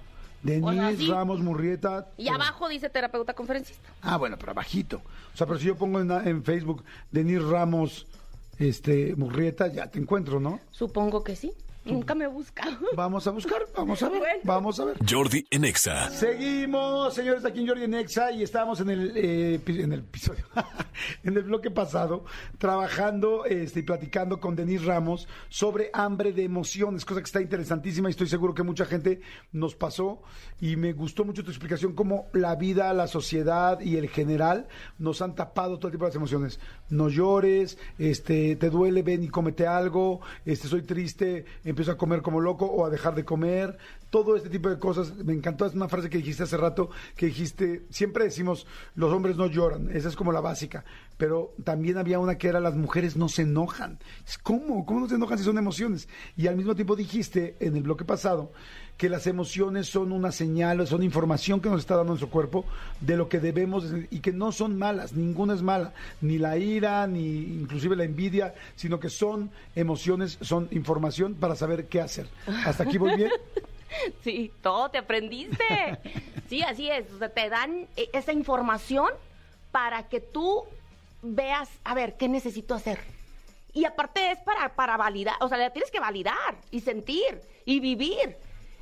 Denise 0.42 0.80
así. 0.80 1.08
Ramos 1.08 1.40
Murrieta. 1.40 2.08
Y 2.16 2.28
abajo 2.28 2.68
dice 2.68 2.88
terapeuta 2.88 3.34
conferencista. 3.34 3.88
Ah, 4.02 4.16
bueno, 4.16 4.36
pero 4.38 4.52
abajito. 4.52 5.02
O 5.34 5.36
sea, 5.36 5.46
pero 5.46 5.58
si 5.58 5.66
yo 5.66 5.76
pongo 5.76 6.00
en, 6.00 6.10
en 6.10 6.42
Facebook 6.44 6.84
Denise 7.10 7.40
Ramos 7.40 8.06
este, 8.58 9.14
Murrieta, 9.16 9.68
ya 9.68 9.88
te 9.88 9.98
encuentro, 9.98 10.40
¿no? 10.40 10.60
Supongo 10.70 11.24
que 11.24 11.36
sí. 11.36 11.52
Nunca 11.88 12.14
me 12.14 12.26
busca. 12.26 12.62
Vamos 12.96 13.26
a 13.26 13.30
buscar, 13.30 13.62
vamos 13.76 14.02
a 14.02 14.08
ver, 14.08 14.20
Bueno. 14.20 14.40
vamos 14.44 14.80
a 14.80 14.84
ver. 14.84 14.96
Jordi 15.08 15.46
en 15.50 15.64
Exa. 15.64 16.10
Seguimos, 16.10 17.14
señores, 17.14 17.44
aquí 17.44 17.60
en 17.60 17.68
Jordi 17.68 17.84
en 17.84 17.94
Exa 17.94 18.32
y 18.32 18.42
estábamos 18.42 18.80
en 18.80 18.90
el, 18.90 19.12
eh, 19.16 19.60
en 19.66 19.92
el 19.92 20.00
episodio, 20.00 20.44
en 21.24 21.36
el 21.36 21.44
bloque 21.44 21.70
pasado, 21.70 22.24
trabajando 22.58 23.44
este, 23.44 23.80
y 23.80 23.82
platicando 23.82 24.40
con 24.40 24.56
Denise 24.56 24.84
Ramos 24.84 25.28
sobre 25.48 25.90
hambre 25.92 26.32
de 26.32 26.44
emociones, 26.44 27.04
cosa 27.04 27.20
que 27.20 27.26
está 27.26 27.40
interesantísima 27.40 28.08
y 28.08 28.10
estoy 28.10 28.28
seguro 28.28 28.54
que 28.54 28.62
mucha 28.62 28.84
gente 28.84 29.20
nos 29.52 29.74
pasó 29.74 30.22
y 30.60 30.76
me 30.76 30.92
gustó 30.92 31.24
mucho 31.24 31.44
tu 31.44 31.50
explicación 31.50 31.94
cómo 31.94 32.26
la 32.32 32.54
vida, 32.56 32.92
la 32.92 33.06
sociedad 33.06 33.80
y 33.80 33.96
el 33.96 34.08
general 34.08 34.68
nos 34.98 35.22
han 35.22 35.34
tapado 35.34 35.78
todo 35.78 35.90
tipo 35.90 36.04
de 36.04 36.10
las 36.10 36.16
emociones. 36.16 36.60
No 36.90 37.08
llores, 37.08 37.78
este, 37.98 38.56
te 38.56 38.70
duele, 38.70 39.02
ven 39.02 39.22
y 39.22 39.28
cómete 39.28 39.66
algo, 39.66 40.20
este, 40.44 40.68
soy 40.68 40.82
triste, 40.82 41.44
empiezo 41.78 41.92
a 41.92 41.96
comer 41.96 42.22
como 42.22 42.40
loco 42.40 42.66
o 42.66 42.84
a 42.84 42.90
dejar 42.90 43.14
de 43.14 43.24
comer, 43.24 43.78
todo 44.10 44.36
este 44.36 44.48
tipo 44.48 44.68
de 44.68 44.78
cosas. 44.78 45.14
Me 45.16 45.32
encantó 45.32 45.70
una 45.74 45.88
frase 45.88 46.10
que 46.10 46.18
dijiste 46.18 46.42
hace 46.42 46.56
rato, 46.56 46.90
que 47.16 47.26
dijiste, 47.26 47.84
siempre 47.90 48.24
decimos, 48.24 48.66
los 48.94 49.12
hombres 49.12 49.36
no 49.36 49.46
lloran, 49.46 49.90
esa 49.94 50.08
es 50.08 50.16
como 50.16 50.32
la 50.32 50.40
básica, 50.40 50.84
pero 51.16 51.54
también 51.64 51.98
había 51.98 52.18
una 52.18 52.38
que 52.38 52.48
era, 52.48 52.60
las 52.60 52.76
mujeres 52.76 53.16
no 53.16 53.28
se 53.28 53.42
enojan. 53.42 53.98
¿Cómo? 54.42 54.86
¿Cómo 54.86 55.00
no 55.00 55.08
se 55.08 55.16
enojan 55.16 55.38
si 55.38 55.44
son 55.44 55.58
emociones? 55.58 56.08
Y 56.36 56.46
al 56.46 56.56
mismo 56.56 56.74
tiempo 56.74 56.96
dijiste 56.96 57.56
en 57.60 57.76
el 57.76 57.82
bloque 57.82 58.04
pasado 58.04 58.52
que 58.96 59.08
las 59.08 59.28
emociones 59.28 59.86
son 59.86 60.10
una 60.10 60.32
señal, 60.32 60.84
son 60.86 61.04
información 61.04 61.60
que 61.60 61.70
nos 61.70 61.80
está 61.80 61.94
dando 61.96 62.10
nuestro 62.10 62.30
cuerpo 62.30 62.64
de 63.00 63.16
lo 63.16 63.28
que 63.28 63.38
debemos 63.38 63.86
y 64.10 64.18
que 64.18 64.32
no 64.32 64.50
son 64.50 64.76
malas, 64.76 65.12
ninguna 65.12 65.54
es 65.54 65.62
mala, 65.62 65.94
ni 66.20 66.36
la 66.36 66.58
ira, 66.58 67.06
ni 67.06 67.38
inclusive 67.60 67.94
la 67.94 68.02
envidia, 68.02 68.54
sino 68.74 68.98
que 68.98 69.08
son 69.08 69.50
emociones, 69.76 70.38
son 70.40 70.66
información 70.72 71.34
para 71.34 71.54
saber 71.54 71.86
qué 71.86 72.00
hacer. 72.00 72.26
¿Hasta 72.66 72.82
aquí 72.82 72.98
voy 72.98 73.16
bien? 73.16 73.30
Sí, 74.22 74.52
todo 74.62 74.90
te 74.90 74.98
aprendiste. 74.98 75.64
Sí, 76.48 76.62
así 76.62 76.90
es. 76.90 77.10
O 77.12 77.18
sea, 77.18 77.28
te 77.32 77.48
dan 77.48 77.86
eh, 77.96 78.08
esa 78.12 78.32
información 78.32 79.08
para 79.70 80.08
que 80.08 80.20
tú 80.20 80.64
veas, 81.22 81.68
a 81.84 81.94
ver, 81.94 82.16
¿qué 82.16 82.28
necesito 82.28 82.74
hacer? 82.74 82.98
Y 83.72 83.84
aparte 83.84 84.30
es 84.32 84.38
para, 84.40 84.74
para 84.74 84.96
validar, 84.96 85.36
o 85.40 85.48
sea, 85.48 85.58
la 85.58 85.70
tienes 85.70 85.90
que 85.90 86.00
validar 86.00 86.56
y 86.70 86.80
sentir 86.80 87.40
y 87.64 87.80
vivir 87.80 88.36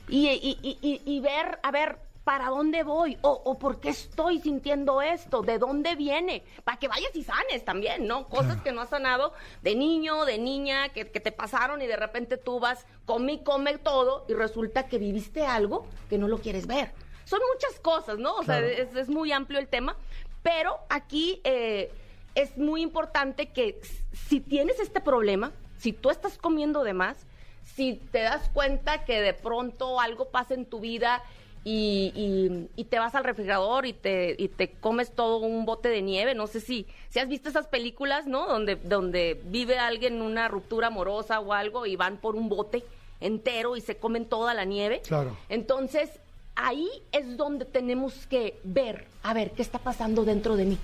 y- 0.09 0.29
y- 0.29 0.79
y- 0.81 1.03
y 1.05 1.21
ver, 1.21 1.59
a 1.63 1.71
ver, 1.71 1.99
¿para 2.27 2.49
dónde 2.49 2.83
voy? 2.83 3.17
O, 3.23 3.41
o 3.45 3.57
por 3.57 3.79
qué 3.79 3.91
estoy 3.91 4.41
sintiendo 4.41 5.01
esto? 5.01 5.43
¿De 5.43 5.61
dónde 5.61 5.95
viene? 5.95 6.43
Para 6.65 6.77
que 6.77 6.89
vayas 6.89 7.15
y 7.15 7.23
sanes 7.23 7.65
también, 7.65 8.09
¿no? 8.09 8.27
Cosas 8.27 8.61
que 8.63 8.73
no 8.73 8.81
has 8.81 8.89
sanado 8.89 9.33
de 9.63 9.77
niño, 9.77 10.25
de 10.25 10.37
niña, 10.37 10.89
que, 10.89 11.09
que 11.09 11.21
te 11.21 11.31
pasaron 11.31 11.83
y 11.83 11.87
de 11.87 11.95
repente 11.95 12.37
tú 12.37 12.59
vas, 12.59 12.85
come 13.05 13.45
come 13.45 13.79
todo 13.79 14.25
y 14.29 14.35
resulta 14.35 14.89
que 14.89 14.99
viviste 14.99 15.47
algo 15.47 15.87
que 16.11 16.19
no 16.19 16.27
lo 16.27 16.39
quieres 16.39 16.67
ver. 16.67 16.91
Son 17.27 17.39
muchas 17.55 17.79
cosas, 17.79 18.19
¿no? 18.19 18.35
O 18.35 18.43
sea, 18.43 18.59
es, 18.59 18.93
es 18.97 19.09
muy 19.09 19.31
amplio 19.31 19.61
el 19.61 19.69
tema, 19.69 19.97
pero 20.43 20.81
aquí 20.89 21.41
eh, 21.45 21.93
es 22.35 22.59
muy 22.59 22.83
importante 22.83 23.53
que 23.53 23.81
si 24.13 24.41
tienes 24.41 24.81
este 24.81 25.01
problema, 25.01 25.53
si 25.79 25.93
tú 25.93 26.11
estás 26.11 26.39
comiendo 26.39 26.83
de 26.83 26.93
más, 26.93 27.25
si 27.63 27.95
te 28.11 28.23
das 28.23 28.49
cuenta 28.49 29.05
que 29.05 29.21
de 29.21 29.33
pronto 29.33 30.01
algo 30.01 30.31
pasa 30.31 30.55
en 30.55 30.67
tu 30.67 30.81
vida 30.81 31.23
y, 31.69 32.13
y- 32.15 32.69
y 32.81 32.85
te 32.85 33.01
vas 33.01 33.17
al 33.17 33.25
refrigerador 33.25 33.87
y 33.87 33.93
te, 33.93 34.37
y 34.39 34.47
te 34.47 34.71
comes 34.71 35.11
todo 35.11 35.39
un 35.39 35.65
bote 35.67 35.89
de 35.89 36.01
nieve, 36.01 36.33
no 36.35 36.47
sé 36.47 36.61
si, 36.61 36.87
si 37.09 37.19
has 37.19 37.29
visto 37.29 37.49
esas 37.49 37.67
películas, 37.67 38.29
¿no? 38.29 38.47
Donde, 38.47 38.77
donde 38.77 39.41
vive 39.47 39.77
alguien 39.77 40.23
una 40.23 40.47
ruptura 40.47 40.87
amorosa 40.87 41.41
o 41.41 41.53
algo 41.53 41.85
y 41.85 41.97
van 41.97 42.19
por 42.19 42.37
un 42.37 42.49
bote 42.49 42.85
entero 43.21 43.77
y 43.77 43.81
se 43.81 43.97
comen 43.97 44.27
toda 44.27 44.55
la 44.55 44.65
nieve. 44.65 45.03
Claro. 45.09 45.37
Entonces, 45.49 46.09
ahí 46.55 46.89
es 47.11 47.37
donde 47.37 47.65
tenemos 47.65 48.29
que 48.29 48.61
ver, 48.63 49.07
a 49.25 49.35
ver, 49.35 49.51
qué 49.51 49.63
está 49.63 49.81
pasando 49.81 50.25
dentro 50.25 50.55
de 50.55 50.67
mí. 50.67 50.79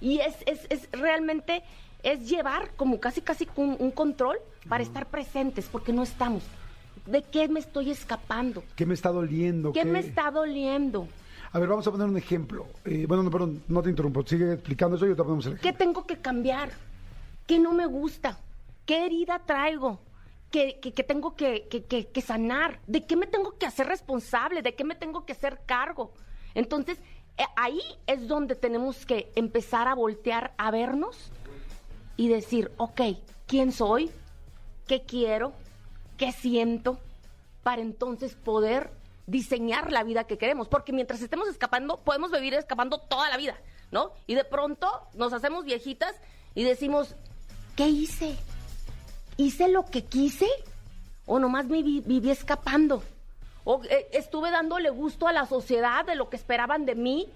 Y 0.00 0.20
es, 0.20 0.36
es, 0.46 0.60
es 0.70 0.88
realmente, 0.92 1.62
es 2.04 2.28
llevar 2.28 2.70
como 2.76 3.00
casi, 3.00 3.20
casi 3.20 3.48
un, 3.56 3.76
un 3.80 3.90
control 3.90 4.38
para 4.68 4.84
estar 4.84 5.06
presentes, 5.06 5.68
porque 5.72 5.92
no 5.92 6.04
estamos. 6.04 6.44
¿De 7.10 7.22
qué 7.22 7.48
me 7.48 7.60
estoy 7.60 7.90
escapando? 7.90 8.62
¿Qué 8.76 8.86
me 8.86 8.94
está 8.94 9.10
doliendo? 9.10 9.72
¿Qué 9.72 9.84
me 9.84 9.98
está 9.98 10.30
doliendo? 10.30 11.08
A 11.52 11.58
ver, 11.58 11.68
vamos 11.68 11.86
a 11.86 11.90
poner 11.90 12.06
un 12.06 12.16
ejemplo. 12.16 12.66
Eh, 12.84 13.06
bueno, 13.08 13.22
no, 13.24 13.30
perdón, 13.30 13.62
no 13.68 13.82
te 13.82 13.90
interrumpo. 13.90 14.24
Sigue 14.24 14.52
explicando 14.52 14.96
eso 14.96 15.04
y 15.06 15.08
ahorita 15.08 15.24
ponemos 15.24 15.46
el 15.46 15.54
¿Qué 15.58 15.68
ejemplo. 15.70 15.78
tengo 15.86 16.06
que 16.06 16.16
cambiar? 16.18 16.70
¿Qué 17.46 17.58
no 17.58 17.72
me 17.72 17.86
gusta? 17.86 18.38
¿Qué 18.86 19.06
herida 19.06 19.40
traigo? 19.44 19.98
que, 20.52 20.80
que- 20.80 20.90
que 20.92 21.04
tengo 21.04 21.36
que, 21.36 21.68
que- 21.70 21.84
que- 21.84 22.08
que 22.08 22.20
sanar? 22.20 22.80
¿De 22.88 23.04
qué 23.06 23.14
me 23.14 23.28
tengo 23.28 23.56
que 23.56 23.66
hacer 23.66 23.86
responsable? 23.86 24.62
¿De 24.62 24.74
qué 24.74 24.82
me 24.82 24.96
tengo 24.96 25.24
que 25.24 25.30
hacer 25.32 25.60
cargo? 25.64 26.12
Entonces, 26.56 26.98
eh, 27.38 27.44
ahí 27.56 27.80
es 28.08 28.26
donde 28.26 28.56
tenemos 28.56 29.06
que 29.06 29.30
empezar 29.36 29.86
a 29.86 29.94
voltear 29.94 30.52
a 30.58 30.72
vernos 30.72 31.30
y 32.16 32.26
decir, 32.26 32.72
ok, 32.78 33.00
¿quién 33.46 33.70
soy? 33.70 34.10
¿Qué 34.88 35.02
quiero? 35.02 35.52
¿Qué 36.20 36.32
siento? 36.32 36.98
Para 37.62 37.80
entonces 37.80 38.34
poder 38.34 38.90
diseñar 39.26 39.90
la 39.90 40.04
vida 40.04 40.24
que 40.24 40.36
queremos. 40.36 40.68
Porque 40.68 40.92
mientras 40.92 41.22
estemos 41.22 41.48
escapando, 41.48 41.96
podemos 42.00 42.30
vivir 42.30 42.52
escapando 42.52 42.98
toda 42.98 43.30
la 43.30 43.38
vida, 43.38 43.56
¿no? 43.90 44.12
Y 44.26 44.34
de 44.34 44.44
pronto 44.44 44.86
nos 45.14 45.32
hacemos 45.32 45.64
viejitas 45.64 46.14
y 46.54 46.62
decimos, 46.64 47.16
¿qué 47.74 47.88
hice? 47.88 48.36
¿Hice 49.38 49.68
lo 49.68 49.86
que 49.86 50.04
quise? 50.04 50.46
¿O 51.24 51.38
nomás 51.38 51.64
me 51.68 51.82
vi- 51.82 52.02
viví 52.04 52.30
escapando? 52.30 53.02
¿O 53.64 53.80
eh, 53.84 54.08
estuve 54.12 54.50
dándole 54.50 54.90
gusto 54.90 55.26
a 55.26 55.32
la 55.32 55.46
sociedad 55.46 56.04
de 56.04 56.16
lo 56.16 56.28
que 56.28 56.36
esperaban 56.36 56.84
de 56.84 56.96
mí? 56.96 57.28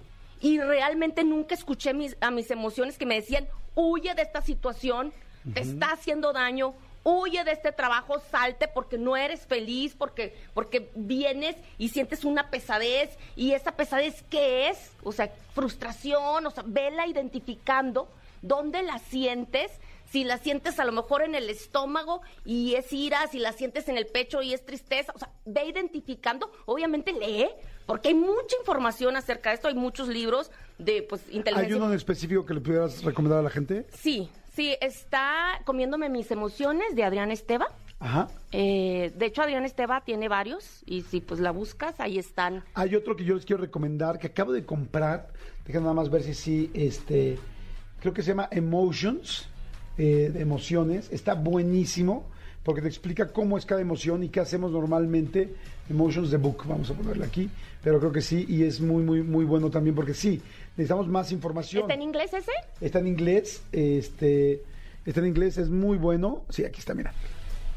Y 0.43 0.61
realmente 0.61 1.25
nunca 1.25 1.55
escuché 1.55 1.95
mis- 1.95 2.19
a 2.21 2.31
mis 2.31 2.51
emociones 2.51 2.99
que 2.99 3.07
me 3.07 3.15
decían, 3.15 3.49
huye 3.77 4.15
de 4.15 4.21
esta 4.21 4.43
situación, 4.43 5.15
te 5.55 5.61
está 5.61 5.93
haciendo 5.93 6.33
daño, 6.35 6.75
huye 7.05 7.45
de 7.45 7.53
este 7.53 7.71
trabajo, 7.71 8.21
salte 8.31 8.67
porque 8.67 8.99
no 8.99 9.17
eres 9.17 9.47
feliz, 9.47 9.95
porque, 9.97 10.35
porque 10.55 10.91
vienes 10.95 11.57
y 11.79 11.91
sientes 11.91 12.25
una 12.25 12.51
pesadez. 12.51 13.17
¿Y 13.37 13.53
esa 13.53 13.73
pesadez 13.73 14.25
qué 14.31 14.71
es? 14.71 14.91
O 15.03 15.13
sea, 15.13 15.31
frustración, 15.55 16.47
o 16.47 16.51
sea, 16.51 16.65
vela 16.67 17.07
identificando 17.07 18.09
dónde 18.43 18.83
la 18.83 18.99
sientes, 18.99 19.71
si 20.11 20.23
la 20.23 20.39
sientes 20.39 20.79
a 20.79 20.85
lo 20.85 20.93
mejor 20.93 21.23
en 21.23 21.35
el 21.35 21.49
estómago 21.49 22.21
y 22.45 22.75
es 22.75 22.93
ira, 22.93 23.27
si 23.29 23.39
la 23.39 23.53
sientes 23.53 23.89
en 23.89 23.97
el 23.97 24.07
pecho 24.07 24.43
y 24.43 24.53
es 24.53 24.65
tristeza, 24.65 25.13
o 25.15 25.19
sea, 25.19 25.31
ve 25.47 25.65
identificando, 25.65 26.51
obviamente 26.67 27.13
lee, 27.13 27.49
porque 27.87 28.09
hay 28.09 28.15
mucha 28.15 28.57
información 28.61 29.17
acerca 29.17 29.51
de 29.51 29.57
esto, 29.57 29.69
hay 29.69 29.75
muchos 29.75 30.09
libros 30.09 30.51
de 30.79 31.03
pues 31.03 31.23
¿Hay 31.29 31.37
inteligencia. 31.37 31.77
uno 31.77 31.87
en 31.89 31.95
específico 31.95 32.45
que 32.45 32.55
le 32.55 32.61
pudieras 32.61 33.03
recomendar 33.03 33.41
a 33.41 33.43
la 33.43 33.51
gente? 33.51 33.87
Sí, 33.95 34.31
sí, 34.55 34.77
está 34.81 35.61
comiéndome 35.65 36.09
mis 36.09 36.31
emociones 36.31 36.95
de 36.95 37.05
Adrián 37.05 37.31
Esteva. 37.31 37.67
Ajá. 38.01 38.29
Eh, 38.53 39.13
de 39.17 39.27
hecho, 39.27 39.43
Adrián 39.43 39.65
Esteva 39.65 40.03
tiene 40.05 40.29
varios 40.29 40.83
y 40.87 41.03
si 41.03 41.21
pues 41.21 41.41
la 41.41 41.51
buscas, 41.51 42.01
ahí 42.01 42.19
están. 42.19 42.63
Hay 42.75 42.95
otro 42.95 43.17
que 43.17 43.25
yo 43.25 43.35
les 43.35 43.45
quiero 43.45 43.63
recomendar 43.63 44.19
que 44.19 44.29
acabo 44.29 44.53
de 44.53 44.65
comprar. 44.65 45.29
Dejen 45.65 45.83
nada 45.83 45.95
más 45.95 46.11
ver 46.11 46.23
si 46.23 46.35
sí, 46.35 46.71
este, 46.75 47.39
creo 48.01 48.13
que 48.13 48.23
se 48.23 48.29
llama 48.29 48.49
Emotions, 48.51 49.49
eh, 49.97 50.31
de 50.33 50.41
emociones. 50.41 51.09
Está 51.13 51.35
buenísimo 51.35 52.27
porque 52.65 52.83
te 52.83 52.89
explica 52.89 53.33
cómo 53.33 53.57
es 53.57 53.67
cada 53.67 53.81
emoción 53.81 54.25
y 54.25 54.29
qué 54.29 54.41
hacemos 54.41 54.73
normalmente. 54.73 55.55
Emotions 55.89 56.31
the 56.31 56.37
Book, 56.37 56.65
vamos 56.67 56.91
a 56.91 56.95
ponerle 56.95 57.27
aquí, 57.27 57.49
pero 57.83 58.01
creo 58.01 58.11
que 58.11 58.23
sí 58.23 58.47
y 58.49 58.65
es 58.65 58.81
muy, 58.81 59.03
muy, 59.03 59.23
muy 59.23 59.45
bueno 59.45 59.71
también 59.71 59.95
porque 59.95 60.15
sí, 60.15 60.41
necesitamos 60.77 61.09
más 61.09 61.31
información. 61.33 61.83
¿Está 61.83 61.95
en 61.95 62.03
inglés 62.03 62.33
ese? 62.35 62.53
Está 62.81 62.99
en 62.99 63.07
inglés, 63.07 63.63
este, 63.73 64.63
está 65.07 65.21
en 65.21 65.27
inglés, 65.27 65.59
es 65.59 65.69
muy 65.71 65.99
bueno. 65.99 66.45
Sí, 66.51 66.65
aquí 66.65 66.81
está, 66.81 66.95
mira. 66.95 67.13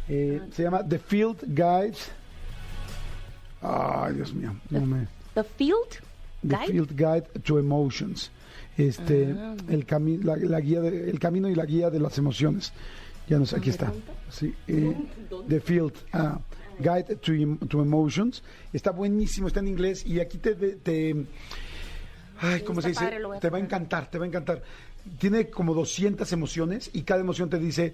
Eh, 0.10 0.42
se 0.52 0.64
llama 0.64 0.88
The 0.88 1.00
Field 1.00 1.44
Guide. 1.48 1.98
Ay, 3.62 4.14
Dios 4.16 4.34
mío, 4.34 4.56
no 4.70 4.82
me. 4.86 5.08
The 5.34 5.44
Field 5.44 5.90
The 6.48 6.56
Guide. 6.56 6.68
Field 6.68 6.90
Guide 6.96 7.24
to 7.44 7.60
Emotions. 7.60 8.32
Este, 8.78 9.34
Ah. 9.38 9.56
el, 9.70 9.86
cami- 9.88 10.22
la, 10.24 10.36
la 10.38 10.60
guía 10.60 10.82
de- 10.82 11.10
el 11.10 11.20
camino 11.20 11.50
y 11.50 11.56
la 11.56 11.66
guía 11.66 11.90
de 11.90 12.00
las 12.00 12.18
emociones. 12.18 12.72
Ya 13.28 13.38
no 13.40 13.46
sé, 13.46 13.58
aquí 13.58 13.70
está. 13.72 13.92
Sí, 14.30 14.54
eh, 14.68 14.96
The 15.50 15.60
Field 15.60 15.94
ah, 16.14 16.40
Guide 16.80 17.16
to, 17.18 17.34
Em- 17.34 17.58
to 17.58 17.82
Emotions. 17.82 18.44
Está 18.72 18.92
buenísimo, 18.92 19.48
está 19.48 19.60
en 19.60 19.68
inglés 19.68 20.06
y 20.06 20.20
aquí 20.20 20.38
te... 20.38 20.54
te 20.56 21.26
ay, 22.40 22.62
¿cómo 22.62 22.82
se 22.82 22.90
dice? 22.90 23.06
padre, 23.06 23.40
te 23.40 23.50
va 23.50 23.58
a 23.58 23.62
encantar, 23.62 24.10
te 24.10 24.18
va 24.18 24.26
a 24.26 24.28
encantar. 24.28 24.62
Tiene 25.20 25.50
como 25.50 25.74
200 25.74 26.32
emociones 26.34 26.90
y 26.94 27.04
cada 27.04 27.22
emoción 27.22 27.50
te 27.50 27.60
dice 27.60 27.94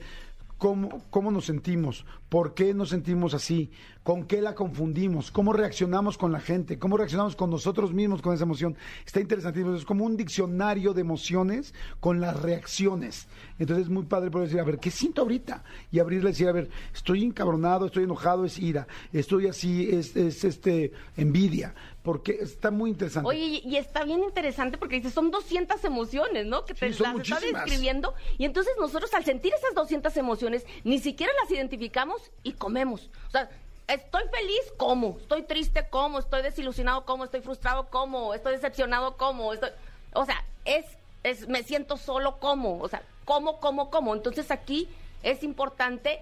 cómo, 0.64 1.04
cómo 1.10 1.30
nos 1.30 1.46
sentimos, 1.46 2.06
por 2.30 2.54
qué 2.54 2.74
nos 2.74 2.90
sentimos 2.90 3.34
así, 3.34 3.70
con 4.02 4.24
qué 4.26 4.42
la 4.42 4.56
confundimos, 4.56 5.30
cómo 5.30 5.52
reaccionamos 5.52 6.18
con 6.18 6.32
la 6.32 6.40
gente, 6.40 6.80
cómo 6.80 6.96
reaccionamos 6.96 7.36
con 7.36 7.50
nosotros 7.50 7.94
mismos 7.94 8.22
con 8.22 8.34
esa 8.34 8.46
emoción. 8.46 8.78
Está 9.06 9.20
interesantísimo, 9.20 9.76
es 9.76 9.84
como 9.84 10.06
un 10.06 10.16
diccionario 10.16 10.94
de 10.94 11.02
emociones 11.02 11.74
con 12.00 12.22
las 12.22 12.42
reacciones. 12.42 13.28
Entonces 13.60 13.88
es 13.88 13.92
muy 13.92 14.04
padre 14.04 14.32
poder 14.32 14.48
decir, 14.48 14.62
a 14.62 14.66
ver, 14.66 14.80
¿qué 14.80 14.90
siento 14.90 15.24
ahorita? 15.24 15.66
Y 15.92 16.00
abrirle 16.00 16.30
y 16.30 16.32
decir, 16.32 16.48
a 16.48 16.54
ver, 16.54 16.70
estoy 16.94 17.24
encabronado, 17.24 17.88
estoy 17.88 18.06
enojado, 18.06 18.46
es 18.46 18.58
ira, 18.58 18.88
estoy 19.12 19.48
así, 19.48 19.90
es, 19.90 20.16
es 20.16 20.46
este 20.46 20.94
envidia, 21.18 21.76
porque 22.04 22.40
está 22.42 22.70
muy 22.70 22.90
interesante. 22.92 23.28
Oye, 23.30 23.62
y 23.64 23.78
está 23.78 24.04
bien 24.04 24.24
interesante 24.24 24.78
porque 24.78 24.98
dice, 24.98 25.10
son 25.10 25.32
200 25.32 25.84
emociones, 25.86 26.46
¿no? 26.46 26.66
Que 26.66 26.74
te 26.74 26.92
Sí, 26.92 27.02
las 27.02 27.16
está 27.18 27.40
describiendo. 27.40 28.14
Y 28.38 28.44
entonces 28.46 28.74
nosotros 28.80 29.14
al 29.14 29.24
sentir 29.24 29.54
esas 29.54 29.74
200 29.74 30.16
emociones, 30.18 30.66
ni 30.84 31.00
siquiera 31.00 31.32
las 31.42 31.50
identificamos 31.50 32.32
y 32.44 32.54
comemos. 32.54 33.10
O 33.28 33.32
sea, 33.32 33.50
estoy 33.88 34.24
feliz, 34.34 34.74
como. 34.76 35.18
Estoy 35.18 35.44
triste, 35.44 35.88
como. 35.90 36.20
Estoy 36.20 36.42
desilusionado, 36.42 37.06
como. 37.06 37.24
Estoy 37.24 37.40
frustrado, 37.42 37.88
como. 37.90 38.34
Estoy 38.34 38.54
decepcionado, 38.54 39.16
como. 39.16 39.54
Estoy... 39.54 39.70
O 40.14 40.26
sea, 40.26 40.44
es, 40.66 40.86
es, 41.24 41.48
me 41.48 41.64
siento 41.64 41.96
solo, 41.96 42.38
como. 42.40 42.82
O 42.82 42.88
sea, 42.90 43.02
como, 43.24 43.62
como, 43.62 43.90
como. 43.90 44.14
Entonces 44.14 44.52
aquí 44.52 44.90
es 45.24 45.42
importante 45.42 46.20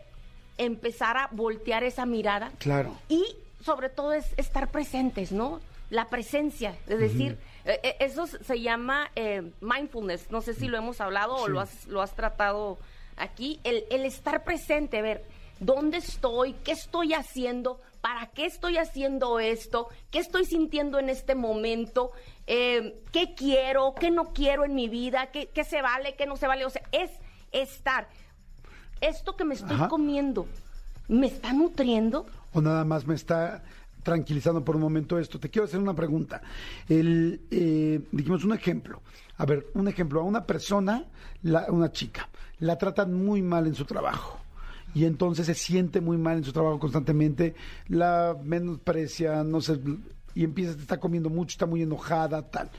empezar 0.60 1.18
a 1.18 1.28
voltear 1.32 1.84
esa 1.84 2.06
mirada 2.06 2.52
Claro. 2.60 2.96
y 3.10 3.26
sobre 3.66 3.90
todo 3.90 4.14
es 4.14 4.26
estar 4.38 4.70
presentes, 4.70 5.32
¿no? 5.32 5.60
La 5.92 6.10
presencia, 6.10 6.76
es 6.88 6.98
decir, 7.00 7.38
eh, 7.66 7.80
eh, 7.84 7.96
eso 8.00 8.26
se 8.26 8.60
llama 8.62 9.12
eh, 9.16 9.52
mindfulness, 9.62 10.32
no 10.32 10.42
sé 10.42 10.54
si 10.54 10.68
lo 10.68 10.78
hemos 10.78 11.02
hablado 11.02 11.36
o 11.36 11.48
lo 11.48 11.60
has, 11.60 11.86
lo 11.86 12.02
has 12.02 12.16
tratado 12.16 12.80
aquí, 13.18 13.60
el, 13.64 13.84
el 13.92 14.06
estar 14.06 14.44
presente, 14.44 15.02
ver, 15.02 15.24
¿dónde 15.60 15.98
estoy? 15.98 16.54
¿Qué 16.64 16.72
estoy 16.72 17.14
haciendo? 17.14 17.82
¿Para 18.00 18.28
qué 18.28 18.46
estoy 18.46 18.78
haciendo 18.78 19.40
esto? 19.40 19.90
¿Qué 20.10 20.20
estoy 20.20 20.46
sintiendo 20.46 20.98
en 20.98 21.10
este 21.10 21.36
momento? 21.36 22.12
Eh, 22.48 23.04
¿Qué 23.12 23.36
quiero? 23.36 23.94
¿Qué 23.94 24.12
no 24.12 24.34
quiero 24.34 24.64
en 24.64 24.74
mi 24.74 24.88
vida? 24.90 25.28
¿Qué, 25.28 25.48
qué 25.48 25.64
se 25.64 25.82
vale? 25.82 26.16
¿Qué 26.16 26.26
no 26.26 26.36
se 26.38 26.48
vale? 26.48 26.66
O 26.66 26.70
sea, 26.70 26.82
es 26.92 27.12
estar. 27.52 28.08
Esto 29.02 29.36
que 29.36 29.44
me 29.44 29.56
estoy 29.56 29.76
Ajá. 29.76 29.88
comiendo, 29.90 30.48
¿me 31.10 31.28
está 31.28 31.54
nutriendo? 31.54 32.26
o 32.54 32.62
nada 32.62 32.84
más 32.84 33.06
me 33.08 33.16
está 33.16 33.64
tranquilizando 34.04 34.64
por 34.64 34.76
un 34.76 34.82
momento 34.82 35.18
esto. 35.20 35.40
Te 35.40 35.50
quiero 35.50 35.66
hacer 35.66 35.80
una 35.80 35.94
pregunta. 35.96 36.42
El, 36.90 37.42
eh, 37.52 38.02
dijimos 38.12 38.44
un 38.44 38.54
ejemplo. 38.54 39.02
A 39.38 39.46
ver, 39.46 39.68
un 39.74 39.88
ejemplo. 39.88 40.22
A 40.22 40.24
una 40.24 40.46
persona, 40.46 41.06
la- 41.44 41.68
una 41.70 41.92
chica, 41.92 42.30
la 42.60 42.78
tratan 42.78 43.14
muy 43.14 43.42
mal 43.42 43.68
en 43.68 43.76
su 43.76 43.86
trabajo. 43.86 44.40
Y 44.94 45.06
entonces 45.06 45.46
se 45.46 45.54
siente 45.54 46.02
muy 46.02 46.18
mal 46.18 46.38
en 46.38 46.44
su 46.44 46.52
trabajo 46.52 46.78
constantemente, 46.80 47.56
la 47.88 48.36
menosprecia, 48.44 49.42
no 49.44 49.62
sé, 49.62 49.80
y 50.36 50.44
empieza, 50.44 50.72
está 50.72 51.00
comiendo 51.00 51.30
mucho, 51.30 51.54
está 51.54 51.66
muy 51.66 51.82
enojada, 51.82 52.50
tal. 52.50 52.70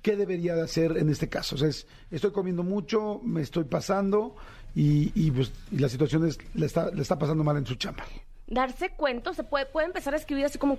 ¿Qué 0.00 0.16
debería 0.16 0.54
de 0.54 0.62
hacer 0.62 0.96
en 0.96 1.10
este 1.10 1.28
caso? 1.28 1.56
O 1.56 1.58
sea, 1.58 1.68
es, 1.68 1.86
estoy 2.10 2.30
comiendo 2.30 2.62
mucho, 2.62 3.20
me 3.22 3.42
estoy 3.42 3.64
pasando 3.64 4.36
y, 4.74 5.12
y, 5.14 5.30
pues, 5.30 5.52
y 5.70 5.78
la 5.78 5.90
situación 5.90 6.26
es, 6.26 6.38
le 6.54 6.64
está, 6.64 6.90
le 6.90 7.02
está 7.02 7.18
pasando 7.18 7.44
mal 7.44 7.58
en 7.58 7.66
su 7.66 7.74
chamba. 7.74 8.04
Darse 8.50 8.90
cuenta, 8.90 9.32
se 9.32 9.44
puede, 9.44 9.66
puede 9.66 9.86
empezar 9.86 10.12
a 10.12 10.16
escribir 10.16 10.44
así 10.44 10.58
como 10.58 10.78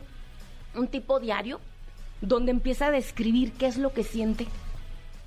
un 0.76 0.88
tipo 0.88 1.19
diario, 1.19 1.59
donde 2.22 2.51
empieza 2.51 2.88
a 2.88 2.91
describir 2.91 3.53
qué 3.53 3.65
es 3.65 3.78
lo 3.78 3.93
que 3.93 4.03
siente, 4.03 4.45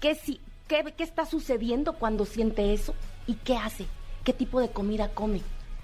qué, 0.00 0.14
si, 0.14 0.40
qué, 0.68 0.84
qué 0.96 1.02
está 1.02 1.26
sucediendo 1.26 1.94
cuando 1.94 2.24
siente 2.24 2.72
eso 2.72 2.94
y 3.26 3.34
qué 3.34 3.56
hace, 3.56 3.86
qué 4.22 4.32
tipo 4.32 4.60
de 4.60 4.70
comida 4.70 5.08
come. 5.08 5.40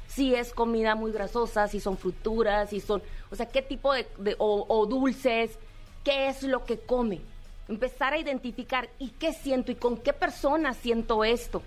Si 0.06 0.34
es 0.34 0.52
comida 0.52 0.94
muy 0.94 1.12
grasosa, 1.12 1.68
si 1.68 1.80
son 1.80 1.96
fruturas, 1.96 2.70
si 2.70 2.80
son, 2.80 3.02
o 3.30 3.36
sea, 3.36 3.46
qué 3.46 3.62
tipo 3.62 3.92
de, 3.92 4.06
o 4.38 4.86
dulces, 4.86 5.58
qué 6.04 6.28
es 6.28 6.42
lo 6.42 6.64
que 6.64 6.78
come. 6.78 7.20
Empezar 7.68 8.12
a 8.12 8.18
identificar 8.18 8.88
y 8.98 9.10
qué 9.10 9.32
siento 9.32 9.70
y 9.70 9.76
con 9.76 9.96
qué 9.96 10.12
persona 10.12 10.74
siento 10.74 11.22
esto 11.24 11.62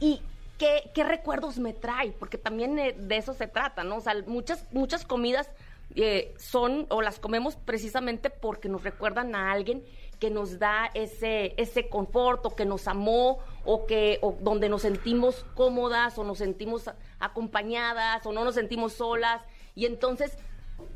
y 0.00 0.20
qué, 0.58 1.04
recuerdos 1.04 1.58
me 1.58 1.72
trae, 1.72 2.12
porque 2.12 2.36
también 2.36 2.78
eh, 2.78 2.94
de 2.98 3.16
eso 3.16 3.32
se 3.32 3.46
trata, 3.46 3.84
¿no? 3.84 3.96
O 3.96 4.00
sea, 4.00 4.14
muchas, 4.26 4.66
muchas 4.72 5.04
comidas 5.04 5.50
eh, 5.94 6.34
son 6.38 6.86
o 6.90 7.00
las 7.00 7.18
comemos 7.18 7.56
precisamente 7.56 8.28
porque 8.28 8.68
nos 8.68 8.82
recuerdan 8.82 9.34
a 9.34 9.52
alguien 9.52 9.82
que 10.18 10.30
nos 10.30 10.58
da 10.58 10.90
ese, 10.94 11.54
ese 11.56 11.88
confort 11.88 12.44
o 12.44 12.54
que 12.54 12.66
nos 12.66 12.88
amó 12.88 13.38
o 13.64 13.86
que 13.86 14.18
o 14.20 14.36
donde 14.40 14.68
nos 14.68 14.82
sentimos 14.82 15.46
cómodas 15.54 16.18
o 16.18 16.24
nos 16.24 16.38
sentimos 16.38 16.90
acompañadas 17.20 18.26
o 18.26 18.32
no 18.32 18.44
nos 18.44 18.56
sentimos 18.56 18.94
solas 18.94 19.40
y 19.74 19.86
entonces 19.86 20.36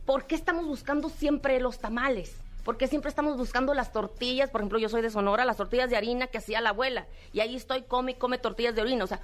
¿por 0.05 0.27
qué 0.27 0.35
estamos 0.35 0.67
buscando 0.67 1.09
siempre 1.09 1.61
los 1.61 1.79
tamales? 1.79 2.37
¿Por 2.65 2.77
qué 2.77 2.87
siempre 2.87 3.09
estamos 3.09 3.37
buscando 3.37 3.75
las 3.75 3.93
tortillas? 3.93 4.51
Por 4.51 4.61
ejemplo, 4.61 4.79
yo 4.79 4.89
soy 4.89 5.03
de 5.03 5.11
Sonora, 5.11 5.45
las 5.45 5.57
tortillas 5.57 5.91
de 5.91 5.97
harina 5.97 6.29
que 6.29 6.39
hacía 6.39 6.61
la 6.61 6.71
abuela. 6.71 7.07
Y 7.33 7.41
ahí 7.41 7.57
estoy, 7.57 7.83
come 7.83 8.13
y 8.13 8.15
come 8.15 8.39
tortillas 8.39 8.77
de 8.77 8.83
harina. 8.83 9.03
O 9.03 9.09
sea, 9.09 9.21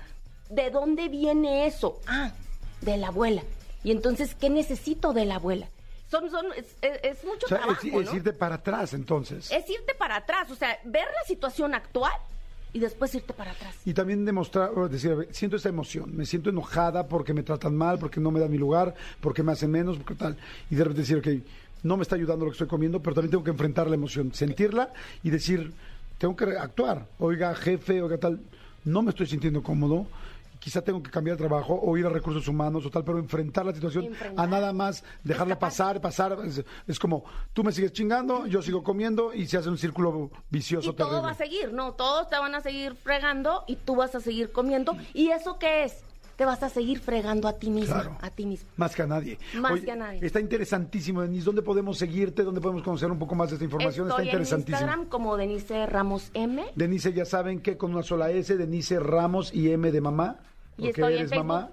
¿de 0.51 0.71
dónde 0.71 1.09
viene 1.09 1.67
eso? 1.67 2.01
Ah, 2.07 2.33
de 2.81 2.97
la 2.97 3.09
abuela. 3.09 3.43
Y 3.85 3.91
entonces, 3.91 4.35
¿qué 4.35 4.51
necesito 4.51 5.13
de 5.13 5.25
la 5.25 5.37
abuela? 5.37 5.67
Son, 6.11 6.31
son, 6.31 6.47
es, 6.57 6.65
es- 6.81 7.01
es 7.03 7.25
mucho 7.25 7.47
O 7.47 7.49
sea, 7.49 7.59
trabajo, 7.59 8.01
es, 8.01 8.15
irte 8.15 8.33
para 8.33 8.57
atrás 8.57 8.95
entonces. 8.95 9.51
Es 9.53 9.69
irte 9.69 9.95
para 9.95 10.17
atrás, 10.17 10.51
o 10.51 10.55
sea, 10.55 10.79
ver 10.85 11.05
la 11.05 11.27
situación 11.27 11.75
actual 11.75 12.13
y 12.73 12.79
después 12.79 13.15
irte 13.15 13.33
para 13.35 13.51
atrás. 13.51 13.75
Y 13.85 13.93
también 13.95 14.25
demostrar, 14.25 14.71
decir, 14.91 15.13
a 15.13 15.15
ver, 15.17 15.29
siento 15.35 15.57
esta 15.57 15.69
emoción, 15.69 16.17
me 16.17 16.25
siento 16.25 16.49
enojada 16.51 17.07
porque 17.09 17.35
me 17.35 17.43
tratan 17.43 17.77
mal, 17.77 17.99
porque 17.99 18.21
no 18.21 18.31
me 18.31 18.41
dan 18.41 18.51
mi 18.51 18.59
lugar, 18.59 18.95
porque 19.21 19.43
me 19.43 19.53
hacen 19.53 19.71
menos, 19.71 19.97
porque 19.99 20.15
tal. 20.15 20.37
Y 20.71 20.77
de 20.77 20.85
repente 20.85 21.03
decir, 21.03 21.19
ok, 21.19 21.45
no 21.83 21.97
me 21.97 22.03
está 22.03 22.17
ayudando 22.17 22.45
lo 22.47 22.51
que 22.51 22.55
estoy 22.55 22.69
comiendo, 22.69 23.01
pero 23.01 23.15
también 23.15 23.31
tengo 23.31 23.45
que 23.45 23.51
enfrentar 23.51 23.87
la 23.89 23.95
emoción, 23.95 24.33
sentirla 24.35 24.91
y 25.23 25.31
decir, 25.31 25.73
tengo 26.19 26.35
que 26.37 26.45
actuar. 26.57 27.07
Oiga, 27.19 27.55
jefe, 27.55 28.01
oiga, 28.03 28.17
tal, 28.19 28.41
no 28.85 29.03
me 29.03 29.11
estoy 29.11 29.27
sintiendo 29.27 29.63
cómodo. 29.63 30.07
Quizá 30.59 30.83
tengo 30.83 31.03
que 31.03 31.11
cambiar 31.11 31.37
de 31.37 31.47
trabajo 31.47 31.79
o 31.81 31.97
ir 31.97 32.05
a 32.07 32.09
recursos 32.09 32.47
humanos 32.49 32.85
o 32.85 32.91
tal, 32.91 33.05
pero 33.05 33.19
enfrentar 33.19 33.65
la 33.65 33.73
situación 33.73 34.07
Enfrentar. 34.07 34.45
a 34.45 34.49
nada 34.49 34.73
más 34.73 35.05
dejarla 35.25 35.59
pasar, 35.59 36.01
pasar. 36.01 36.37
Es, 36.45 36.65
es 36.87 36.99
como 36.99 37.25
tú 37.53 37.63
me 37.65 37.73
sigues 37.73 37.93
chingando, 37.93 38.47
yo 38.47 38.61
sigo 38.63 38.83
comiendo 38.83 39.33
y 39.33 39.47
se 39.47 39.57
hace 39.59 39.69
un 39.69 39.79
círculo 39.79 40.31
vicioso 40.51 40.91
Y 40.91 40.95
todo 40.95 41.09
terrible. 41.09 41.27
va 41.27 41.31
a 41.31 41.35
seguir, 41.35 41.73
¿no? 41.73 41.93
Todos 41.95 42.29
te 42.29 42.39
van 42.39 42.55
a 42.55 42.61
seguir 42.61 42.95
fregando 42.95 43.65
y 43.67 43.77
tú 43.77 43.97
vas 43.97 44.15
a 44.15 44.21
seguir 44.21 44.51
comiendo. 44.53 44.97
¿Y 45.15 45.29
eso 45.31 45.59
qué 45.59 45.85
es? 45.85 46.05
Te 46.39 46.45
vas 46.45 46.63
a 46.63 46.69
seguir 46.69 47.01
fregando 47.01 47.49
a 47.49 47.55
ti 47.55 47.69
misma, 47.69 47.95
Claro. 48.03 48.19
a 48.21 48.31
ti 48.31 48.47
mismo. 48.47 48.71
Más 48.77 48.95
que 48.95 49.03
a 49.03 49.09
nadie. 49.09 49.39
Más 49.61 49.81
que 49.81 49.91
a 49.91 49.97
nadie. 49.97 50.25
Está 50.25 50.39
interesantísimo, 50.39 51.21
Denise. 51.21 51.45
¿Dónde 51.45 51.63
podemos 51.63 51.99
seguirte? 51.99 52.45
¿Dónde 52.45 52.61
podemos 52.61 52.85
conocer 52.85 53.11
un 53.11 53.19
poco 53.19 53.35
más 53.35 53.49
de 53.51 53.57
esta 53.57 53.65
información? 53.65 54.07
Estoy 54.07 54.27
está 54.29 54.37
en 54.37 54.39
interesantísimo. 54.39 54.79
Instagram 54.79 55.09
como 55.09 55.37
Denise 55.37 55.87
Ramos 55.87 56.31
M. 56.35 56.65
Denise, 56.77 57.13
ya 57.13 57.25
saben 57.25 57.59
que 57.61 57.77
con 57.77 57.93
una 57.93 58.05
sola 58.05 58.31
S, 58.31 58.57
Denise 58.57 59.01
Ramos 59.01 59.53
y 59.53 59.73
M 59.73 59.91
de 59.91 60.01
mamá. 60.01 60.37
Y 60.77 60.83
porque 60.83 60.89
estoy 60.91 61.13
en 61.15 61.19
eres 61.19 61.31
Facebook. 61.31 61.47
mamá. 61.47 61.71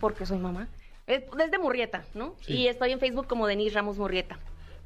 Porque 0.00 0.26
soy 0.26 0.36
mamá. 0.38 0.68
Es 1.06 1.22
desde 1.34 1.58
Murrieta, 1.58 2.04
¿no? 2.14 2.34
Sí. 2.42 2.52
Y 2.52 2.68
estoy 2.68 2.92
en 2.92 2.98
Facebook 3.00 3.26
como 3.26 3.46
Denise 3.46 3.74
Ramos 3.74 3.96
Murrieta. 3.96 4.38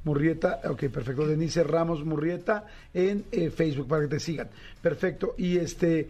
Murrieta, 0.04 0.60
ok, 0.70 0.84
perfecto. 0.90 1.26
Denise 1.26 1.64
Ramos 1.64 2.04
Murrieta 2.04 2.66
en 2.94 3.24
eh, 3.32 3.50
Facebook 3.50 3.88
para 3.88 4.02
que 4.02 4.08
te 4.08 4.20
sigan. 4.20 4.48
Perfecto. 4.80 5.34
Y 5.36 5.56
este, 5.58 6.08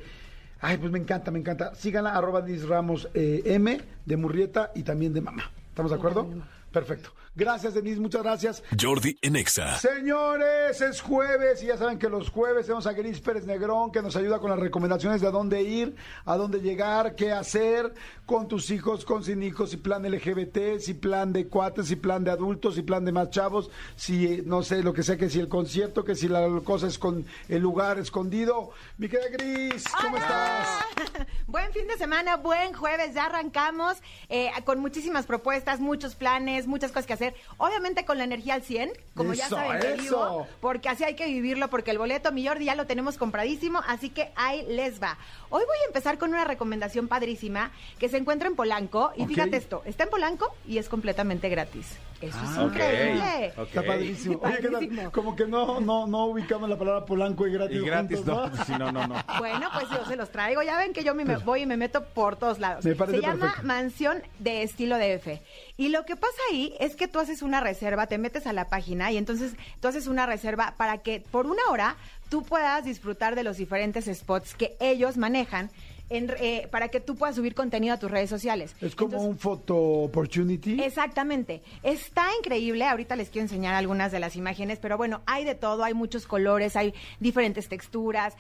ay, 0.61 0.77
pues 0.79 0.91
me 0.93 0.99
encanta, 0.99 1.31
me 1.31 1.39
encanta. 1.39 1.75
Síganla, 1.75 2.15
arroba 2.15 2.43
Denise 2.43 2.67
Ramos 2.67 3.09
eh, 3.15 3.43
M 3.45 3.81
de 4.05 4.17
Murrieta 4.17 4.73
y 4.75 4.83
también 4.83 5.13
de 5.13 5.21
mamá. 5.21 5.51
¿Estamos 5.71 5.91
de 5.91 5.97
acuerdo? 5.97 6.29
Perfecto. 6.77 7.11
Gracias, 7.35 7.73
Denise, 7.73 8.01
muchas 8.01 8.23
gracias. 8.23 8.63
Jordi 8.79 9.19
en 9.23 9.37
Exa. 9.37 9.79
Señores, 9.79 10.79
es 10.81 11.01
jueves 11.01 11.63
y 11.63 11.67
ya 11.67 11.79
saben 11.79 11.99
que 11.99 12.09
los 12.09 12.29
jueves 12.29 12.67
tenemos 12.67 12.87
a 12.87 12.93
Gris 12.93 13.21
Pérez 13.21 13.47
Negrón 13.47 13.93
que 13.93 14.03
nos 14.03 14.15
ayuda 14.17 14.41
con 14.41 14.51
las 14.51 14.59
recomendaciones 14.59 15.23
de 15.23 15.27
a 15.27 15.31
dónde 15.31 15.63
ir, 15.63 15.97
a 16.27 16.37
dónde 16.37 16.61
llegar, 16.61 17.15
qué 17.15 17.33
hacer 17.33 17.95
con 18.27 18.49
tus 18.49 18.71
hijos, 18.71 19.07
con 19.07 19.25
sin 19.25 19.43
hijos, 19.43 19.71
si 19.71 19.79
plan 19.79 20.03
LGBT, 20.03 20.79
si 20.79 20.95
plan 20.95 21.33
de 21.33 21.47
cuates, 21.47 21.89
si 21.89 21.97
plan 21.97 22.25
de 22.25 22.31
adultos, 22.31 22.75
si 22.75 22.83
plan 22.83 23.05
de 23.05 23.13
más 23.13 23.31
chavos, 23.31 23.71
si 23.97 24.27
eh, 24.27 24.43
no 24.45 24.63
sé, 24.63 24.83
lo 24.83 24.93
que 24.93 25.03
sea, 25.03 25.17
que 25.17 25.31
si 25.31 25.39
el 25.39 25.49
concierto, 25.49 26.05
que 26.05 26.15
si 26.15 26.29
la 26.29 26.47
cosa 26.65 26.87
es 26.87 26.99
con 26.99 27.25
el 27.49 27.63
lugar 27.63 27.99
escondido. 27.99 28.71
Mi 28.99 29.09
querida 29.09 29.29
Gris, 29.31 29.85
¿cómo 30.03 30.17
estás? 30.17 30.69
Buen 31.47 31.73
fin 31.73 31.87
de 31.87 31.97
semana, 31.97 32.37
buen 32.37 32.73
jueves, 32.73 33.15
ya 33.15 33.27
arrancamos 33.27 33.99
eh, 34.29 34.51
con 34.65 34.81
muchísimas 34.81 35.27
propuestas, 35.27 35.79
muchos 35.79 36.17
planes, 36.17 36.66
muchas 36.67 36.91
cosas 36.91 37.07
que 37.07 37.13
hacer. 37.13 37.35
Obviamente 37.57 38.05
con 38.05 38.19
la 38.19 38.25
energía 38.25 38.55
al 38.55 38.63
100, 38.63 38.93
como 39.15 39.35
ya 39.35 39.49
saben 39.49 39.81
que 39.81 40.03
vivo, 40.03 40.47
porque 40.61 40.89
así 40.89 41.05
hay 41.05 41.15
que 41.15 41.27
vivirlo, 41.27 41.69
porque 41.69 41.91
el 41.91 41.99
boleto 41.99 42.33
mi 42.33 42.47
Jordi 42.47 42.67
ya 42.67 42.75
lo 42.75 42.87
tenemos 42.87 43.19
compradísimo, 43.19 43.81
así 43.87 44.11
que 44.11 44.33
ahí 44.37 44.65
les 44.69 45.03
va. 45.03 45.19
Hoy 45.51 45.63
voy 45.67 45.77
a 45.85 45.87
empezar 45.87 46.19
con 46.19 46.31
una 46.31 46.45
recomendación 46.45 47.09
padrísima 47.09 47.71
que 47.99 48.09
se 48.09 48.17
encuentra 48.17 48.49
en 48.49 48.57
Polanco, 48.57 49.13
y 49.17 49.27
fíjate 49.27 49.57
esto, 49.57 49.83
está 49.85 50.05
en 50.05 50.11
Polanco 50.11 50.55
y 50.67 50.79
es 50.79 50.89
completamente 50.89 51.49
gratis. 51.49 51.97
Eso 52.21 52.39
es 52.39 52.59
Ah, 52.59 52.63
increíble. 52.65 53.47
Está 53.59 53.83
padrísimo. 53.83 54.41
Oye, 54.43 54.57
¿qué 54.57 54.63
tal? 54.63 54.73
Padrísimo. 54.73 55.13
Como 55.13 55.37
que 55.37 55.47
no, 55.47 55.81
no, 55.81 56.07
no 56.07 56.27
ubicamos 56.27 56.69
la 56.69 56.79
palabra 56.79 57.05
polanco 57.05 57.47
y 57.47 57.53
gratis. 57.53 57.77
Y 57.77 57.85
gratis, 57.85 58.17
juntos, 58.19 58.53
no. 58.59 58.65
Sí, 58.65 58.73
no, 58.79 58.91
no, 58.93 59.07
no. 59.07 59.17
Bueno, 59.39 59.69
pues 59.75 59.91
yo 59.91 60.05
se 60.07 60.17
los 60.17 60.31
traigo. 60.31 60.63
Ya 60.63 60.77
ven 60.79 60.93
que 60.93 61.05
yo 61.05 61.15
me, 61.15 61.25
me 61.25 61.37
voy 61.37 61.63
y 61.63 61.67
me 61.67 61.77
meto 61.77 62.05
por 62.05 62.37
todos 62.37 62.59
lados. 62.59 62.85
Me 62.85 62.95
parece 62.95 63.19
se 63.19 63.23
llama 63.23 63.41
perfecto. 63.47 63.67
Mansión 63.67 64.23
de 64.39 64.63
Estilo 64.63 64.97
DF. 64.97 65.41
Y 65.77 65.89
lo 65.89 66.05
que 66.05 66.17
pasa 66.17 66.35
ahí 66.51 66.75
es 66.81 66.97
que 66.97 67.07
tú 67.09 67.19
haces 67.19 67.43
una 67.43 67.61
reserva, 67.61 68.07
te 68.07 68.17
metes 68.19 68.47
a 68.47 68.53
la 68.53 68.69
página 68.69 69.13
y 69.13 69.19
entonces 69.19 69.55
tú 69.81 69.89
haces 69.89 70.07
una 70.07 70.25
reserva 70.27 70.75
para 70.79 70.99
que 70.99 71.21
por 71.31 71.47
una 71.47 71.63
hora 71.71 71.97
tú 72.31 72.43
puedas 72.43 72.85
disfrutar 72.85 73.35
de 73.35 73.45
los 73.45 73.59
diferentes 73.59 74.07
spots 74.07 74.55
que 74.55 74.77
ellos 74.81 75.17
manejan. 75.17 75.71
En- 76.09 76.33
eh, 76.39 76.69
para 76.71 76.89
que 76.89 77.01
tú 77.01 77.17
puedas 77.17 77.37
subir 77.37 77.55
contenido 77.55 77.95
a 77.95 77.99
tus 77.99 78.11
redes 78.11 78.31
sociales. 78.31 78.75
Es 78.81 78.95
como 78.95 79.11
Entonces, 79.13 79.29
un 79.31 79.39
photo 79.39 79.77
opportunity. 79.77 80.81
Exactamente. 80.83 81.63
Está 81.83 82.27
increíble. 82.39 82.85
Ahorita 82.85 83.17
les 83.17 83.29
quiero 83.31 83.45
enseñar 83.45 83.75
algunas 83.75 84.13
de 84.13 84.21
las 84.21 84.37
imágenes, 84.37 84.79
pero 84.81 84.97
bueno, 84.97 85.23
hay 85.27 85.45
de 85.45 85.55
todo, 85.55 85.85
hay 85.85 85.95
muchos 85.95 86.27
colores, 86.27 86.77
hay 86.77 86.95
diferentes 87.21 87.69
texturas. 87.69 88.35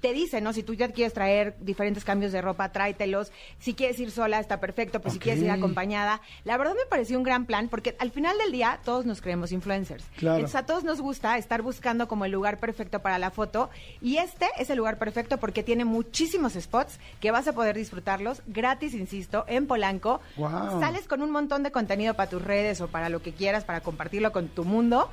Te 0.00 0.12
dice, 0.12 0.40
¿no? 0.40 0.52
Si 0.52 0.62
tú 0.62 0.74
ya 0.74 0.88
quieres 0.88 1.12
traer 1.12 1.56
diferentes 1.60 2.04
cambios 2.04 2.32
de 2.32 2.40
ropa, 2.40 2.72
tráetelos. 2.72 3.32
Si 3.58 3.74
quieres 3.74 3.98
ir 4.00 4.10
sola, 4.10 4.40
está 4.40 4.60
perfecto, 4.60 5.00
pues 5.00 5.14
si 5.14 5.20
quieres 5.20 5.42
ir 5.42 5.50
acompañada. 5.50 6.20
La 6.44 6.56
verdad 6.56 6.74
me 6.74 6.86
pareció 6.88 7.18
un 7.18 7.24
gran 7.24 7.46
plan 7.46 7.68
porque 7.68 7.96
al 7.98 8.10
final 8.10 8.38
del 8.38 8.52
día 8.52 8.80
todos 8.84 9.06
nos 9.06 9.20
creemos 9.20 9.52
influencers. 9.52 10.04
Claro. 10.16 10.36
Entonces 10.36 10.56
a 10.56 10.66
todos 10.66 10.84
nos 10.84 11.00
gusta 11.00 11.36
estar 11.38 11.62
buscando 11.62 12.08
como 12.08 12.24
el 12.24 12.32
lugar 12.32 12.58
perfecto 12.58 13.00
para 13.00 13.18
la 13.18 13.30
foto 13.30 13.70
y 14.00 14.16
este 14.16 14.46
es 14.58 14.70
el 14.70 14.78
lugar 14.78 14.98
perfecto 14.98 15.38
porque 15.38 15.62
tiene 15.62 15.84
muchísimos 15.84 16.54
spots 16.54 16.98
que 17.20 17.30
vas 17.30 17.46
a 17.48 17.52
poder 17.52 17.76
disfrutarlos 17.76 18.42
gratis, 18.46 18.94
insisto, 18.94 19.44
en 19.48 19.66
Polanco. 19.66 20.20
Guau. 20.36 20.80
Sales 20.80 21.06
con 21.06 21.22
un 21.22 21.30
montón 21.30 21.62
de 21.62 21.70
contenido 21.70 22.14
para 22.14 22.30
tus 22.30 22.42
redes 22.42 22.80
o 22.80 22.88
para 22.88 23.08
lo 23.08 23.22
que 23.22 23.32
quieras, 23.32 23.64
para 23.64 23.80
compartirlo 23.80 24.32
con 24.32 24.48
tu 24.48 24.64
mundo. 24.64 25.10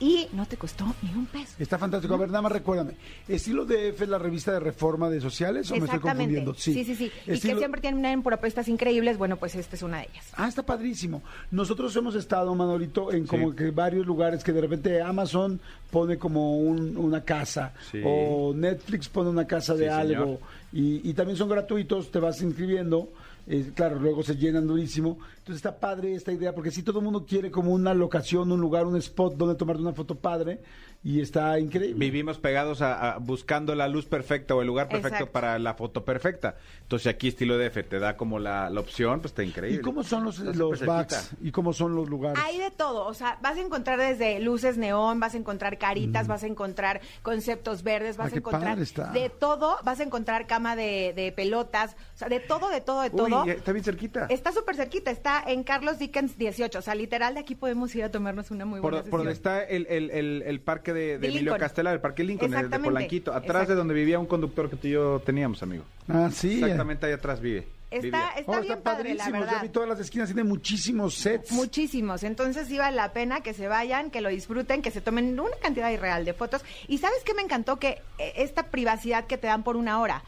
Y 0.00 0.26
no 0.32 0.46
te 0.46 0.56
costó 0.56 0.86
ni 1.02 1.10
un 1.10 1.26
peso. 1.26 1.52
Está 1.58 1.76
fantástico. 1.76 2.14
A 2.14 2.16
ver, 2.16 2.28
nada 2.28 2.40
más 2.40 2.52
recuérdame. 2.52 2.94
¿Estilo 3.28 3.66
DF 3.66 4.00
es 4.02 4.08
la 4.08 4.18
revista 4.18 4.50
de 4.52 4.58
reforma 4.58 5.10
de 5.10 5.20
sociales 5.20 5.70
o 5.70 5.74
me 5.74 5.80
estoy 5.80 5.96
Exactamente. 5.98 6.42
confundiendo? 6.42 6.54
Sí, 6.54 6.84
sí, 6.84 6.94
sí. 6.96 7.12
Y 7.26 7.32
Estilo- 7.32 7.54
que 7.54 7.58
siempre 7.58 7.80
tienen 7.82 8.22
propuestas 8.22 8.66
increíbles. 8.68 9.18
Bueno, 9.18 9.36
pues 9.36 9.54
esta 9.56 9.76
es 9.76 9.82
una 9.82 9.98
de 9.98 10.04
ellas. 10.10 10.24
Ah, 10.36 10.48
está 10.48 10.64
padrísimo. 10.64 11.22
Nosotros 11.50 11.94
hemos 11.96 12.14
estado, 12.14 12.54
Manolito, 12.54 13.12
en 13.12 13.26
como 13.26 13.50
Sí. 13.50 13.56
que 13.56 13.70
varios 13.72 14.06
lugares 14.06 14.42
que 14.42 14.52
de 14.52 14.62
repente 14.62 15.02
Amazon 15.02 15.60
pone 15.90 16.16
como 16.16 16.58
un- 16.58 16.96
una 16.96 17.22
casa 17.22 17.74
Sí. 17.90 18.00
o 18.02 18.54
Netflix 18.54 19.08
pone 19.10 19.28
una 19.28 19.46
casa 19.46 19.74
de 19.74 19.84
Sí, 19.84 19.90
algo 19.90 20.40
y, 20.72 21.08
y 21.10 21.12
también 21.12 21.36
son 21.36 21.48
gratuitos, 21.50 22.10
te 22.10 22.18
vas 22.20 22.40
inscribiendo. 22.40 23.10
Eh, 23.52 23.72
claro, 23.74 23.98
luego 23.98 24.22
se 24.22 24.36
llenan 24.36 24.68
durísimo. 24.68 25.18
Entonces 25.38 25.56
está 25.56 25.76
padre 25.76 26.14
esta 26.14 26.32
idea, 26.32 26.54
porque 26.54 26.70
si 26.70 26.84
todo 26.84 27.00
el 27.00 27.04
mundo 27.04 27.26
quiere 27.26 27.50
como 27.50 27.72
una 27.72 27.92
locación, 27.94 28.52
un 28.52 28.60
lugar, 28.60 28.86
un 28.86 28.96
spot 28.96 29.34
donde 29.34 29.56
tomarte 29.56 29.82
una 29.82 29.92
foto 29.92 30.14
padre, 30.14 30.60
y 31.02 31.20
está 31.22 31.58
increíble. 31.58 31.94
Vivimos 31.98 32.38
pegados 32.38 32.82
a, 32.82 33.12
a- 33.14 33.18
buscando 33.18 33.74
la 33.74 33.88
luz 33.88 34.04
perfecta 34.04 34.54
o 34.54 34.60
el 34.60 34.66
lugar 34.66 34.86
perfecto 34.88 35.16
Exacto. 35.16 35.32
para 35.32 35.58
la 35.58 35.72
foto 35.74 36.04
perfecta. 36.04 36.56
Entonces 36.82 37.06
aquí 37.06 37.28
estilo 37.28 37.56
DF 37.56 37.88
te 37.88 37.98
da 37.98 38.16
como 38.18 38.38
la, 38.38 38.68
la 38.68 38.80
opción, 38.80 39.20
pues 39.20 39.30
está 39.32 39.42
increíble. 39.42 39.78
¿Y 39.80 39.82
cómo 39.82 40.02
son 40.04 40.24
los, 40.24 40.38
los 40.40 40.84
backs? 40.84 41.30
¿Y 41.40 41.52
cómo 41.52 41.72
son 41.72 41.94
los 41.96 42.08
lugares? 42.10 42.42
Hay 42.44 42.58
de 42.58 42.70
todo, 42.70 43.06
o 43.06 43.14
sea, 43.14 43.38
vas 43.40 43.56
a 43.56 43.60
encontrar 43.62 43.98
desde 43.98 44.40
luces 44.40 44.76
neón, 44.76 45.20
vas 45.20 45.32
a 45.34 45.38
encontrar 45.38 45.78
caritas, 45.78 46.26
vas 46.26 46.42
a 46.42 46.46
encontrar 46.48 47.00
conceptos 47.22 47.82
verdes, 47.82 48.16
vas 48.18 48.32
Ah, 48.32 48.34
a 48.34 48.38
encontrar 48.38 48.78
de 48.78 49.30
todo, 49.30 49.76
vas 49.84 50.00
a 50.00 50.02
encontrar 50.02 50.46
cama 50.46 50.76
de, 50.76 51.12
de 51.16 51.32
pelotas, 51.32 51.96
o 52.14 52.18
sea, 52.18 52.28
de 52.28 52.40
todo, 52.40 52.68
de 52.68 52.80
todo, 52.82 53.00
de 53.02 53.10
todo. 53.10 53.46
ya 53.46 53.52
está 53.54 53.72
bien 53.72 53.84
cerquita. 53.84 54.26
Está 54.28 54.52
súper 54.52 54.76
cerquita, 54.76 55.10
está 55.10 55.42
en 55.46 55.62
Carlos 55.64 55.98
Dickens 55.98 56.36
18, 56.36 56.78
o 56.78 56.82
sea, 56.82 56.94
literal 56.94 57.34
de 57.34 57.40
aquí 57.40 57.54
podemos 57.54 57.94
ir 57.94 58.04
a 58.04 58.10
tomarnos 58.10 58.50
una 58.50 58.66
muy 58.66 58.80
Por, 58.80 58.92
buena 58.92 59.08
por 59.08 59.20
donde 59.20 59.34
sesión. 59.34 59.54
está 59.54 59.64
el, 59.64 59.86
el- 59.88 60.10
el- 60.10 60.42
el 60.44 60.60
parque 60.60 60.89
de, 60.92 61.00
de 61.00 61.18
De 61.18 61.28
Emilio. 61.28 61.56
Castelar, 61.56 61.94
el 61.94 62.00
parque 62.00 62.24
Lincoln, 62.24 62.52
el 62.54 62.70
de. 62.70 62.78
Polanquito, 62.78 63.32
atrás 63.34 63.68
de 63.68 63.74
donde 63.74 63.94
vivía 63.94 64.18
un 64.18 64.26
conductor 64.26 64.68
que 64.70 64.76
tú 64.76 64.86
y 64.88 64.92
yo 64.92 65.20
teníamos, 65.24 65.62
amigo. 65.62 65.84
Ah, 66.08 66.30
sí. 66.32 66.54
Exactamente 66.62 67.06
ahí 67.06 67.12
atrás 67.12 67.40
vive. 67.40 67.66
Está, 67.90 68.28
está 68.36 68.52
Oh, 68.58 68.60
bien 68.60 68.80
padre, 68.82 69.14
la 69.14 69.24
padrísimo. 69.24 69.40
Yo 69.40 69.46
verdad. 69.46 69.62
vi 69.62 69.68
todas 69.70 69.88
las 69.88 69.98
esquinas, 69.98 70.28
tiene 70.28 70.44
muchísimos 70.44 71.12
sets. 71.14 71.50
Muchísimos, 71.50 72.22
entonces 72.22 72.68
sí 72.68 72.78
vale 72.78 72.94
la 72.96 73.12
pena 73.12 73.40
que 73.40 73.52
se 73.52 73.66
vayan, 73.66 74.12
que 74.12 74.20
lo 74.20 74.28
disfruten, 74.28 74.80
que 74.80 74.92
se 74.92 75.00
tomen 75.00 75.40
una 75.40 75.56
cantidad 75.60 75.90
irreal 75.90 76.24
de 76.24 76.32
fotos. 76.32 76.62
Y 76.86 76.98
sabes 76.98 77.18
qué 77.24 77.34
me 77.34 77.42
encantó 77.42 77.80
que 77.80 78.00
eh, 78.18 78.32
esta 78.36 78.68
privacidad 78.70 79.26
que 79.26 79.38
te 79.38 79.48
dan 79.48 79.64
por 79.64 79.76
una 79.76 80.00
hora. 80.00 80.22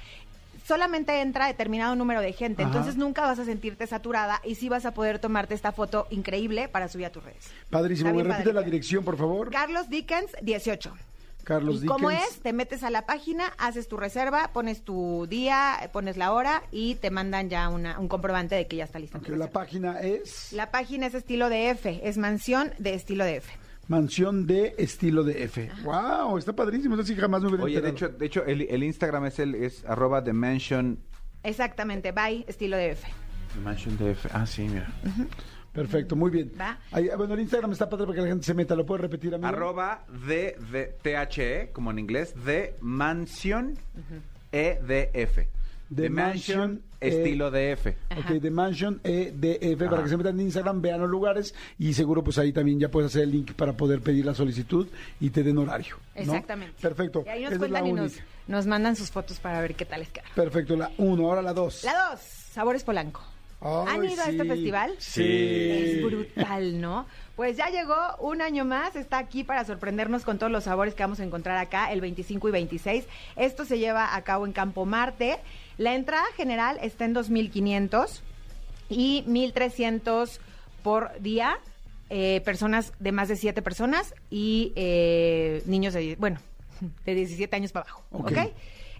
Solamente 0.77 1.21
entra 1.21 1.49
determinado 1.49 1.95
número 1.97 2.23
de 2.23 2.33
gente, 2.33 2.63
Ajá. 2.63 2.71
entonces 2.73 2.97
nunca 2.97 3.21
vas 3.27 3.39
a 3.39 3.45
sentirte 3.45 3.87
saturada 3.87 4.41
y 4.43 4.55
sí 4.55 4.71
vas 4.71 4.87
a 4.87 4.95
poder 4.95 5.19
tomarte 5.19 5.53
esta 5.55 5.71
foto 5.71 6.07
increíble 6.09 6.67
para 6.67 6.89
subir 6.89 7.05
a 7.05 7.11
tus 7.13 7.23
redes. 7.23 7.51
Padrísimo. 7.69 8.15
¿Me 8.15 8.23
repite 8.23 8.55
la 8.55 8.63
dirección, 8.63 9.05
por 9.05 9.19
favor? 9.19 9.51
Carlos 9.51 9.91
Dickens 9.91 10.31
18. 10.41 10.95
Carlos 11.45 11.83
y 11.83 11.87
cómo 11.87 12.09
Dickens. 12.09 12.31
es, 12.31 12.41
te 12.41 12.53
metes 12.55 12.85
a 12.85 12.89
la 12.91 13.05
página, 13.05 13.53
haces 13.59 13.87
tu 13.87 13.99
reserva, 13.99 14.49
pones 14.55 14.81
tu 14.83 15.27
día, 15.29 15.91
pones 15.93 16.17
la 16.17 16.33
hora 16.33 16.63
y 16.71 16.95
te 16.95 17.11
mandan 17.11 17.51
ya 17.51 17.69
una- 17.69 17.99
un 17.99 18.09
comprobante 18.09 18.55
de 18.55 18.67
que 18.67 18.77
ya 18.77 18.85
está 18.85 18.99
lista. 18.99 19.19
tu 19.19 19.25
Ok, 19.25 19.29
la 19.31 19.35
reserva. 19.47 19.53
página 19.61 20.01
es 20.01 20.53
La 20.55 20.71
página 20.71 21.07
es 21.07 21.13
estilo 21.15 21.51
de 21.51 21.69
F, 21.69 22.01
es 22.03 22.17
mansión 22.17 22.73
de 22.79 22.95
estilo 22.95 23.25
de 23.27 23.37
F. 23.37 23.53
Mansión 23.93 24.47
de 24.47 24.75
Estilo 24.79 25.23
de 25.23 25.45
F. 25.45 25.71
¡Wow! 25.85 26.39
Está 26.39 26.55
padrísimo. 26.55 26.95
Eso 26.95 27.05
sí 27.05 27.15
jamás 27.15 27.43
me 27.43 27.49
hubiera 27.49 27.65
Oye, 27.65 27.81
de 27.83 27.89
enterado. 27.91 28.13
hecho, 28.13 28.19
de 28.19 28.27
hecho 28.27 28.45
el, 28.47 28.63
el 28.63 28.83
Instagram 28.83 29.27
es 29.27 29.39
el 29.39 29.55
es 29.55 29.85
arroba 29.85 30.25
the 30.25 30.33
mansion. 30.33 30.99
Exactamente, 31.43 32.13
by 32.13 32.45
estilo 32.49 32.77
de 32.79 32.93
F. 32.93 33.07
Mansion 33.63 33.99
DF. 33.99 34.27
Ah, 34.33 34.47
sí, 34.47 34.63
mira. 34.63 34.87
Perfecto, 35.73 36.17
muy 36.17 36.31
bien. 36.31 36.53
Va. 36.59 36.79
Ahí, 36.91 37.11
bueno, 37.19 37.35
el 37.35 37.41
Instagram 37.41 37.73
está 37.73 37.89
padre 37.91 38.07
para 38.07 38.17
que 38.17 38.23
la 38.23 38.29
gente 38.29 38.47
se 38.47 38.55
meta. 38.55 38.75
¿Lo 38.75 38.87
puedes 38.87 39.03
repetir, 39.03 39.35
amigo? 39.35 39.49
Arroba 39.49 40.07
de, 40.27 40.57
de 40.71 40.97
THE, 41.03 41.71
como 41.73 41.91
en 41.91 41.99
inglés, 41.99 42.35
de 42.47 42.77
Mansion 42.81 43.75
EDF. 44.53 45.39
The 45.95 46.03
The 46.03 46.11
Mansion, 46.11 46.59
Mansion, 46.59 46.83
eh, 47.01 47.09
estilo 47.09 47.51
DF. 47.51 47.87
Ok, 48.19 48.41
The 48.41 48.51
Mansion 48.51 49.01
EDF, 49.05 49.79
para 49.79 49.93
Ajá. 49.95 50.03
que 50.05 50.09
se 50.09 50.17
metan 50.17 50.39
en 50.41 50.47
Instagram, 50.47 50.81
vean 50.81 51.01
los 51.01 51.11
lugares 51.11 51.55
y 51.79 51.93
seguro 51.95 52.23
pues 52.25 52.39
ahí 52.39 52.53
también 52.53 52.79
ya 52.81 52.89
puedes 52.91 53.11
hacer 53.11 53.25
el 53.25 53.33
link 53.33 53.53
para 53.53 53.73
poder 53.75 54.01
pedir 54.01 54.25
la 54.25 54.35
solicitud 54.35 54.87
y 55.21 55.31
te 55.31 55.43
den 55.43 55.59
horario. 55.59 55.97
¿no? 56.15 56.21
Exactamente. 56.23 56.75
Perfecto. 56.81 57.25
Y 57.27 57.29
ahí 57.29 57.43
nos 57.43 57.53
Esa 57.53 57.59
cuentan 57.59 57.87
y 57.87 57.93
nos, 57.93 58.13
nos 58.47 58.67
mandan 58.67 58.97
sus 58.97 59.11
fotos 59.11 59.39
para 59.39 59.61
ver 59.61 59.75
qué 59.75 59.85
tal 59.85 60.01
les 60.01 60.09
queda. 60.11 60.25
Perfecto, 60.35 60.77
la 60.77 60.91
uno, 60.99 61.29
ahora 61.29 61.43
la 61.43 61.53
dos. 61.53 61.85
La 61.85 62.11
dos, 62.11 62.21
Sabores 62.21 62.85
Polanco. 62.85 63.23
Ay, 63.65 63.87
¿Han 63.89 64.05
ido 64.05 64.23
a 64.23 64.29
este 64.29 64.45
festival? 64.45 64.95
Sí. 64.99 65.71
Es 65.71 66.03
brutal, 66.03 66.81
¿no? 66.81 67.07
Pues 67.37 67.57
ya 67.57 67.71
llegó 67.71 67.95
un 68.19 68.43
año 68.43 68.65
más, 68.65 68.97
está 68.97 69.19
aquí 69.19 69.45
para 69.45 69.65
sorprendernos 69.65 70.25
con 70.25 70.39
todos 70.39 70.51
los 70.51 70.65
sabores 70.65 70.95
que 70.95 71.03
vamos 71.05 71.21
a 71.21 71.25
encontrar 71.25 71.57
acá 71.59 71.93
el 71.93 72.01
25 72.01 72.49
y 72.49 72.53
26. 72.53 73.05
Esto 73.37 73.65
se 73.65 73.79
lleva 73.79 74.17
a 74.17 74.23
cabo 74.23 74.47
en 74.47 74.53
Campo 74.53 74.85
Marte. 74.85 75.39
La 75.83 75.95
entrada 75.97 76.25
general 76.37 76.79
está 76.81 77.05
en 77.07 77.13
2.500 77.13 78.21
y 78.89 79.25
1.300 79.27 80.39
por 80.85 81.11
día. 81.21 81.59
eh, 82.09 82.41
personas 82.45 82.93
de 83.01 83.11
más 83.11 83.27
de 83.29 83.35
7 83.37 83.63
personas 83.63 84.15
y 84.31 84.73
eh, 84.77 85.63
niños 85.67 85.93
de, 85.95 86.15
bueno, 86.21 86.39
de 87.05 87.15
17 87.17 87.57
años 87.57 87.73
para 87.73 87.85
abajo. 87.87 88.05
Ok. 88.13 88.31
¿Ok? 88.31 88.39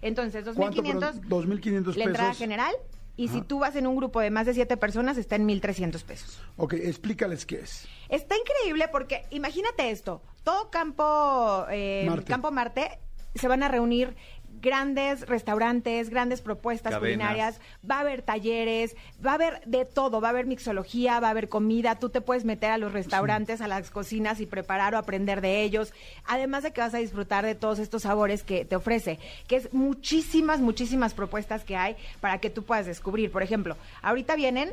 Entonces, 0.01 0.43
¿Cuánto? 0.55 0.81
2.500 0.81 0.99
Perdón, 1.21 1.29
2.500 1.29 1.95
la 1.95 2.03
entrada 2.03 2.29
pesos. 2.31 2.37
general. 2.39 2.75
Y 3.15 3.29
si 3.29 3.37
Ajá. 3.37 3.47
tú 3.47 3.59
vas 3.59 3.75
en 3.77 3.87
un 3.87 3.95
grupo 3.95 4.19
de 4.19 4.29
más 4.31 4.45
de 4.45 4.53
7 4.55 4.75
personas, 4.75 5.17
está 5.17 5.37
en 5.37 5.47
1.300 5.47 6.03
pesos. 6.03 6.41
Ok, 6.57 6.73
explícales 6.73 7.45
qué 7.45 7.59
es. 7.61 7.87
Está 8.09 8.35
increíble 8.35 8.89
porque 8.91 9.23
imagínate 9.29 9.89
esto, 9.91 10.21
todo 10.43 10.69
campo 10.69 11.65
eh, 11.69 12.05
Marte. 12.09 12.25
campo 12.25 12.51
Marte 12.51 12.99
se 13.35 13.47
van 13.47 13.63
a 13.63 13.67
reunir 13.67 14.15
grandes 14.63 15.27
restaurantes, 15.27 16.09
grandes 16.09 16.41
propuestas 16.41 16.93
Cadenas. 16.93 17.01
culinarias, 17.01 17.61
va 17.89 17.97
a 17.97 17.99
haber 17.99 18.21
talleres, 18.21 18.95
va 19.23 19.31
a 19.31 19.33
haber 19.35 19.61
de 19.65 19.85
todo, 19.85 20.21
va 20.21 20.29
a 20.29 20.31
haber 20.31 20.47
mixología, 20.47 21.19
va 21.19 21.27
a 21.27 21.31
haber 21.31 21.49
comida, 21.49 21.99
tú 21.99 22.09
te 22.09 22.21
puedes 22.21 22.45
meter 22.45 22.71
a 22.71 22.77
los 22.77 22.93
restaurantes, 22.93 23.59
a 23.59 23.67
las 23.67 23.91
cocinas 23.91 24.39
y 24.39 24.45
preparar 24.45 24.95
o 24.95 24.97
aprender 24.97 25.41
de 25.41 25.61
ellos, 25.61 25.93
además 26.25 26.63
de 26.63 26.71
que 26.71 26.79
vas 26.79 26.93
a 26.93 26.99
disfrutar 26.99 27.45
de 27.45 27.55
todos 27.55 27.77
estos 27.77 28.03
sabores 28.03 28.43
que 28.43 28.63
te 28.63 28.77
ofrece, 28.77 29.19
que 29.47 29.57
es 29.57 29.73
muchísimas, 29.73 30.61
muchísimas 30.61 31.13
propuestas 31.13 31.65
que 31.65 31.75
hay 31.75 31.97
para 32.21 32.37
que 32.37 32.49
tú 32.49 32.63
puedas 32.63 32.85
descubrir. 32.85 33.31
Por 33.31 33.43
ejemplo, 33.43 33.75
ahorita 34.01 34.37
vienen 34.37 34.71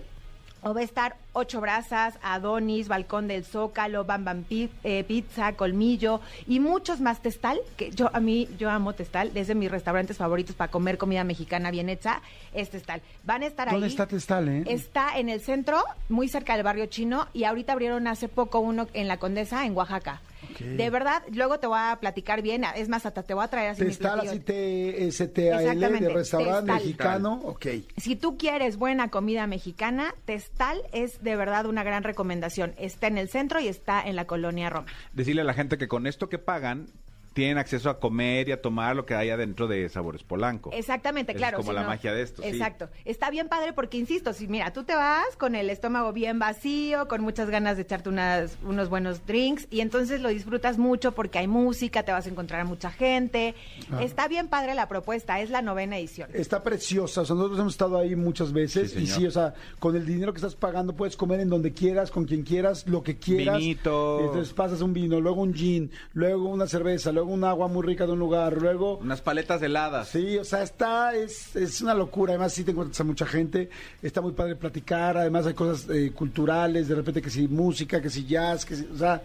o 0.62 0.74
va 0.74 0.80
a 0.80 0.84
estar 0.84 1.16
Ocho 1.32 1.60
Brasas, 1.60 2.18
Adonis, 2.22 2.88
Balcón 2.88 3.28
del 3.28 3.44
Zócalo, 3.44 4.04
Bam 4.04 4.24
Bam 4.24 4.44
eh, 4.50 5.04
Pizza, 5.04 5.52
Colmillo 5.54 6.20
y 6.46 6.60
muchos 6.60 7.00
más 7.00 7.22
Testal, 7.22 7.60
que 7.76 7.90
yo 7.90 8.10
a 8.12 8.20
mí 8.20 8.48
yo 8.58 8.70
amo 8.70 8.92
Testal, 8.92 9.32
desde 9.32 9.54
mis 9.54 9.70
restaurantes 9.70 10.16
favoritos 10.16 10.56
para 10.56 10.70
comer 10.70 10.98
comida 10.98 11.24
mexicana 11.24 11.70
bien 11.70 11.88
hecha, 11.88 12.20
es 12.52 12.70
Testal. 12.70 13.00
Van 13.24 13.42
a 13.42 13.46
estar 13.46 13.70
¿Dónde 13.70 13.86
ahí. 13.86 13.92
está 13.92 14.06
Testal, 14.06 14.48
eh? 14.48 14.64
Está 14.66 15.18
en 15.18 15.28
el 15.28 15.40
centro, 15.40 15.82
muy 16.08 16.28
cerca 16.28 16.54
del 16.54 16.64
barrio 16.64 16.86
chino, 16.86 17.28
y 17.32 17.44
ahorita 17.44 17.72
abrieron 17.72 18.06
hace 18.06 18.28
poco 18.28 18.60
uno 18.60 18.88
en 18.92 19.08
la 19.08 19.18
Condesa, 19.18 19.64
en 19.64 19.76
Oaxaca. 19.76 20.20
De 20.60 20.90
verdad, 20.90 21.22
luego 21.32 21.58
te 21.58 21.66
voy 21.66 21.78
a 21.80 21.98
platicar 22.00 22.42
bien, 22.42 22.64
es 22.76 22.88
más, 22.88 23.06
hasta 23.06 23.22
te 23.22 23.34
voy 23.34 23.44
a 23.44 23.48
traer 23.48 23.70
así 23.70 23.84
mis 23.84 23.98
Testal, 23.98 24.20
así 24.20 24.40
T-S-T-A-L, 24.40 25.64
de 25.64 25.72
Exactamente, 25.72 26.08
restaurante 26.10 26.60
Testal. 26.60 26.76
mexicano. 26.76 27.40
Ok. 27.44 27.66
Si 27.96 28.16
tú 28.16 28.36
quieres 28.36 28.76
buena 28.76 29.08
comida 29.10 29.46
mexicana, 29.46 30.14
Testal 30.24 30.78
es 30.92 31.22
de 31.22 31.36
verdad 31.36 31.66
una 31.66 31.82
gran 31.82 32.02
recomendación. 32.02 32.74
Está 32.78 33.06
en 33.06 33.18
el 33.18 33.28
centro 33.28 33.60
y 33.60 33.68
está 33.68 34.02
en 34.02 34.16
la 34.16 34.26
colonia 34.26 34.70
Roma. 34.70 34.86
Decirle 35.12 35.42
a 35.42 35.44
la 35.44 35.54
gente 35.54 35.78
que 35.78 35.88
con 35.88 36.06
esto 36.06 36.28
que 36.28 36.38
pagan, 36.38 36.86
tienen 37.32 37.58
acceso 37.58 37.88
a 37.90 38.00
comer 38.00 38.48
y 38.48 38.52
a 38.52 38.60
tomar 38.60 38.96
lo 38.96 39.06
que 39.06 39.14
hay 39.14 39.30
adentro 39.30 39.68
de 39.68 39.88
Sabores 39.88 40.22
Polanco. 40.24 40.70
Exactamente, 40.72 41.34
claro. 41.34 41.58
Es 41.58 41.62
como 41.64 41.70
si 41.72 41.76
la 41.76 41.82
no- 41.82 41.88
magia 41.88 42.12
de 42.12 42.22
esto. 42.22 42.42
sí. 42.42 42.48
Exacto. 42.48 42.88
Está 43.04 43.30
bien 43.30 43.48
padre 43.48 43.72
porque, 43.72 43.98
insisto, 43.98 44.32
si 44.32 44.48
mira, 44.48 44.72
tú 44.72 44.84
te 44.84 44.94
vas 44.94 45.24
con 45.38 45.54
el 45.54 45.70
estómago 45.70 46.12
bien 46.12 46.38
vacío, 46.38 47.06
con 47.08 47.20
muchas 47.22 47.48
ganas 47.48 47.76
de 47.76 47.82
echarte 47.82 48.08
unas, 48.08 48.58
unos 48.64 48.88
buenos 48.88 49.26
drinks 49.26 49.66
y 49.70 49.80
entonces 49.80 50.20
lo 50.20 50.28
disfrutas 50.28 50.76
mucho 50.78 51.12
porque 51.12 51.38
hay 51.38 51.46
música, 51.46 52.02
te 52.02 52.12
vas 52.12 52.26
a 52.26 52.30
encontrar 52.30 52.60
a 52.62 52.64
mucha 52.64 52.90
gente. 52.90 53.54
Está 54.00 54.26
bien 54.28 54.48
padre 54.48 54.74
la 54.74 54.88
propuesta, 54.88 55.40
es 55.40 55.50
la 55.50 55.62
novena 55.62 55.98
edición. 55.98 56.30
Está 56.34 56.62
preciosa, 56.62 57.20
o 57.22 57.24
sea, 57.24 57.34
nosotros 57.36 57.60
hemos 57.60 57.74
estado 57.74 57.98
ahí 57.98 58.16
muchas 58.16 58.52
veces 58.52 58.90
Sí, 58.92 59.00
y 59.02 59.06
sí, 59.06 59.26
o 59.26 59.30
sea, 59.30 59.54
con 59.78 59.94
el 59.96 60.04
dinero 60.04 60.32
que 60.32 60.38
estás 60.38 60.56
pagando 60.56 60.94
puedes 60.94 61.16
comer 61.16 61.40
en 61.40 61.48
donde 61.48 61.72
quieras, 61.72 62.10
con 62.10 62.24
quien 62.24 62.42
quieras, 62.42 62.86
lo 62.88 63.02
que 63.02 63.18
quieras. 63.18 63.58
Vinito. 63.58 64.20
Entonces 64.20 64.52
pasas 64.52 64.80
un 64.80 64.92
vino, 64.92 65.20
luego 65.20 65.42
un 65.42 65.54
gin, 65.54 65.90
luego 66.12 66.48
una 66.48 66.66
cerveza, 66.66 67.12
luego 67.12 67.19
un 67.22 67.44
agua 67.44 67.68
muy 67.68 67.84
rica 67.86 68.06
de 68.06 68.12
un 68.12 68.18
lugar, 68.18 68.54
luego... 68.60 68.98
Unas 68.98 69.20
paletas 69.20 69.62
heladas. 69.62 70.08
Sí, 70.08 70.36
o 70.38 70.44
sea, 70.44 70.62
está, 70.62 71.14
es, 71.14 71.54
es 71.56 71.80
una 71.80 71.94
locura. 71.94 72.32
Además, 72.32 72.52
sí 72.52 72.64
te 72.64 72.70
encuentras 72.72 73.00
a 73.00 73.04
mucha 73.04 73.26
gente. 73.26 73.70
Está 74.02 74.20
muy 74.20 74.32
padre 74.32 74.56
platicar. 74.56 75.16
Además, 75.16 75.46
hay 75.46 75.54
cosas 75.54 75.88
eh, 75.90 76.12
culturales. 76.14 76.88
De 76.88 76.94
repente, 76.94 77.20
que 77.22 77.30
si 77.30 77.48
música, 77.48 78.00
que 78.00 78.10
si 78.10 78.24
jazz, 78.26 78.64
que 78.64 78.76
si, 78.76 78.84
o 78.86 78.96
sea, 78.98 79.22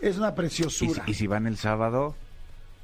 es 0.00 0.16
una 0.18 0.28
Y, 0.28 0.30
si- 0.30 0.36
preciosura. 0.36 1.04
y 1.06 1.14
si 1.14 1.26
van 1.26 1.46
el 1.46 1.56
sábado, 1.56 2.14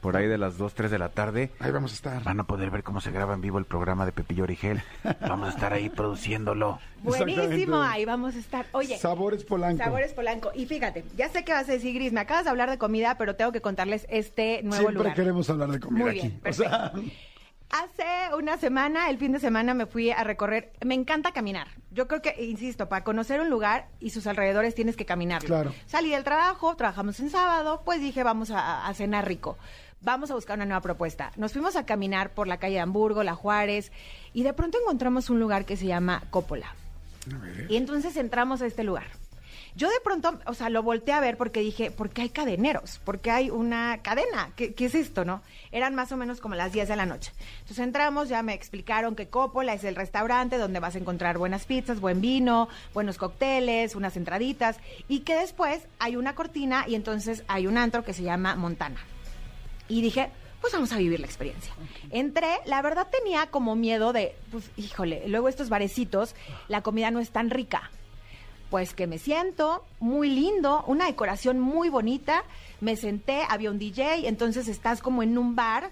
por 0.01 0.17
ahí 0.17 0.27
de 0.27 0.39
las 0.39 0.59
2, 0.59 0.75
3 0.75 0.91
de 0.91 0.99
la 0.99 1.09
tarde, 1.11 1.51
Ahí 1.59 1.71
vamos 1.71 1.93
a 1.93 1.95
estar. 1.95 2.23
van 2.23 2.41
a 2.41 2.45
poder 2.45 2.71
ver 2.71 2.83
cómo 2.83 3.01
se 3.01 3.11
graba 3.11 3.35
en 3.35 3.41
vivo 3.41 3.59
el 3.59 3.65
programa 3.65 4.07
de 4.07 4.13
Pepillo 4.13 4.45
Origel. 4.45 4.83
Vamos 5.21 5.49
a 5.49 5.51
estar 5.53 5.73
ahí 5.73 5.89
produciéndolo. 5.89 6.79
Buenísimo, 7.03 7.81
ahí 7.81 8.05
vamos 8.05 8.35
a 8.35 8.39
estar. 8.39 8.67
Oye, 8.73 8.99
Sabores 8.99 9.45
Polanco. 9.45 9.83
Sabores 9.85 10.13
Polanco. 10.13 10.51
Y 10.55 10.67
fíjate, 10.67 11.05
ya 11.17 11.29
sé 11.29 11.45
que 11.45 11.53
vas 11.53 11.69
a 11.69 11.73
decir, 11.73 11.95
Gris, 11.95 12.13
me 12.13 12.21
acabas 12.21 12.45
de 12.45 12.51
hablar 12.51 12.71
de 12.71 12.79
comida, 12.79 13.17
pero 13.19 13.37
tengo 13.37 13.53
que 13.53 13.61
contarles 13.61 14.07
este 14.11 14.63
nuevo 14.63 14.77
Siempre 14.83 14.95
lugar. 14.99 15.15
queremos 15.15 15.49
hablar 15.51 15.71
de 15.71 15.81
comida 15.81 16.05
Muy 16.05 16.13
bien, 16.15 16.27
aquí. 16.43 16.49
O 16.49 16.53
sea, 16.53 16.93
Hace 17.71 18.35
una 18.35 18.57
semana, 18.57 19.11
el 19.11 19.19
fin 19.19 19.33
de 19.33 19.41
semana, 19.41 19.75
me 19.75 19.85
fui 19.85 20.11
a 20.11 20.25
recorrer. 20.25 20.73
Me 20.83 20.95
encanta 20.95 21.33
caminar. 21.33 21.69
Yo 21.91 22.09
creo 22.09 22.23
que, 22.23 22.35
insisto, 22.43 22.89
para 22.89 23.05
conocer 23.05 23.43
un 23.43 23.51
lugar 23.51 23.89
y 24.01 24.09
sus 24.09 24.27
alrededores 24.27 24.75
tienes 24.75 24.97
que 24.97 25.05
caminar. 25.05 25.45
Claro. 25.45 25.75
Salí 25.85 26.09
del 26.09 26.25
trabajo, 26.25 26.75
trabajamos 26.77 27.21
en 27.21 27.29
sábado, 27.29 27.83
pues 27.85 28.01
dije, 28.01 28.23
vamos 28.25 28.51
a, 28.51 28.87
a 28.87 28.95
cenar 28.95 29.29
rico. 29.29 29.59
Vamos 30.01 30.31
a 30.31 30.35
buscar 30.35 30.57
una 30.57 30.67
nueva 30.67 30.81
propuesta. 30.81 31.33
Nos 31.37 31.53
fuimos 31.53 31.75
a 31.77 31.85
caminar 31.85 32.31
por 32.31 32.47
la 32.47 32.59
calle 32.59 32.75
de 32.75 32.81
Hamburgo, 32.81 33.25
La 33.25 33.35
Juárez, 33.35 33.91
y 34.33 34.45
de 34.45 34.53
pronto 34.53 34.79
encontramos 34.81 35.29
un 35.29 35.41
lugar 35.41 35.65
que 35.65 35.77
se 35.77 35.87
llama 35.87 36.23
Coppola. 36.31 36.75
Y 37.69 37.77
entonces 37.77 38.17
entramos 38.17 38.63
a 38.63 38.67
este 38.67 38.85
lugar. 38.85 39.07
Yo 39.75 39.89
de 39.89 40.01
pronto, 40.03 40.39
o 40.47 40.55
sea, 40.55 40.71
lo 40.71 40.83
volteé 40.83 41.15
a 41.15 41.21
ver 41.21 41.37
porque 41.37 41.61
dije, 41.61 41.91
¿por 41.91 42.11
qué 42.11 42.23
hay 42.23 42.31
cadeneros? 42.31 42.99
¿Por 43.05 43.21
qué 43.21 43.31
hay 43.31 43.51
una 43.51 44.01
cadena? 44.03 44.51
¿Qué, 44.57 44.75
qué 44.75 44.87
es 44.87 44.95
esto, 44.95 45.25
no? 45.25 45.43
Eran 45.71 45.95
más 45.95 46.11
o 46.11 46.17
menos 46.17 46.41
como 46.41 46.55
las 46.55 46.73
10 46.73 46.89
de 46.89 46.97
la 46.97 47.07
noche. 47.07 47.33
Entonces 47.61 47.81
entramos, 47.81 48.29
ya 48.29 48.43
me 48.43 48.55
explicaron 48.55 49.15
que 49.15 49.29
Coppola 49.29 49.75
es 49.75 49.85
el 49.85 49.95
restaurante 49.95 50.59
donde 50.59 50.81
vas 50.81 50.95
a 50.95 50.99
encontrar 50.99 51.39
buenas 51.39 51.67
pizzas, 51.67 52.01
buen 52.01 52.21
vino, 52.21 52.69
buenos 52.95 53.19
cócteles, 53.19 53.95
unas 53.95 54.17
entraditas, 54.17 54.79
y 55.07 55.21
que 55.21 55.37
después 55.37 55.87
hay 55.99 56.17
una 56.17 56.35
cortina 56.35 56.85
y 56.89 56.95
entonces 56.95 57.45
hay 57.47 57.67
un 57.67 57.79
antro 57.79 58.05
que 58.05 58.15
se 58.15 58.23
llama 58.23 58.57
Montana. 58.57 58.99
Y 59.89 60.03
dije, 60.03 60.31
pues 60.61 60.73
vamos 60.73 60.93
a 60.93 60.99
vivir 60.99 61.21
la 61.21 61.27
experiencia. 61.27 61.73
Entré, 62.11 62.59
la 62.67 62.83
verdad 62.83 63.09
tenía 63.11 63.47
como 63.47 63.77
miedo 63.77 64.13
de, 64.13 64.35
pues 64.51 64.71
híjole, 64.77 65.27
luego 65.29 65.49
estos 65.49 65.69
barecitos, 65.69 66.35
la 66.69 66.83
comida 66.83 67.11
no 67.11 67.21
es 67.21 67.31
tan 67.31 67.51
rica. 67.51 67.91
Pues 68.71 68.93
que 68.93 69.07
me 69.07 69.19
siento, 69.19 69.85
muy 69.99 70.29
lindo, 70.29 70.85
una 70.87 71.07
decoración 71.07 71.59
muy 71.59 71.89
bonita, 71.89 72.45
me 72.81 72.97
senté, 72.97 73.43
había 73.49 73.71
un 73.71 73.79
DJ, 73.79 74.29
entonces 74.29 74.69
estás 74.69 75.01
como 75.01 75.23
en 75.23 75.39
un 75.39 75.57
bar, 75.57 75.91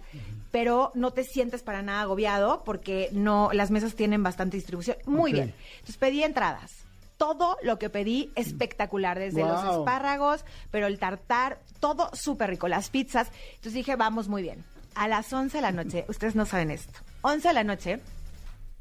pero 0.50 0.90
no 0.94 1.10
te 1.10 1.24
sientes 1.24 1.62
para 1.62 1.80
nada 1.80 2.02
agobiado 2.02 2.62
porque 2.64 3.08
no, 3.12 3.50
las 3.52 3.70
mesas 3.70 3.94
tienen 3.94 4.22
bastante 4.22 4.58
distribución. 4.58 4.98
Muy 5.06 5.32
bien. 5.32 5.54
Entonces 5.76 5.96
pedí 5.96 6.22
entradas. 6.22 6.85
Todo 7.16 7.56
lo 7.62 7.78
que 7.78 7.88
pedí 7.90 8.30
espectacular, 8.34 9.18
desde 9.18 9.40
los 9.40 9.62
espárragos, 9.78 10.44
pero 10.70 10.86
el 10.86 10.98
tartar, 10.98 11.60
todo 11.80 12.10
súper 12.12 12.50
rico, 12.50 12.68
las 12.68 12.90
pizzas. 12.90 13.30
Entonces 13.48 13.74
dije, 13.74 13.96
vamos 13.96 14.28
muy 14.28 14.42
bien. 14.42 14.64
A 14.94 15.08
las 15.08 15.32
11 15.32 15.58
de 15.58 15.62
la 15.62 15.72
noche, 15.72 16.04
ustedes 16.08 16.34
no 16.34 16.46
saben 16.46 16.70
esto, 16.70 17.00
11 17.22 17.48
de 17.48 17.54
la 17.54 17.64
noche, 17.64 18.00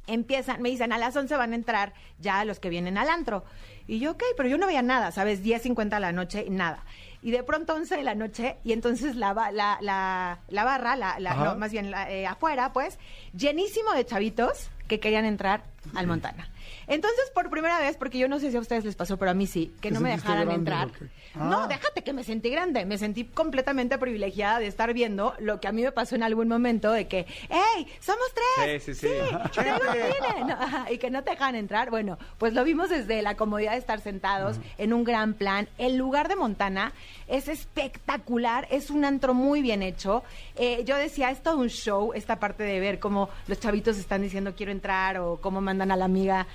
empiezan, 0.08 0.62
me 0.62 0.70
dicen, 0.70 0.94
a 0.94 0.98
las 0.98 1.16
11 1.16 1.36
van 1.38 1.54
a 1.54 1.56
entrar 1.56 1.94
ya 2.20 2.44
los 2.46 2.60
que 2.60 2.70
vienen 2.70 2.98
al 2.98 3.10
antro. 3.10 3.44
Y 3.88 4.00
yo, 4.00 4.12
ok, 4.12 4.24
pero 4.36 4.50
yo 4.50 4.58
no 4.58 4.68
veía 4.68 4.82
nada, 4.82 5.12
¿sabes? 5.12 5.44
10.50 5.44 5.90
de 5.90 6.00
la 6.00 6.12
noche, 6.12 6.46
nada. 6.50 6.84
Y 7.22 7.32
de 7.32 7.44
pronto 7.44 7.74
11 7.74 7.98
de 7.98 8.04
la 8.04 8.16
noche, 8.16 8.58
y 8.64 8.74
entonces 8.74 9.16
la, 9.16 9.34
la, 9.52 9.78
la, 9.82 10.40
la 10.48 10.64
barra, 10.64 10.96
la, 10.96 11.18
no, 11.20 11.56
más 11.56 11.72
bien 11.72 11.94
eh, 12.08 12.28
afuera, 12.28 12.74
pues, 12.74 13.00
llenísimo 13.34 13.94
de 13.94 14.06
chavitos 14.06 14.70
que 14.88 15.00
querían 15.00 15.26
entrar 15.26 15.64
al 15.94 16.08
Montana. 16.08 16.50
Entonces, 16.88 17.32
por 17.34 17.50
primera 17.50 17.80
vez, 17.80 17.98
porque 17.98 18.18
yo 18.18 18.28
no 18.28 18.40
sé 18.40 18.52
si 18.52 18.58
a 18.58 18.60
ustedes 18.60 18.86
les 18.86 18.96
pasó, 18.96 19.18
pero 19.18 19.32
a 19.32 19.34
mí 19.34 19.48
sí, 19.48 19.74
que 19.82 19.90
¿Te 19.90 19.94
no 19.96 20.02
me 20.02 20.12
dejaran 20.12 20.46
grande 20.46 20.56
entrar. 20.56 20.90
No, 21.36 21.64
Ah. 21.64 21.68
déjate 21.68 22.04
que 22.04 22.14
me 22.14 22.24
sentí 22.24 22.50
grande. 22.50 22.86
Me 22.86 22.98
sentí 22.98 23.26
completamente 23.26 23.98
privilegiada 23.98 24.60
de 24.60 24.68
estar 24.68 24.94
viendo 24.94 25.34
lo 25.40 25.60
que 25.60 25.68
a 25.68 25.72
mí 25.72 25.82
me 25.84 25.92
pasó 25.92 26.16
en 26.16 26.24
algún 26.24 26.48
momento 26.48 26.92
de 26.92 27.08
que, 27.08 27.26
¡hey! 27.50 27.88
¡Somos 28.00 28.28
tres! 28.58 28.84
Sí, 28.84 28.94
sí, 28.96 29.08
sí. 29.08 29.14
cine", 29.52 30.46
¿no? 30.48 30.92
Y 30.92 30.98
que 30.98 31.10
no 31.10 31.24
te 31.24 31.32
dejan 31.32 31.56
entrar. 31.56 31.90
Bueno, 31.90 32.18
pues 32.38 32.54
lo 32.54 32.64
vimos 32.64 32.90
desde 32.90 33.22
la 33.22 33.36
comodidad 33.36 33.72
de 33.74 33.78
estar 33.80 34.00
sentados 34.02 34.58
en 34.78 34.94
un 34.94 35.04
gran 35.04 35.34
plan. 35.34 35.68
El 35.78 35.98
lugar 35.98 36.28
de 36.28 36.36
Montana 36.36 36.94
es 37.28 37.48
espectacular, 37.48 38.68
es 38.72 38.90
un 38.90 39.06
antro 39.06 39.34
muy 39.34 39.62
bien 39.62 39.82
hecho. 39.84 40.24
Eh, 40.56 40.84
yo 40.86 40.96
decía, 40.98 41.32
es 41.32 41.42
todo 41.42 41.58
un 41.58 41.70
show, 41.70 42.14
esta 42.14 42.40
parte 42.40 42.64
de 42.64 42.80
ver 42.80 43.00
cómo 43.00 43.30
los 43.48 43.60
chavitos 43.60 43.98
están 43.98 44.22
diciendo 44.22 44.54
quiero 44.56 44.72
entrar 44.72 45.18
o 45.18 45.38
cómo 45.42 45.62
mandan 45.62 45.92
a 45.92 45.96
la 45.96 46.06
amiga. 46.06 46.48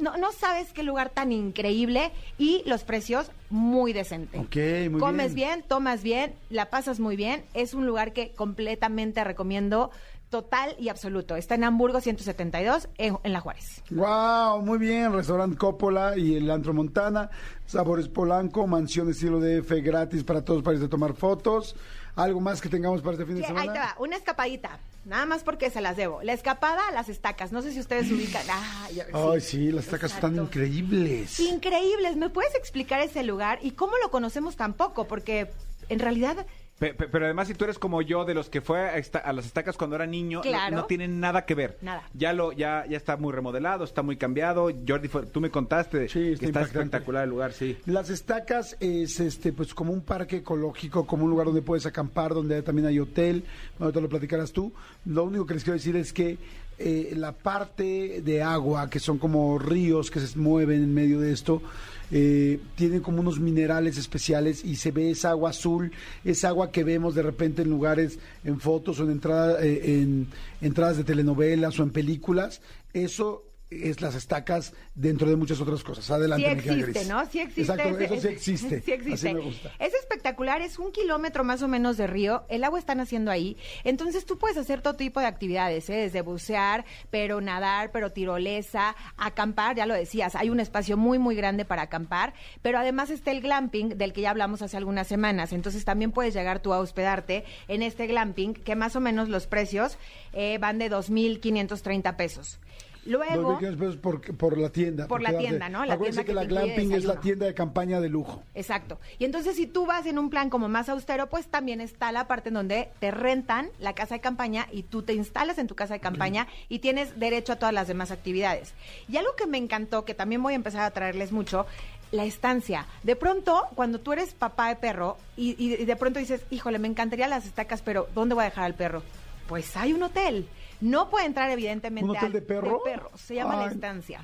No, 0.00 0.16
no 0.16 0.32
sabes 0.32 0.72
qué 0.72 0.82
lugar 0.82 1.10
tan 1.10 1.32
increíble 1.32 2.10
y 2.38 2.62
los 2.66 2.84
precios 2.84 3.30
muy 3.50 3.92
decentes. 3.92 4.40
Ok, 4.40 4.56
muy 4.90 5.00
Comes 5.00 5.34
bien. 5.34 5.48
bien, 5.58 5.64
tomas 5.68 6.02
bien, 6.02 6.34
la 6.50 6.70
pasas 6.70 7.00
muy 7.00 7.16
bien. 7.16 7.44
Es 7.54 7.74
un 7.74 7.86
lugar 7.86 8.12
que 8.12 8.32
completamente 8.32 9.22
recomiendo 9.24 9.90
total 10.30 10.74
y 10.80 10.88
absoluto. 10.88 11.36
Está 11.36 11.54
en 11.54 11.62
Hamburgo 11.62 12.00
172 12.00 12.88
en, 12.98 13.16
en 13.22 13.32
La 13.32 13.38
Juárez. 13.40 13.82
Wow, 13.90 14.62
muy 14.62 14.78
bien. 14.78 15.12
Restaurante 15.12 15.56
Coppola 15.56 16.18
y 16.18 16.34
el 16.34 16.50
Antro 16.50 16.74
Montana. 16.74 17.30
Sabores 17.66 18.08
Polanco, 18.08 18.66
mansión 18.66 19.08
estilo 19.10 19.38
DF 19.38 19.70
gratis 19.82 20.24
para 20.24 20.44
todos 20.44 20.62
para 20.62 20.74
irse 20.74 20.86
a 20.86 20.90
tomar 20.90 21.14
fotos. 21.14 21.76
¿Algo 22.16 22.40
más 22.40 22.60
que 22.60 22.68
tengamos 22.68 23.00
para 23.02 23.14
este 23.14 23.26
fin 23.26 23.36
de 23.36 23.44
semana? 23.46 23.62
ahí 23.62 23.68
te 23.72 23.78
va, 23.78 23.96
una 23.98 24.16
escapadita. 24.16 24.78
Nada 25.04 25.26
más 25.26 25.42
porque 25.42 25.68
se 25.70 25.80
las 25.80 25.96
debo. 25.96 26.22
La 26.22 26.32
escapada 26.32 26.88
a 26.88 26.92
las 26.92 27.08
estacas. 27.08 27.50
No 27.52 27.60
sé 27.60 27.72
si 27.72 27.80
ustedes 27.80 28.10
ubican. 28.10 28.46
Ah, 28.48 28.88
yo- 28.94 29.32
Ay, 29.32 29.40
sí, 29.40 29.70
las 29.72 29.86
tacas 29.86 30.14
están 30.14 30.36
increíbles. 30.36 31.38
Increíbles. 31.40 32.16
¿Me 32.16 32.30
puedes 32.30 32.54
explicar 32.54 33.00
ese 33.00 33.22
lugar 33.24 33.58
y 33.62 33.72
cómo 33.72 33.94
lo 34.02 34.10
conocemos 34.10 34.56
tan 34.56 34.72
poco? 34.74 35.06
Porque 35.06 35.50
en 35.88 35.98
realidad 35.98 36.46
Pe- 36.78 36.92
pe- 36.92 37.06
Pero 37.08 37.26
además, 37.26 37.46
si 37.46 37.54
tú 37.54 37.64
eres 37.64 37.78
como 37.78 38.02
yo, 38.02 38.24
de 38.24 38.34
los 38.34 38.48
que 38.50 38.60
fue 38.60 38.80
a, 38.80 38.96
esta- 38.98 39.20
a 39.20 39.32
las 39.32 39.46
estacas 39.46 39.76
cuando 39.76 39.94
era 39.96 40.06
niño, 40.06 40.38
no- 40.38 40.42
Claro. 40.42 40.76
no, 40.76 40.84
tiene 40.86 41.06
nada 41.06 41.44
que 41.46 41.54
ver. 41.54 41.78
Nada. 41.82 42.02
Ya 42.14 42.32
lo, 42.32 42.50
ya, 42.52 42.84
ya 42.88 42.96
está 42.96 43.16
muy 43.16 43.32
remodelado, 43.32 43.84
está 43.84 44.02
muy 44.02 44.16
cambiado. 44.16 44.70
Jordi, 44.86 45.06
fue- 45.08 45.26
tú 45.26 45.40
me 45.40 45.50
contaste 45.50 46.08
Sí, 46.08 46.14
que 46.20 46.32
está 46.32 46.46
está 46.46 46.46
impactante. 46.46 46.78
espectacular 46.80 47.24
el 47.24 47.30
lugar, 47.30 47.52
sí. 47.52 47.76
Las 47.86 48.10
estacas 48.10 48.76
es 48.80 49.20
este 49.20 49.52
pues 49.52 49.72
como 49.72 49.92
un 49.92 50.00
parque 50.00 50.38
ecológico, 50.38 51.06
como 51.06 51.24
un 51.24 51.30
lugar 51.30 51.46
donde 51.46 51.62
puedes 51.62 51.86
acampar, 51.86 52.34
donde 52.34 52.60
también 52.62 52.86
hay 52.88 52.98
hotel, 52.98 53.44
bueno, 53.78 53.92
te 53.92 54.00
lo 54.00 54.08
platicarás 54.08 54.50
tú. 54.52 54.72
Lo 55.04 55.24
único 55.24 55.46
que 55.46 55.54
les 55.54 55.62
quiero 55.62 55.74
decir 55.76 55.94
es 55.94 56.12
que 56.12 56.38
eh, 56.78 57.12
la 57.16 57.32
parte 57.32 58.20
de 58.22 58.42
agua, 58.42 58.90
que 58.90 59.00
son 59.00 59.18
como 59.18 59.58
ríos 59.58 60.10
que 60.10 60.20
se 60.20 60.38
mueven 60.38 60.82
en 60.82 60.94
medio 60.94 61.20
de 61.20 61.32
esto, 61.32 61.62
eh, 62.10 62.60
tienen 62.74 63.00
como 63.00 63.20
unos 63.20 63.40
minerales 63.40 63.96
especiales 63.96 64.64
y 64.64 64.76
se 64.76 64.90
ve 64.90 65.10
esa 65.10 65.30
agua 65.30 65.50
azul, 65.50 65.92
esa 66.24 66.48
agua 66.48 66.70
que 66.70 66.84
vemos 66.84 67.14
de 67.14 67.22
repente 67.22 67.62
en 67.62 67.70
lugares, 67.70 68.18
en 68.44 68.60
fotos 68.60 69.00
o 69.00 69.04
en, 69.04 69.12
entrada, 69.12 69.64
eh, 69.64 70.00
en 70.00 70.28
entradas 70.60 70.96
de 70.96 71.04
telenovelas 71.04 71.78
o 71.78 71.82
en 71.82 71.90
películas. 71.90 72.60
Eso 72.92 73.43
es 73.70 74.00
las 74.00 74.14
estacas 74.14 74.72
dentro 74.94 75.28
de 75.28 75.36
muchas 75.36 75.60
otras 75.60 75.82
cosas. 75.82 76.08
Adelante, 76.10 76.44
sí 76.46 76.52
existe, 76.52 76.92
Gris. 76.92 77.08
¿no? 77.08 77.26
Sí 77.26 77.40
existe. 77.40 77.60
Exacto, 77.62 77.88
ese- 77.88 78.04
eso 78.04 78.20
sí 78.20 78.28
existe. 78.28 78.80
Sí 78.84 78.92
existe. 78.92 79.28
Así 79.28 79.34
me 79.34 79.40
gusta. 79.40 79.72
Es 79.78 79.94
espectacular, 79.94 80.62
es 80.62 80.78
un 80.78 80.92
kilómetro 80.92 81.42
más 81.44 81.62
o 81.62 81.68
menos 81.68 81.96
de 81.96 82.06
río, 82.06 82.44
el 82.48 82.62
agua 82.64 82.78
están 82.78 83.00
haciendo 83.00 83.30
ahí, 83.30 83.56
entonces 83.82 84.26
tú 84.26 84.38
puedes 84.38 84.56
hacer 84.58 84.80
todo 84.82 84.94
tipo 84.94 85.18
de 85.20 85.26
actividades, 85.26 85.88
¿eh? 85.90 85.94
desde 85.94 86.20
bucear, 86.20 86.84
pero 87.10 87.40
nadar, 87.40 87.90
pero 87.90 88.12
tirolesa, 88.12 88.94
acampar, 89.16 89.76
ya 89.76 89.86
lo 89.86 89.94
decías, 89.94 90.36
hay 90.36 90.50
un 90.50 90.60
espacio 90.60 90.96
muy, 90.96 91.18
muy 91.18 91.34
grande 91.34 91.64
para 91.64 91.82
acampar, 91.82 92.34
pero 92.62 92.78
además 92.78 93.10
está 93.10 93.30
el 93.32 93.40
glamping, 93.40 93.90
del 93.98 94.12
que 94.12 94.20
ya 94.20 94.30
hablamos 94.30 94.62
hace 94.62 94.76
algunas 94.76 95.08
semanas, 95.08 95.52
entonces 95.52 95.84
también 95.84 96.12
puedes 96.12 96.34
llegar 96.34 96.60
tú 96.60 96.72
a 96.72 96.78
hospedarte 96.78 97.44
en 97.68 97.82
este 97.82 98.06
glamping, 98.06 98.54
que 98.54 98.76
más 98.76 98.94
o 98.94 99.00
menos 99.00 99.28
los 99.28 99.46
precios 99.46 99.98
eh, 100.32 100.58
van 100.58 100.78
de 100.78 100.90
2.530 100.90 102.16
pesos. 102.16 102.58
Luego... 103.06 103.58
2.500 103.60 103.76
pesos 103.78 103.96
por, 103.96 104.20
por 104.36 104.58
la 104.58 104.70
tienda. 104.70 105.06
Por 105.08 105.22
la 105.22 105.36
tienda, 105.36 105.68
¿no? 105.68 105.84
La 105.84 105.94
Acuérdense 105.94 106.24
tienda 106.24 106.42
que, 106.42 106.48
que 106.48 106.54
la 106.54 106.60
glamping 106.66 106.92
es 106.92 107.04
la 107.04 107.20
tienda 107.20 107.46
de 107.46 107.54
campaña 107.54 108.00
de 108.00 108.08
lujo. 108.08 108.42
Exacto. 108.54 108.98
Y 109.18 109.24
entonces 109.24 109.56
si 109.56 109.66
tú 109.66 109.86
vas 109.86 110.06
en 110.06 110.18
un 110.18 110.30
plan 110.30 110.50
como 110.50 110.68
más 110.68 110.88
austero, 110.88 111.28
pues 111.28 111.46
también 111.48 111.80
está 111.80 112.12
la 112.12 112.26
parte 112.26 112.48
en 112.48 112.54
donde 112.54 112.88
te 113.00 113.10
rentan 113.10 113.68
la 113.78 113.94
casa 113.94 114.14
de 114.14 114.20
campaña 114.20 114.66
y 114.72 114.84
tú 114.84 115.02
te 115.02 115.12
instalas 115.14 115.58
en 115.58 115.66
tu 115.66 115.74
casa 115.74 115.94
de 115.94 116.00
campaña 116.00 116.46
y 116.68 116.78
tienes 116.78 117.18
derecho 117.18 117.52
a 117.52 117.56
todas 117.56 117.74
las 117.74 117.88
demás 117.88 118.10
actividades. 118.10 118.72
Y 119.08 119.16
algo 119.16 119.34
que 119.36 119.46
me 119.46 119.58
encantó, 119.58 120.04
que 120.04 120.14
también 120.14 120.42
voy 120.42 120.54
a 120.54 120.56
empezar 120.56 120.82
a 120.82 120.90
traerles 120.90 121.32
mucho, 121.32 121.66
la 122.12 122.24
estancia. 122.24 122.86
De 123.02 123.16
pronto, 123.16 123.64
cuando 123.74 123.98
tú 124.00 124.12
eres 124.12 124.34
papá 124.34 124.68
de 124.68 124.76
perro 124.76 125.16
y, 125.36 125.50
y- 125.58 125.74
y 125.74 125.84
de 125.84 125.96
pronto 125.96 126.20
dices, 126.20 126.42
híjole, 126.50 126.78
me 126.78 126.86
encantaría 126.88 127.26
las 127.28 127.44
estacas, 127.44 127.82
pero 127.82 128.08
¿dónde 128.14 128.34
voy 128.34 128.42
a 128.42 128.50
dejar 128.50 128.64
al 128.64 128.74
perro? 128.74 129.02
Pues 129.48 129.76
hay 129.76 129.92
un 129.92 130.02
hotel. 130.04 130.46
No 130.84 131.08
puede 131.10 131.26
entrar 131.26 131.50
evidentemente 131.50 132.04
¿Un 132.04 132.10
hotel 132.16 132.26
al- 132.26 132.32
de 132.32 132.42
perro? 132.42 132.80
Se 133.16 133.34
llama 133.34 133.56
La. 133.56 133.72
Estancia. 133.72 134.20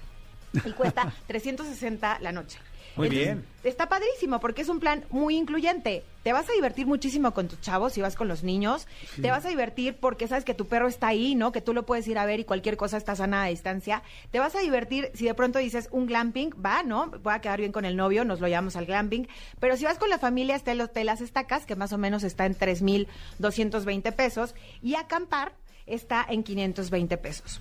Y 0.52 0.72
cuesta 0.72 1.12
360 1.26 2.18
la 2.20 2.32
noche. 2.32 2.58
Muy 2.96 3.08
bien. 3.08 3.46
Está 3.62 3.88
padrísimo 3.88 4.40
porque 4.40 4.62
es 4.62 4.68
un 4.68 4.80
plan 4.80 5.04
muy 5.10 5.36
incluyente. 5.36 6.02
Te 6.24 6.32
vas 6.32 6.50
a 6.50 6.52
divertir 6.52 6.86
muchísimo 6.88 7.32
con 7.32 7.46
tus 7.46 7.60
chavos 7.60 7.92
si 7.92 8.02
vas 8.02 8.16
con 8.16 8.26
los 8.26 8.42
niños. 8.42 8.88
Te 9.22 9.30
vas 9.30 9.46
a 9.46 9.48
divertir 9.48 9.96
porque 9.96 10.26
sabes 10.26 10.44
que 10.44 10.54
tu 10.54 10.66
perro 10.66 10.88
está 10.88 11.06
ahí, 11.06 11.36
¿no? 11.36 11.52
Que 11.52 11.60
tú 11.60 11.72
lo 11.72 11.86
puedes 11.86 12.06
ir 12.08 12.18
a 12.18 12.26
ver 12.26 12.40
y 12.40 12.44
cualquier 12.44 12.76
cosa 12.76 12.96
está 12.96 13.14
sana 13.14 13.44
a 13.44 13.46
distancia. 13.46 14.02
Te 14.32 14.40
vas 14.40 14.56
a 14.56 14.60
divertir 14.60 15.10
si 15.14 15.24
de 15.24 15.34
pronto 15.34 15.60
dices 15.60 15.88
un 15.92 16.06
glamping, 16.06 16.50
va, 16.62 16.82
¿no? 16.82 17.10
Voy 17.22 17.32
a 17.32 17.40
quedar 17.40 17.60
bien 17.60 17.70
con 17.72 17.84
el 17.84 17.96
novio, 17.96 18.24
nos 18.24 18.40
lo 18.40 18.48
llevamos 18.48 18.74
al 18.76 18.86
glamping. 18.86 19.28
Pero 19.60 19.76
si 19.76 19.84
vas 19.84 19.98
con 19.98 20.10
la 20.10 20.18
familia, 20.18 20.56
está 20.56 20.72
el 20.72 20.80
hotel 20.80 21.06
Las 21.06 21.20
Estacas, 21.20 21.64
que 21.66 21.76
más 21.76 21.92
o 21.92 21.98
menos 21.98 22.24
está 22.24 22.44
en 22.44 22.54
3,220 22.56 24.12
pesos. 24.12 24.54
Y 24.82 24.96
acampar 24.96 25.52
está 25.90 26.24
en 26.28 26.42
520 26.42 27.16
pesos. 27.18 27.60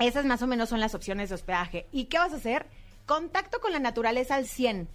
Esas 0.00 0.24
más 0.24 0.42
o 0.42 0.46
menos 0.46 0.68
son 0.68 0.80
las 0.80 0.94
opciones 0.94 1.28
de 1.28 1.34
hospedaje. 1.34 1.86
¿Y 1.92 2.06
qué 2.06 2.18
vas 2.18 2.32
a 2.32 2.36
hacer? 2.36 2.66
Contacto 3.06 3.60
con 3.60 3.72
la 3.72 3.78
naturaleza 3.78 4.36
al 4.36 4.46
100. 4.46 4.88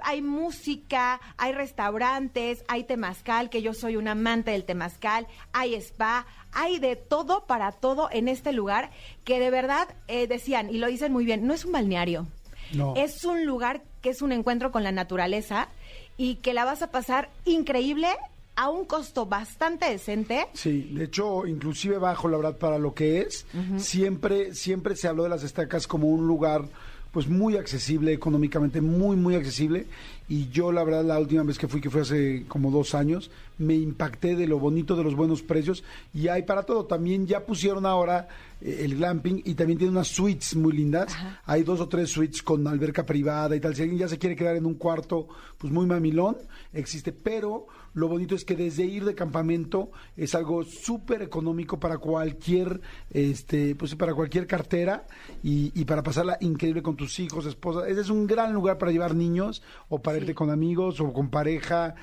Hay 0.00 0.22
música, 0.22 1.20
hay 1.36 1.52
restaurantes, 1.52 2.64
hay 2.68 2.84
temazcal, 2.84 3.48
que 3.48 3.62
yo 3.62 3.74
soy 3.74 3.96
un 3.96 4.08
amante 4.08 4.50
del 4.50 4.64
temazcal, 4.64 5.26
hay 5.52 5.74
spa, 5.74 6.26
hay 6.52 6.78
de 6.78 6.96
todo 6.96 7.46
para 7.46 7.72
todo 7.72 8.08
en 8.10 8.28
este 8.28 8.52
lugar 8.52 8.90
que 9.24 9.38
de 9.38 9.50
verdad 9.50 9.88
eh, 10.08 10.26
decían, 10.26 10.68
y 10.70 10.78
lo 10.78 10.88
dicen 10.88 11.12
muy 11.12 11.24
bien, 11.24 11.46
no 11.46 11.54
es 11.54 11.64
un 11.64 11.72
balneario. 11.72 12.26
No. 12.72 12.94
Es 12.96 13.24
un 13.24 13.44
lugar 13.46 13.82
que 14.02 14.10
es 14.10 14.20
un 14.20 14.32
encuentro 14.32 14.72
con 14.72 14.82
la 14.82 14.92
naturaleza 14.92 15.68
y 16.16 16.36
que 16.36 16.54
la 16.54 16.64
vas 16.64 16.82
a 16.82 16.90
pasar 16.90 17.30
increíble 17.44 18.08
a 18.56 18.68
un 18.68 18.84
costo 18.84 19.26
bastante 19.26 19.86
decente. 19.90 20.46
Sí, 20.52 20.90
de 20.94 21.04
hecho, 21.04 21.46
inclusive 21.46 21.98
bajo, 21.98 22.28
la 22.28 22.36
verdad, 22.36 22.58
para 22.58 22.78
lo 22.78 22.94
que 22.94 23.20
es, 23.20 23.46
siempre, 23.78 24.54
siempre 24.54 24.96
se 24.96 25.08
habló 25.08 25.24
de 25.24 25.28
las 25.28 25.42
estacas 25.42 25.86
como 25.86 26.08
un 26.08 26.26
lugar 26.26 26.68
pues 27.14 27.28
muy 27.28 27.56
accesible 27.56 28.12
económicamente, 28.12 28.80
muy, 28.80 29.16
muy 29.16 29.36
accesible. 29.36 29.86
Y 30.28 30.48
yo, 30.48 30.72
la 30.72 30.82
verdad, 30.82 31.04
la 31.04 31.20
última 31.20 31.44
vez 31.44 31.58
que 31.58 31.68
fui, 31.68 31.80
que 31.80 31.88
fue 31.88 32.00
hace 32.00 32.44
como 32.48 32.72
dos 32.72 32.92
años, 32.92 33.30
me 33.56 33.74
impacté 33.74 34.34
de 34.34 34.48
lo 34.48 34.58
bonito 34.58 34.96
de 34.96 35.04
los 35.04 35.14
buenos 35.14 35.40
precios. 35.40 35.84
Y 36.12 36.26
hay 36.26 36.42
para 36.42 36.64
todo. 36.64 36.86
También 36.86 37.28
ya 37.28 37.46
pusieron 37.46 37.86
ahora 37.86 38.26
eh, 38.60 38.80
el 38.80 38.96
glamping 38.96 39.42
y 39.44 39.54
también 39.54 39.78
tiene 39.78 39.92
unas 39.92 40.08
suites 40.08 40.56
muy 40.56 40.72
lindas. 40.72 41.16
Hay 41.44 41.62
dos 41.62 41.78
o 41.78 41.88
tres 41.88 42.10
suites 42.10 42.42
con 42.42 42.66
alberca 42.66 43.06
privada 43.06 43.54
y 43.54 43.60
tal. 43.60 43.76
Si 43.76 43.82
alguien 43.82 44.00
ya 44.00 44.08
se 44.08 44.18
quiere 44.18 44.34
quedar 44.34 44.56
en 44.56 44.66
un 44.66 44.74
cuarto, 44.74 45.28
pues 45.56 45.72
muy 45.72 45.86
mamilón, 45.86 46.36
existe. 46.72 47.12
Pero 47.12 47.68
lo 47.94 48.08
bonito 48.08 48.34
es 48.34 48.44
que 48.44 48.56
desde 48.56 48.84
ir 48.84 49.04
de 49.04 49.14
campamento 49.14 49.90
es 50.16 50.34
algo 50.34 50.64
súper 50.64 51.22
económico 51.22 51.78
para 51.78 51.98
cualquier, 51.98 52.80
este, 53.10 53.74
pues 53.76 53.94
para 53.94 54.14
cualquier 54.14 54.46
cartera 54.46 55.06
y, 55.42 55.72
y 55.80 55.84
para 55.84 56.02
pasarla 56.02 56.36
increíble 56.40 56.82
con 56.82 56.96
tus 56.96 57.18
hijos, 57.20 57.46
esposa. 57.46 57.88
Ese 57.88 58.00
es 58.00 58.10
un 58.10 58.26
gran 58.26 58.52
lugar 58.52 58.78
para 58.78 58.92
llevar 58.92 59.14
niños 59.14 59.62
o 59.88 60.02
para 60.02 60.18
irte 60.18 60.34
con 60.34 60.50
amigos 60.50 61.00
o 61.00 61.12
con 61.12 61.30
pareja. 61.30 61.94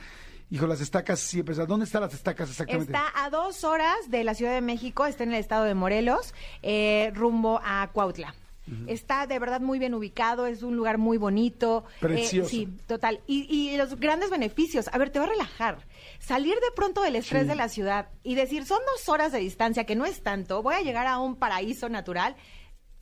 Hijo, 0.49 0.67
las 0.67 0.81
estacas 0.81 1.19
siempre. 1.19 1.55
¿Dónde 1.55 1.85
están 1.85 2.01
las 2.01 2.13
estacas 2.13 2.49
exactamente? 2.49 2.91
Está 2.91 3.05
a 3.15 3.29
dos 3.29 3.63
horas 3.63 3.95
de 4.09 4.23
la 4.23 4.33
Ciudad 4.33 4.53
de 4.53 4.61
México, 4.61 5.05
está 5.05 5.23
en 5.23 5.31
el 5.31 5.39
estado 5.39 5.63
de 5.63 5.75
Morelos, 5.75 6.33
eh, 6.61 7.11
rumbo 7.15 7.61
a 7.63 7.89
Cuautla. 7.93 8.33
Está 8.87 9.27
de 9.27 9.37
verdad 9.39 9.59
muy 9.59 9.79
bien 9.79 9.93
ubicado, 9.93 10.45
es 10.45 10.63
un 10.63 10.75
lugar 10.77 10.97
muy 10.97 11.17
bonito. 11.17 11.83
eh, 11.95 11.97
Precioso. 11.99 12.49
sí, 12.49 12.67
total. 12.87 13.19
Y, 13.27 13.41
y 13.53 13.75
los 13.75 13.99
grandes 13.99 14.29
beneficios, 14.29 14.87
a 14.93 14.97
ver, 14.97 15.09
te 15.09 15.19
va 15.19 15.25
a 15.25 15.29
relajar. 15.29 15.85
Salir 16.19 16.53
de 16.55 16.71
pronto 16.75 17.01
del 17.01 17.15
estrés 17.17 17.43
Sí. 17.43 17.47
de 17.49 17.55
la 17.55 17.67
ciudad 17.69 18.09
y 18.23 18.35
decir, 18.35 18.65
son 18.65 18.79
dos 18.95 19.09
horas 19.09 19.31
de 19.31 19.39
distancia, 19.39 19.85
que 19.85 19.95
no 19.95 20.05
es 20.05 20.21
tanto, 20.21 20.61
voy 20.63 20.75
a 20.75 20.81
llegar 20.81 21.07
a 21.07 21.19
un 21.19 21.35
paraíso 21.35 21.89
natural. 21.89 22.35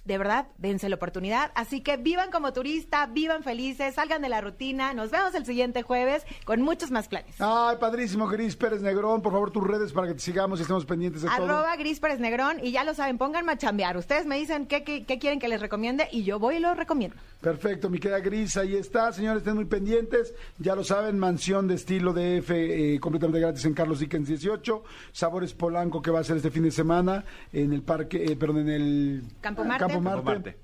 De 0.09 0.17
verdad, 0.17 0.47
dense 0.57 0.89
la 0.89 0.95
oportunidad. 0.95 1.51
Así 1.55 1.81
que 1.81 1.95
vivan 1.97 2.31
como 2.31 2.51
turista, 2.51 3.05
vivan 3.05 3.43
felices, 3.43 3.93
salgan 3.95 4.21
de 4.21 4.27
la 4.29 4.41
rutina. 4.41 4.93
Nos 4.93 5.11
vemos 5.11 5.33
el 5.35 5.45
siguiente 5.45 5.83
jueves 5.83 6.25
con 6.45 6.61
muchos 6.61 6.89
más 6.91 7.07
planes. 7.07 7.35
Ay, 7.39 7.77
padrísimo, 7.79 8.27
Gris 8.27 8.55
Pérez 8.55 8.81
Negrón. 8.81 9.21
Por 9.21 9.31
favor, 9.31 9.51
tus 9.51 9.63
redes 9.65 9.93
para 9.93 10.07
que 10.07 10.15
te 10.15 10.19
sigamos 10.19 10.59
y 10.59 10.63
estemos 10.63 10.85
pendientes 10.85 11.21
de 11.21 11.29
todo. 11.29 11.45
Arroba 11.45 11.75
Gris 11.77 11.99
Pérez 11.99 12.19
Negrón 12.19 12.57
y 12.61 12.71
ya 12.71 12.83
lo 12.83 12.93
saben, 12.95 13.17
pónganme 13.19 13.51
a 13.51 13.57
chambear. 13.57 13.95
Ustedes 13.97 14.25
me 14.25 14.37
dicen 14.37 14.65
qué, 14.65 14.83
qué- 14.83 15.05
qué 15.05 15.19
quieren 15.19 15.39
que 15.39 15.47
les 15.47 15.61
recomiende 15.61 16.07
y 16.11 16.23
yo 16.23 16.39
voy 16.39 16.55
y 16.55 16.59
lo 16.59 16.73
recomiendo. 16.73 17.15
Perfecto, 17.39 17.89
mi 17.89 17.99
querida 17.99 18.19
Gris, 18.19 18.57
ahí 18.57 18.75
está. 18.75 19.13
Señores, 19.13 19.39
estén 19.43 19.55
muy 19.55 19.65
pendientes. 19.65 20.33
Ya 20.57 20.75
lo 20.75 20.83
saben, 20.83 21.17
mansión 21.19 21.67
de 21.67 21.75
estilo 21.75 22.11
DF 22.13 22.49
eh, 22.51 22.99
completamente 22.99 23.39
gratis 23.39 23.63
en 23.65 23.73
Carlos 23.75 23.99
Dickens 23.99 24.27
18. 24.27 24.83
Sabores 25.13 25.53
Polanco 25.53 26.01
que 26.01 26.11
va 26.11 26.19
a 26.19 26.23
ser 26.23 26.37
este 26.37 26.49
fin 26.51 26.63
de 26.63 26.71
semana 26.71 27.23
en 27.53 27.71
el 27.71 27.81
parque, 27.83 28.23
eh, 28.25 28.35
perdón, 28.35 28.59
en 28.61 28.69
el 28.69 29.23
Campo 29.41 29.63
Marte. 29.63 29.85
Campo 29.85 29.98
Marte. 29.99 30.57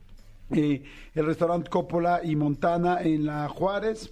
Eh, 0.52 0.84
el 1.16 1.26
restaurante 1.26 1.70
Coppola 1.70 2.22
y 2.24 2.36
Montana 2.36 3.02
en 3.02 3.26
la 3.26 3.48
Juárez. 3.50 4.12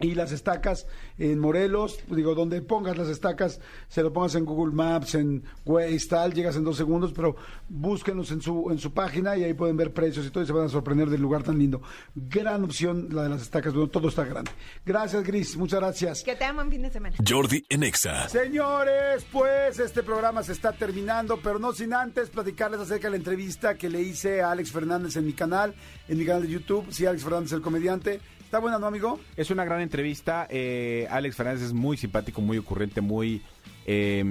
Y 0.00 0.14
las 0.14 0.30
estacas 0.30 0.86
en 1.18 1.38
Morelos, 1.40 1.98
digo, 2.08 2.34
donde 2.34 2.62
pongas 2.62 2.96
las 2.96 3.08
estacas, 3.08 3.60
se 3.88 4.02
lo 4.02 4.12
pongas 4.12 4.36
en 4.36 4.44
Google 4.44 4.72
Maps, 4.72 5.16
en 5.16 5.42
Waze, 5.64 6.06
tal, 6.08 6.32
llegas 6.32 6.54
en 6.56 6.62
dos 6.62 6.76
segundos, 6.76 7.12
pero 7.12 7.34
búsquenlos 7.68 8.30
en 8.30 8.40
su, 8.40 8.70
en 8.70 8.78
su 8.78 8.92
página 8.92 9.36
y 9.36 9.42
ahí 9.42 9.54
pueden 9.54 9.76
ver 9.76 9.92
precios 9.92 10.24
y 10.26 10.30
todo 10.30 10.44
y 10.44 10.46
se 10.46 10.52
van 10.52 10.66
a 10.66 10.68
sorprender 10.68 11.10
del 11.10 11.20
lugar 11.20 11.42
tan 11.42 11.58
lindo. 11.58 11.82
Gran 12.14 12.62
opción 12.62 13.08
la 13.10 13.24
de 13.24 13.30
las 13.30 13.42
estacas, 13.42 13.72
bueno, 13.74 13.88
todo 13.88 14.08
está 14.08 14.24
grande. 14.24 14.52
Gracias, 14.86 15.24
Gris, 15.24 15.56
muchas 15.56 15.80
gracias. 15.80 16.22
Que 16.22 16.36
tengan 16.36 16.56
buen 16.56 16.70
fin 16.70 16.82
de 16.82 16.90
semana. 16.90 17.16
Jordi 17.26 17.64
en 17.68 17.82
Exa. 17.82 18.28
Señores, 18.28 19.26
pues 19.32 19.80
este 19.80 20.04
programa 20.04 20.44
se 20.44 20.52
está 20.52 20.72
terminando, 20.72 21.40
pero 21.42 21.58
no 21.58 21.72
sin 21.72 21.92
antes 21.92 22.30
platicarles 22.30 22.80
acerca 22.80 23.08
de 23.08 23.12
la 23.12 23.16
entrevista 23.16 23.76
que 23.76 23.88
le 23.88 24.00
hice 24.02 24.42
a 24.42 24.52
Alex 24.52 24.70
Fernández 24.70 25.16
en 25.16 25.26
mi 25.26 25.32
canal, 25.32 25.74
en 26.06 26.18
mi 26.18 26.24
canal 26.24 26.42
de 26.42 26.48
YouTube. 26.48 26.86
Sí, 26.90 27.04
Alex 27.04 27.24
Fernández, 27.24 27.52
el 27.52 27.60
comediante. 27.60 28.20
¿Está 28.48 28.60
buena, 28.60 28.78
no, 28.78 28.86
amigo? 28.86 29.20
Es 29.36 29.50
una 29.50 29.66
gran 29.66 29.82
entrevista. 29.82 30.46
eh, 30.48 31.06
Alex 31.10 31.36
Fernández 31.36 31.64
es 31.64 31.74
muy 31.74 31.98
simpático, 31.98 32.40
muy 32.40 32.56
ocurrente, 32.56 33.02
muy, 33.02 33.42
eh, 33.84 34.24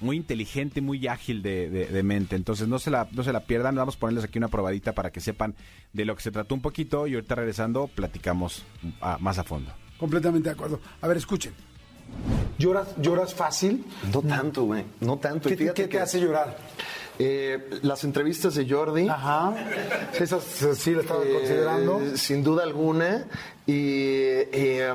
muy 0.00 0.16
inteligente, 0.16 0.80
muy 0.80 1.04
ágil 1.08 1.42
de, 1.42 1.68
de- 1.68 1.86
de 1.86 2.02
mente. 2.04 2.36
Entonces 2.36 2.68
no 2.68 2.78
se, 2.78 2.92
la, 2.92 3.08
no 3.10 3.24
se 3.24 3.32
la 3.32 3.40
pierdan. 3.40 3.74
Vamos 3.74 3.96
a 3.96 3.98
ponerles 3.98 4.22
aquí 4.22 4.38
una 4.38 4.46
probadita 4.46 4.92
para 4.92 5.10
que 5.10 5.20
sepan 5.20 5.56
de 5.92 6.04
lo 6.04 6.14
que 6.14 6.22
se 6.22 6.30
trató 6.30 6.54
un 6.54 6.60
poquito. 6.62 7.08
Y 7.08 7.14
ahorita 7.14 7.34
regresando 7.34 7.88
platicamos 7.88 8.62
más 9.18 9.38
a 9.38 9.42
fondo. 9.42 9.72
Completamente 9.98 10.48
de 10.48 10.52
acuerdo. 10.54 10.80
A 11.00 11.08
ver, 11.08 11.16
escuchen. 11.16 11.52
¿Lloras, 12.58 12.94
lloras 13.02 13.34
fácil? 13.34 13.84
No 14.12 14.22
tanto, 14.22 14.62
güey. 14.62 14.84
No 15.00 15.18
tanto. 15.18 15.48
¿Qué, 15.48 15.56
te- 15.56 15.64
fíjate 15.64 15.82
qué 15.82 15.88
te 15.88 15.90
que, 15.96 15.98
hace 16.00 16.20
llorar? 16.20 16.56
Eh, 17.18 17.70
las 17.82 18.04
entrevistas 18.04 18.54
de 18.54 18.68
Jordi. 18.68 19.08
Ajá. 19.08 19.54
Esas 20.18 20.42
sí 20.78 20.92
la 20.94 21.00
estaba 21.02 21.24
eh, 21.24 21.32
considerando. 21.32 22.00
Sin 22.16 22.42
duda 22.44 22.62
alguna. 22.62 23.26
Y. 23.66 23.74
eh, 23.76 24.92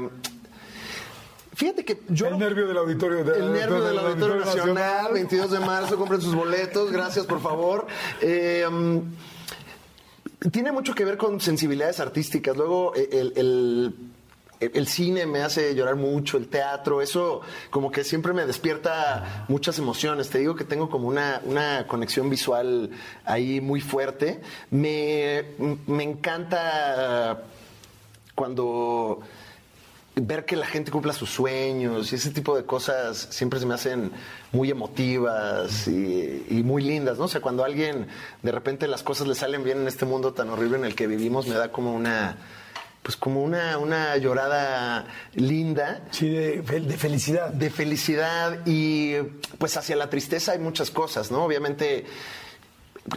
Fíjate 1.54 1.86
que 1.86 2.02
yo. 2.10 2.28
El 2.28 2.40
nervio 2.40 2.68
del 2.68 2.78
auditorio. 2.78 3.24
de- 3.24 3.38
El 3.38 3.54
nervio 3.54 3.82
del 3.84 4.00
Auditorio 4.00 4.36
Nacional, 4.38 4.74
Nacional. 4.76 5.14
22 5.14 5.52
de 5.52 5.60
marzo, 5.60 5.98
compren 5.98 6.22
sus 6.22 6.34
boletos, 6.34 6.92
gracias 6.92 7.26
por 7.26 7.40
favor. 7.42 7.86
Eh, 8.22 8.66
um, 8.68 9.04
tiene 10.52 10.72
mucho 10.72 10.96
que 10.96 11.06
ver 11.06 11.18
con 11.18 11.40
sensibilidades 11.40 12.00
artísticas. 12.00 12.58
Luego, 12.58 12.96
eh, 12.96 13.10
el, 13.12 13.34
el- 13.36 13.94
el 14.62 14.88
cine 14.88 15.26
me 15.26 15.42
hace 15.42 15.74
llorar 15.74 15.96
mucho, 15.96 16.38
el 16.38 16.48
teatro, 16.48 17.02
eso 17.02 17.42
como 17.72 17.92
que 17.92 18.04
siempre 18.04 18.32
me 18.32 18.46
despierta 18.46 19.46
muchas 19.48 19.80
emociones. 19.80 20.30
Te 20.30 20.38
digo 20.38 20.56
que 20.56 20.64
tengo 20.64 20.90
como 20.90 21.08
una, 21.08 21.42
una 21.46 21.88
conexión 21.88 22.30
visual 22.30 22.92
ahí 23.26 23.60
muy 23.60 23.82
fuerte. 23.82 24.40
Me, 24.70 25.46
me 25.88 26.04
encanta 26.04 27.44
cuando 28.36 29.22
ver 30.16 30.46
que 30.46 30.56
la 30.56 30.66
gente 30.66 30.92
cumpla 30.92 31.14
sus 31.14 31.30
sueños 31.30 32.12
y 32.12 32.16
ese 32.16 32.32
tipo 32.32 32.56
de 32.56 32.66
cosas 32.66 33.30
siempre 33.32 33.60
se 33.60 33.66
me 33.66 33.74
hacen 33.74 34.12
muy 34.52 34.70
emotivas 34.70 35.88
y, 35.88 36.46
y 36.50 36.64
muy 36.64 36.84
lindas, 36.84 37.18
¿no? 37.18 37.26
O 37.26 37.28
sea, 37.28 37.42
cuando 37.42 37.64
a 37.64 37.66
alguien 37.66 38.08
de 38.44 38.52
repente 38.52 38.88
las 38.88 39.02
cosas 39.04 39.28
le 39.28 39.36
salen 39.36 39.64
bien 39.64 39.80
en 39.80 39.88
este 39.88 40.06
mundo 40.06 40.34
tan 40.34 40.50
horrible 40.50 40.78
en 40.78 40.86
el 40.86 40.96
que 40.96 41.08
vivimos, 41.08 41.48
me 41.48 41.56
da 41.56 41.72
como 41.72 41.96
una, 41.96 42.38
pues 43.04 43.18
como 43.18 43.42
una, 43.44 43.78
una 43.78 44.16
llorada 44.18 45.06
linda 45.34 46.04
Sí, 46.12 46.30
de, 46.30 46.64
fel- 46.64 46.86
de 46.86 46.98
felicidad. 46.98 47.50
de 47.50 47.70
felicidad 47.70 48.60
y 48.66 49.16
pues 49.58 49.76
hacia 49.78 49.96
la 49.96 50.10
tristeza 50.10 50.52
hay 50.52 50.60
muchas 50.60 50.92
cosas, 50.92 51.32
¿no? 51.32 51.44
Obviamente 51.44 52.06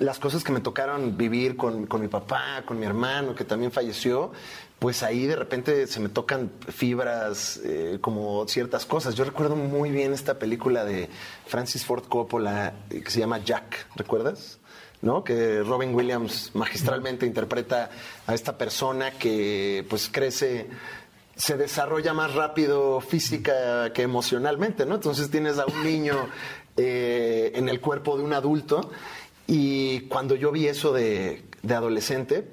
las 0.01 0.19
cosas 0.19 0.43
que 0.43 0.51
me 0.53 0.61
tocaron 0.61 1.17
vivir 1.19 1.57
con, 1.57 1.87
con 1.87 2.01
mi 2.01 2.09
papá, 2.09 2.63
con 2.65 2.79
mi 2.81 2.87
hermano, 2.87 3.35
que 3.35 3.45
también 3.45 3.71
falleció, 3.71 4.33
pues 4.79 5.03
ahí 5.03 5.27
de 5.27 5.37
repente 5.37 5.87
se 5.87 6.01
me 6.01 6.09
tocan 6.09 6.51
fibras, 6.69 7.61
eh, 7.65 7.99
como 8.01 8.49
ciertas 8.49 8.87
cosas. 8.87 9.15
Yo 9.15 9.25
recuerdo 9.25 9.57
muy 9.57 9.91
bien 9.91 10.15
esta 10.15 10.39
película 10.39 10.85
de 10.87 11.11
Francis 11.47 11.85
Ford 11.85 12.05
Coppola 12.09 12.73
eh, 12.89 13.03
que 13.03 13.11
se 13.11 13.21
llama 13.21 13.39
Jack, 13.45 13.87
¿recuerdas? 13.95 14.59
¿No? 15.05 15.23
Que 15.23 15.63
Robin 15.63 15.95
Williams 15.95 16.51
magistralmente 16.55 17.27
interpreta 17.27 17.91
a 18.27 18.35
esta 18.35 18.59
persona 18.59 19.13
que 19.13 19.87
pues 19.89 20.09
crece 20.11 20.69
se 21.37 21.57
desarrolla 21.57 22.15
más 22.15 22.35
rápido 22.35 23.01
física 23.01 23.93
que 23.93 24.03
emocionalmente, 24.03 24.87
¿no? 24.87 24.95
Entonces 24.95 25.31
tienes 25.31 25.59
a 25.59 25.67
un 25.67 25.85
niño 25.85 26.15
eh, 26.77 27.53
en 27.55 27.69
el 27.69 27.81
cuerpo 27.81 28.17
de 28.17 28.23
un 28.23 28.33
adulto 28.33 28.91
y 29.47 30.03
cuando 30.03 30.37
yo 30.37 30.53
vi 30.53 30.69
eso 30.69 30.93
de, 30.93 31.45
adolescente, 31.69 32.49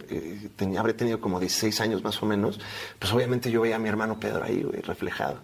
habré 0.78 0.94
tenido 0.94 1.22
como 1.22 1.40
16 1.40 1.80
años 1.82 2.04
más 2.04 2.22
o 2.24 2.26
menos, 2.26 2.60
pues 2.98 3.14
obviamente 3.14 3.52
yo 3.52 3.62
veía 3.62 3.76
a 3.76 3.80
mi 3.80 3.88
hermano 3.88 4.20
Pedro 4.20 4.44
ahí, 4.44 4.64
güey, 4.64 4.82
reflejado. 4.82 5.40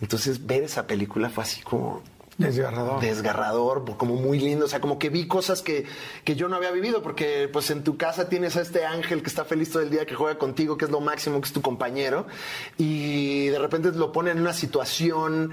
Entonces 0.00 0.46
ver 0.46 0.64
esa 0.64 0.86
película 0.86 1.30
fue 1.30 1.44
así 1.44 1.62
como 1.62 2.02
Desgarrador. 2.40 3.00
desgarrador, 3.00 3.96
como 3.96 4.16
muy 4.16 4.40
lindo, 4.40 4.64
o 4.64 4.68
sea, 4.68 4.80
como 4.80 4.98
que 4.98 5.10
vi 5.10 5.26
cosas 5.26 5.62
que, 5.62 5.84
que 6.24 6.36
yo 6.36 6.48
no 6.48 6.56
había 6.56 6.70
vivido, 6.70 7.02
porque 7.02 7.48
pues 7.52 7.70
en 7.70 7.84
tu 7.84 7.96
casa 7.96 8.28
tienes 8.28 8.56
a 8.56 8.62
este 8.62 8.84
ángel 8.84 9.22
que 9.22 9.28
está 9.28 9.44
feliz 9.44 9.70
todo 9.70 9.82
el 9.82 9.90
día, 9.90 10.06
que 10.06 10.14
juega 10.14 10.38
contigo, 10.38 10.76
que 10.76 10.86
es 10.86 10.90
lo 10.90 11.00
máximo, 11.00 11.40
que 11.40 11.46
es 11.46 11.52
tu 11.52 11.62
compañero, 11.62 12.26
y 12.78 13.48
de 13.48 13.58
repente 13.58 13.92
lo 13.92 14.12
pone 14.12 14.30
en 14.30 14.40
una 14.40 14.52
situación... 14.52 15.52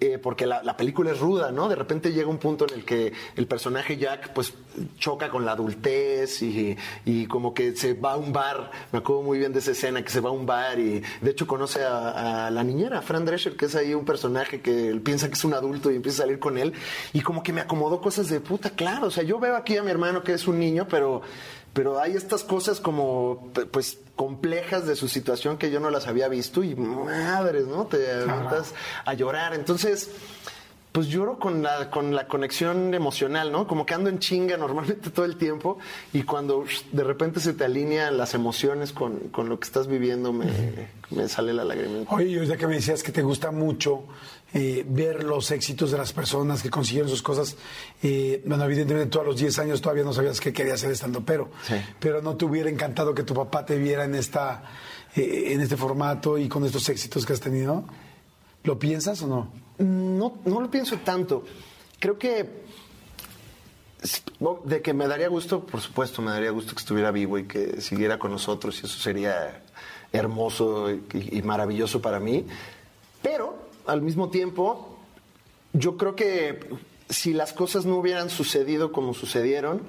eh, 0.00 0.18
porque 0.18 0.44
la, 0.44 0.62
la 0.62 0.76
película 0.76 1.12
es 1.12 1.20
ruda, 1.20 1.52
¿no? 1.52 1.68
De 1.68 1.76
repente 1.76 2.12
llega 2.12 2.28
un 2.28 2.38
punto 2.38 2.66
en 2.68 2.74
el 2.74 2.84
que 2.84 3.12
el 3.36 3.46
personaje 3.46 3.96
Jack, 3.96 4.32
pues, 4.32 4.52
choca 4.98 5.30
con 5.30 5.44
la 5.44 5.52
adultez 5.52 6.42
y, 6.42 6.76
y 7.04 7.26
como 7.26 7.54
que 7.54 7.76
se 7.76 7.94
va 7.94 8.14
a 8.14 8.16
un 8.16 8.32
bar. 8.32 8.70
Me 8.92 8.98
acuerdo 8.98 9.22
muy 9.22 9.38
bien 9.38 9.52
de 9.52 9.60
esa 9.60 9.70
escena 9.70 10.02
que 10.02 10.10
se 10.10 10.20
va 10.20 10.30
a 10.30 10.32
un 10.32 10.46
bar 10.46 10.78
y, 10.80 11.00
de 11.20 11.30
hecho, 11.30 11.46
conoce 11.46 11.84
a, 11.84 12.50
la 12.50 12.64
niñera, 12.64 13.02
Fran 13.02 13.24
Drescher, 13.24 13.56
que 13.56 13.66
es 13.66 13.76
ahí 13.76 13.94
un 13.94 14.04
personaje 14.04 14.60
que 14.60 15.00
piensa 15.02 15.28
que 15.28 15.34
es 15.34 15.44
un 15.44 15.54
adulto 15.54 15.90
y 15.90 15.96
empieza 15.96 16.22
a 16.22 16.26
salir 16.26 16.38
con 16.38 16.58
él. 16.58 16.72
Y 17.12 17.20
como 17.20 17.42
que 17.42 17.52
me 17.52 17.60
acomodó 17.60 18.00
cosas 18.00 18.28
de 18.28 18.40
puta, 18.40 18.70
claro. 18.70 19.06
O 19.06 19.10
sea, 19.10 19.22
yo 19.22 19.38
veo 19.38 19.56
aquí 19.56 19.76
a 19.76 19.82
mi 19.82 19.90
hermano 19.90 20.22
que 20.22 20.32
es 20.32 20.46
un 20.48 20.58
niño, 20.58 20.86
pero, 20.90 21.22
pero 21.74 22.00
hay 22.00 22.16
estas 22.16 22.44
cosas 22.44 22.80
como, 22.80 23.50
pues, 23.72 23.98
complejas 24.16 24.86
de 24.86 24.94
su 24.94 25.08
situación 25.08 25.58
que 25.58 25.72
yo 25.72 25.80
no 25.80 25.90
las 25.90 26.06
había 26.06 26.28
visto 26.28 26.62
y 26.62 26.76
madres, 26.76 27.66
¿no? 27.66 27.86
Te 27.86 28.12
aventas 28.12 28.72
a 29.04 29.12
llorar. 29.14 29.54
Entonces, 29.54 30.08
pues 30.94 31.08
lloro 31.08 31.40
con 31.40 31.60
la, 31.60 31.90
con 31.90 32.14
la 32.14 32.28
conexión 32.28 32.94
emocional, 32.94 33.50
¿no? 33.50 33.66
Como 33.66 33.84
que 33.84 33.94
ando 33.94 34.08
en 34.10 34.20
chinga 34.20 34.56
normalmente 34.56 35.10
todo 35.10 35.24
el 35.24 35.34
tiempo 35.34 35.76
y 36.12 36.22
cuando 36.22 36.64
de 36.92 37.02
repente 37.02 37.40
se 37.40 37.52
te 37.52 37.64
alinean 37.64 38.16
las 38.16 38.32
emociones 38.34 38.92
con, 38.92 39.18
con 39.32 39.48
lo 39.48 39.58
que 39.58 39.64
estás 39.66 39.88
viviendo, 39.88 40.32
me, 40.32 40.46
me 41.10 41.28
sale 41.28 41.52
la 41.52 41.64
lágrima. 41.64 42.04
Oye, 42.10 42.26
y 42.28 42.36
ahorita 42.36 42.56
que 42.56 42.68
me 42.68 42.76
decías 42.76 43.02
que 43.02 43.10
te 43.10 43.22
gusta 43.22 43.50
mucho 43.50 44.04
eh, 44.52 44.86
ver 44.88 45.24
los 45.24 45.50
éxitos 45.50 45.90
de 45.90 45.98
las 45.98 46.12
personas 46.12 46.62
que 46.62 46.70
consiguieron 46.70 47.10
sus 47.10 47.22
cosas, 47.22 47.56
eh, 48.00 48.40
bueno, 48.46 48.62
evidentemente 48.64 49.08
tú 49.10 49.18
a 49.18 49.24
los 49.24 49.36
10 49.36 49.58
años 49.58 49.80
todavía 49.80 50.04
no 50.04 50.12
sabías 50.12 50.40
que 50.40 50.52
querías 50.52 50.78
ser 50.78 50.92
estando, 50.92 51.22
pero, 51.24 51.50
Sí. 51.66 51.74
pero 51.98 52.22
no 52.22 52.36
te 52.36 52.44
hubiera 52.44 52.70
encantado 52.70 53.16
que 53.16 53.24
tu 53.24 53.34
papá 53.34 53.66
te 53.66 53.78
viera 53.78 54.04
en 54.04 54.14
esta, 54.14 54.62
eh, 55.16 55.46
en 55.54 55.60
este 55.60 55.76
formato 55.76 56.38
y 56.38 56.48
con 56.48 56.64
estos 56.64 56.88
éxitos 56.88 57.26
que 57.26 57.32
has 57.32 57.40
tenido. 57.40 57.82
¿Lo 58.62 58.78
piensas 58.78 59.20
o 59.22 59.26
no? 59.26 59.63
No, 59.78 60.38
no 60.44 60.60
lo 60.60 60.70
pienso 60.70 60.98
tanto. 60.98 61.44
Creo 61.98 62.18
que 62.18 62.64
de 64.64 64.82
que 64.82 64.92
me 64.92 65.08
daría 65.08 65.28
gusto, 65.28 65.64
por 65.64 65.80
supuesto, 65.80 66.20
me 66.20 66.30
daría 66.30 66.50
gusto 66.50 66.74
que 66.74 66.80
estuviera 66.80 67.10
vivo 67.10 67.38
y 67.38 67.44
que 67.44 67.80
siguiera 67.80 68.18
con 68.18 68.30
nosotros 68.30 68.78
y 68.82 68.86
eso 68.86 68.98
sería 68.98 69.62
hermoso 70.12 70.90
y, 70.90 71.02
y 71.38 71.42
maravilloso 71.42 72.02
para 72.02 72.20
mí. 72.20 72.46
Pero 73.22 73.56
al 73.86 74.02
mismo 74.02 74.28
tiempo, 74.28 74.98
yo 75.72 75.96
creo 75.96 76.14
que 76.14 76.60
si 77.08 77.32
las 77.32 77.52
cosas 77.52 77.86
no 77.86 77.96
hubieran 77.96 78.30
sucedido 78.30 78.92
como 78.92 79.14
sucedieron, 79.14 79.82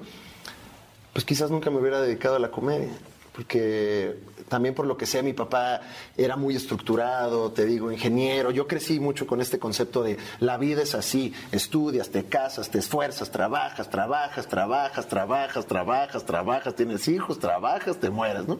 pues 1.12 1.24
quizás 1.24 1.50
nunca 1.50 1.70
me 1.70 1.78
hubiera 1.78 2.00
dedicado 2.00 2.36
a 2.36 2.38
la 2.38 2.50
comedia. 2.50 2.92
Porque 3.36 4.16
también 4.48 4.74
por 4.74 4.86
lo 4.86 4.96
que 4.96 5.04
sea 5.04 5.22
mi 5.22 5.34
papá 5.34 5.82
era 6.16 6.36
muy 6.36 6.56
estructurado, 6.56 7.52
te 7.52 7.66
digo, 7.66 7.92
ingeniero. 7.92 8.50
Yo 8.50 8.66
crecí 8.66 8.98
mucho 8.98 9.26
con 9.26 9.42
este 9.42 9.58
concepto 9.58 10.02
de 10.02 10.16
la 10.40 10.56
vida 10.56 10.82
es 10.82 10.94
así, 10.94 11.34
estudias, 11.52 12.08
te 12.08 12.24
casas, 12.24 12.70
te 12.70 12.78
esfuerzas, 12.78 13.30
trabajas, 13.30 13.90
trabajas, 13.90 14.48
trabajas, 14.48 15.06
trabajas, 15.06 15.66
trabajas, 15.66 16.24
trabajas, 16.24 16.74
tienes 16.74 17.06
hijos, 17.08 17.38
trabajas, 17.38 18.00
te 18.00 18.08
mueras, 18.08 18.48
¿no? 18.48 18.58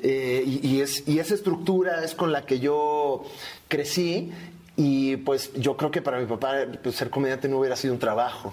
Eh, 0.00 0.42
y, 0.44 0.66
y 0.74 0.80
es, 0.82 1.08
y 1.08 1.20
esa 1.20 1.34
estructura 1.34 2.04
es 2.04 2.14
con 2.14 2.30
la 2.30 2.44
que 2.44 2.60
yo 2.60 3.24
crecí 3.68 4.30
y 4.76 5.16
pues 5.16 5.54
yo 5.54 5.78
creo 5.78 5.90
que 5.90 6.02
para 6.02 6.20
mi 6.20 6.26
papá 6.26 6.52
pues, 6.82 6.96
ser 6.96 7.08
comediante 7.08 7.48
no 7.48 7.58
hubiera 7.58 7.76
sido 7.76 7.94
un 7.94 7.98
trabajo. 7.98 8.52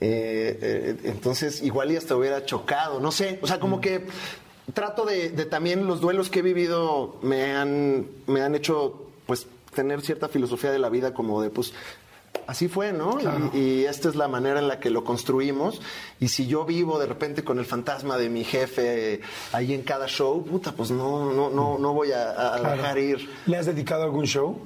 Eh, 0.00 0.58
eh, 0.62 0.96
entonces 1.04 1.62
igual 1.62 1.92
y 1.92 1.96
hasta 1.96 2.16
hubiera 2.16 2.46
chocado, 2.46 3.00
no 3.00 3.12
sé, 3.12 3.38
o 3.42 3.46
sea, 3.46 3.60
como 3.60 3.82
que 3.82 4.06
trato 4.74 5.04
de, 5.04 5.30
de 5.30 5.44
también 5.46 5.86
los 5.86 6.00
duelos 6.00 6.30
que 6.30 6.40
he 6.40 6.42
vivido 6.42 7.16
me 7.22 7.52
han, 7.52 8.06
me 8.26 8.42
han 8.42 8.54
hecho 8.54 9.06
pues 9.26 9.46
tener 9.74 10.00
cierta 10.02 10.28
filosofía 10.28 10.70
de 10.72 10.78
la 10.78 10.88
vida 10.88 11.12
como 11.14 11.40
de 11.42 11.50
pues 11.50 11.72
así 12.46 12.66
fue, 12.68 12.92
¿no? 12.92 13.18
Y, 13.54 13.58
y 13.58 13.84
esta 13.84 14.08
es 14.08 14.16
la 14.16 14.26
manera 14.26 14.58
en 14.58 14.66
la 14.68 14.80
que 14.80 14.90
lo 14.90 15.04
construimos. 15.04 15.80
Y 16.18 16.28
si 16.28 16.46
yo 16.48 16.64
vivo 16.64 16.98
de 16.98 17.06
repente 17.06 17.44
con 17.44 17.58
el 17.60 17.64
fantasma 17.64 18.16
de 18.18 18.28
mi 18.28 18.42
jefe 18.44 19.20
ahí 19.52 19.72
en 19.72 19.82
cada 19.82 20.06
show, 20.08 20.44
puta, 20.44 20.72
pues 20.72 20.90
no, 20.90 21.32
no, 21.32 21.50
no, 21.50 21.78
no 21.78 21.92
voy 21.94 22.10
a, 22.12 22.30
a 22.54 22.58
Claro. 22.58 22.76
dejar 22.76 22.98
ir. 22.98 23.30
¿Le 23.46 23.56
has 23.56 23.66
dedicado 23.66 24.02
algún 24.04 24.26
show? 24.26 24.58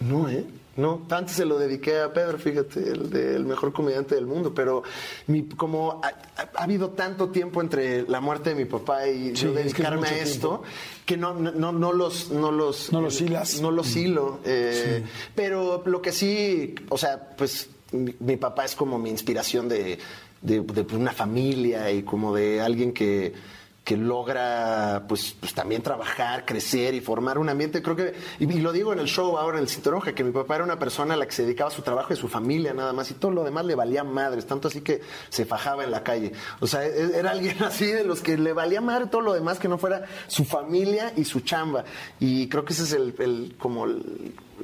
No, 0.00 0.28
¿eh? 0.28 0.44
No, 0.80 1.02
antes 1.10 1.36
se 1.36 1.44
lo 1.44 1.58
dediqué 1.58 2.00
a 2.00 2.12
Pedro, 2.12 2.38
fíjate, 2.38 2.80
el, 2.92 3.10
de- 3.10 3.36
el 3.36 3.44
mejor 3.44 3.72
comediante 3.72 4.14
del 4.14 4.26
mundo, 4.26 4.54
pero 4.54 4.82
mi- 5.26 5.44
como 5.48 6.00
ha, 6.02 6.08
ha- 6.08 6.50
ha 6.56 6.62
habido 6.64 6.90
tanto 6.90 7.28
tiempo 7.28 7.60
entre 7.60 8.02
la 8.08 8.20
muerte 8.20 8.50
de 8.50 8.56
mi 8.56 8.64
papá 8.64 9.06
y 9.06 9.36
Sí, 9.36 9.42
yo 9.44 9.48
es 9.50 9.54
que 9.54 9.60
es 9.60 9.64
dedicarme 9.64 10.08
a 10.08 10.18
esto, 10.18 10.62
que 11.04 11.16
no, 11.16 11.34
no, 11.34 11.72
no, 11.72 11.92
los... 11.92 12.30
No 12.30 12.50
los, 12.50 12.92
No 12.92 13.00
los 13.00 13.20
hilas. 13.20 13.60
No 13.60 13.70
los 13.70 13.94
hilo. 13.96 14.40
eh, 14.44 15.04
Pero 15.34 15.82
lo 15.84 16.00
que 16.00 16.12
sí, 16.12 16.74
o 16.88 16.96
sea, 16.96 17.30
pues 17.36 17.68
mi, 17.92 18.14
mi 18.20 18.36
papá 18.36 18.64
es 18.64 18.74
como 18.74 18.98
mi 18.98 19.10
inspiración 19.10 19.68
de, 19.68 19.98
de- 20.40 20.60
de 20.60 20.96
una 20.96 21.12
familia 21.12 21.90
y 21.90 22.02
como 22.04 22.34
de 22.34 22.60
alguien 22.60 22.92
que 22.92 23.32
que 23.90 23.96
logra 23.96 25.02
pues, 25.08 25.34
pues 25.40 25.52
también 25.52 25.82
trabajar, 25.82 26.46
crecer 26.46 26.94
y 26.94 27.00
formar 27.00 27.38
un 27.38 27.48
ambiente, 27.48 27.82
creo 27.82 27.96
que, 27.96 28.14
y, 28.38 28.46
lo 28.60 28.70
digo 28.70 28.92
en 28.92 29.00
el 29.00 29.08
show 29.08 29.36
ahora 29.36 29.58
en 29.58 29.64
el 29.64 29.68
Cinturón 29.68 29.98
Roja, 29.98 30.14
que 30.14 30.22
mi 30.22 30.30
papá 30.30 30.54
era 30.54 30.62
una 30.62 30.78
persona 30.78 31.14
a 31.14 31.16
la 31.16 31.26
que 31.26 31.32
se 31.32 31.42
dedicaba 31.42 31.70
a 31.70 31.74
su 31.74 31.82
trabajo 31.82 32.12
y 32.12 32.16
su 32.16 32.28
familia 32.28 32.72
nada 32.72 32.92
más, 32.92 33.10
y 33.10 33.14
todo 33.14 33.32
lo 33.32 33.42
demás 33.42 33.64
le 33.64 33.74
valía 33.74 34.04
madres, 34.04 34.46
tanto 34.46 34.68
así 34.68 34.82
que 34.82 35.00
se 35.28 35.44
fajaba 35.44 35.82
en 35.82 35.90
la 35.90 36.04
calle. 36.04 36.30
O 36.60 36.68
sea, 36.68 36.86
e- 36.86 37.18
era 37.18 37.32
alguien 37.32 37.60
así 37.64 37.86
de 37.86 38.04
los 38.04 38.20
que 38.20 38.38
le 38.38 38.52
valía 38.52 38.80
madre 38.80 39.06
todo 39.06 39.22
lo 39.22 39.32
demás 39.32 39.58
que 39.58 39.66
no 39.66 39.76
fuera 39.76 40.04
su 40.28 40.44
familia 40.44 41.12
y 41.16 41.24
su 41.24 41.40
chamba. 41.40 41.84
Y 42.20 42.48
creo 42.48 42.64
que 42.64 42.74
ese 42.74 42.84
es 42.84 42.92
el, 42.92 43.56
como 43.58 43.86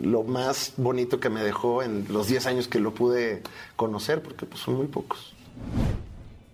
lo 0.01 0.23
más 0.23 0.75
bonito 0.77 1.19
que 1.19 1.31
me 1.31 1.43
dejó 1.43 1.83
en 1.83 2.07
los 2.11 2.29
10 2.29 2.47
años 2.47 2.69
que 2.69 2.79
lo 2.79 2.95
pude 2.95 3.43
conocer, 3.75 4.23
porque 4.23 4.47
pues 4.47 4.61
son 4.61 4.77
muy 4.77 4.87
pocos. 4.87 5.35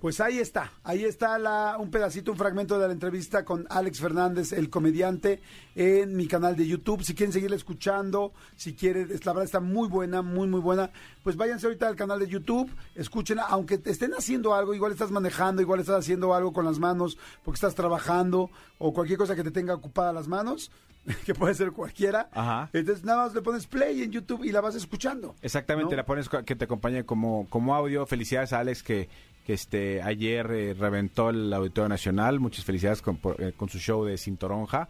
Pues 0.03 0.21
ahí 0.21 0.41
está, 0.41 0.73
ahí 0.83 1.05
está 1.05 1.39
la, 1.39 1.77
un 1.79 1.93
pedacito, 1.93 2.33
un 2.33 2.37
fragmento 2.37 2.77
de 2.77 2.89
la 2.89 2.93
entrevista 2.93 3.45
con 3.45 3.69
Alex 3.71 4.01
Fernández, 4.01 4.53
el 4.53 4.69
comediante, 4.69 5.41
en 5.77 6.17
mi 6.17 6.27
canal 6.27 6.57
de 6.57 6.67
YouTube. 6.67 7.05
Si 7.05 7.15
quieren 7.15 7.33
seguirla 7.33 7.55
escuchando, 7.55 8.33
si 8.57 8.75
quieren, 8.75 9.07
la 9.09 9.33
verdad 9.33 9.45
está 9.45 9.61
muy 9.61 9.89
buena, 9.89 10.21
muy, 10.21 10.49
muy 10.49 10.59
buena, 10.59 10.91
pues 11.23 11.37
váyanse 11.37 11.69
ahorita 11.69 11.87
al 11.87 11.95
canal 11.95 12.19
de 12.19 12.27
YouTube, 12.27 12.69
escúchenla, 12.97 13.45
aunque 13.45 13.79
te 13.79 13.91
estén 13.93 14.13
haciendo 14.13 14.57
algo, 14.57 14.75
igual 14.75 14.91
estás 14.91 15.13
manejando, 15.13 15.63
igual 15.63 15.79
estás 15.79 16.01
haciendo 16.01 16.35
algo 16.35 16.53
con 16.53 16.65
las 16.65 16.81
manos, 16.81 17.17
porque 17.45 17.59
estás 17.59 17.77
trabajando, 17.77 18.51
o 18.79 18.93
cualquier 18.93 19.21
cosa 19.21 19.37
que 19.37 19.45
te 19.45 19.53
tenga 19.53 19.73
ocupada 19.73 20.13
las 20.13 20.27
manos, 20.27 20.73
que 21.25 21.33
puede 21.33 21.55
ser 21.55 21.71
cualquiera. 21.71 22.29
Ajá. 22.33 22.71
Entonces 22.73 23.05
nada 23.05 23.27
más 23.27 23.35
le 23.35 23.43
pones 23.43 23.69
play 23.69 24.03
en 24.03 24.11
YouTube 24.11 24.43
y 24.43 24.51
la 24.51 24.61
vas 24.61 24.75
escuchando. 24.75 25.37
Exactamente, 25.43 25.93
¿no? 25.93 25.97
la 25.97 26.07
pones 26.07 26.29
que 26.29 26.57
te 26.57 26.65
acompañe 26.65 27.05
como, 27.05 27.47
como 27.51 27.75
audio. 27.75 28.05
Felicidades 28.07 28.53
a 28.53 28.59
Alex 28.59 28.83
que, 28.83 29.09
que 29.47 29.53
este 29.55 30.03
ayer 30.03 30.51
eh, 30.53 30.75
reventó 30.75 31.31
el 31.31 31.53
Auditorio 31.53 31.89
Nacional. 31.89 32.41
Muchas 32.41 32.65
felicidades 32.65 33.03
con, 33.03 33.17
por- 33.17 33.41
eh, 33.43 33.53
con 33.57 33.69
su 33.69 33.79
show 33.79 34.05
de 34.05 34.17
Cintoronja. 34.19 34.89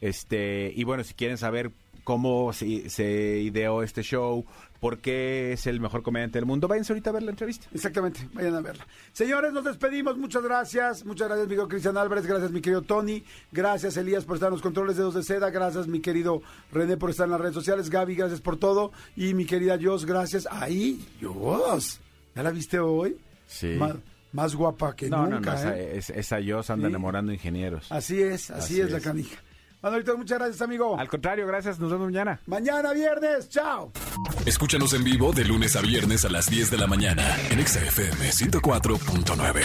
Este, 0.00 0.72
y 0.76 0.84
bueno, 0.84 1.02
si 1.04 1.14
quieren 1.14 1.38
saber 1.38 1.72
cómo 2.04 2.52
se, 2.54 2.66
ideó 3.42 3.82
este 3.82 4.02
show, 4.02 4.46
por 4.80 4.98
qué 4.98 5.52
es 5.52 5.66
el 5.66 5.78
mejor 5.80 6.02
comediante 6.02 6.38
del 6.38 6.46
mundo, 6.46 6.66
váyanse 6.68 6.92
ahorita 6.92 7.10
a 7.10 7.12
ver 7.12 7.22
la 7.24 7.32
entrevista. 7.32 7.66
Exactamente, 7.74 8.26
vayan 8.32 8.54
a 8.54 8.60
verla. 8.62 8.86
Señores, 9.12 9.52
nos 9.52 9.64
despedimos. 9.64 10.16
Muchas 10.16 10.42
gracias. 10.42 11.04
Muchas 11.04 11.28
gracias, 11.28 11.46
mi 11.48 11.50
querido 11.50 11.68
Cristian 11.68 11.96
Álvarez. 11.98 12.24
Gracias, 12.26 12.50
mi 12.50 12.60
querido 12.62 12.82
Tony. 12.82 13.24
Gracias, 13.52 13.96
Elías, 13.96 14.24
por 14.24 14.36
estar 14.36 14.46
en 14.48 14.52
los 14.54 14.62
controles 14.62 14.96
de 14.96 15.02
Dos 15.02 15.14
de 15.14 15.22
Seda. 15.24 15.50
Gracias, 15.50 15.86
mi 15.88 16.00
querido 16.00 16.40
René, 16.72 16.96
por 16.96 17.10
estar 17.10 17.26
en 17.26 17.32
las 17.32 17.40
redes 17.40 17.54
sociales. 17.54 17.90
Gaby, 17.90 18.14
gracias 18.14 18.40
por 18.40 18.56
todo. 18.56 18.92
Y 19.16 19.34
mi 19.34 19.44
querida 19.44 19.76
Jos, 19.82 20.06
gracias. 20.06 20.46
Ahí, 20.50 21.04
Jos. 21.20 22.00
¿Ya 22.34 22.42
la 22.44 22.52
viste 22.52 22.78
hoy? 22.78 23.16
Sí. 23.48 23.74
Más, 23.78 23.94
más 24.32 24.54
guapa 24.54 24.94
que 24.94 25.08
No, 25.10 25.26
no, 25.26 25.36
nunca. 25.36 25.54
no, 25.54 25.58
esa, 25.58 25.76
¿eh? 25.76 25.98
es- 25.98 26.10
esa 26.10 26.38
yo 26.38 26.62
se 26.62 26.72
anda 26.72 26.86
Sí. 26.86 26.90
enamorando 26.90 27.32
ingenieros. 27.32 27.90
Así 27.90 28.22
es, 28.22 28.50
así, 28.50 28.74
Así 28.74 28.80
es, 28.82 28.90
la 28.92 29.00
canija. 29.00 29.36
Manolito, 29.82 30.16
muchas 30.18 30.38
gracias, 30.38 30.60
amigo. 30.62 30.98
Al 30.98 31.08
contrario, 31.08 31.46
gracias, 31.46 31.78
nos 31.78 31.90
vemos 31.90 32.06
mañana. 32.06 32.40
Mañana, 32.46 32.92
viernes. 32.92 33.48
Chao. 33.48 33.92
Escúchanos 34.44 34.92
en 34.92 35.04
vivo 35.04 35.32
de 35.32 35.44
lunes 35.44 35.76
a 35.76 35.80
viernes 35.80 36.24
a 36.24 36.28
las 36.28 36.50
10 36.50 36.70
de 36.70 36.78
la 36.78 36.86
mañana 36.88 37.24
en 37.50 37.60
Exa 37.60 37.80
FM 37.84 38.30
104.9. 38.32 39.60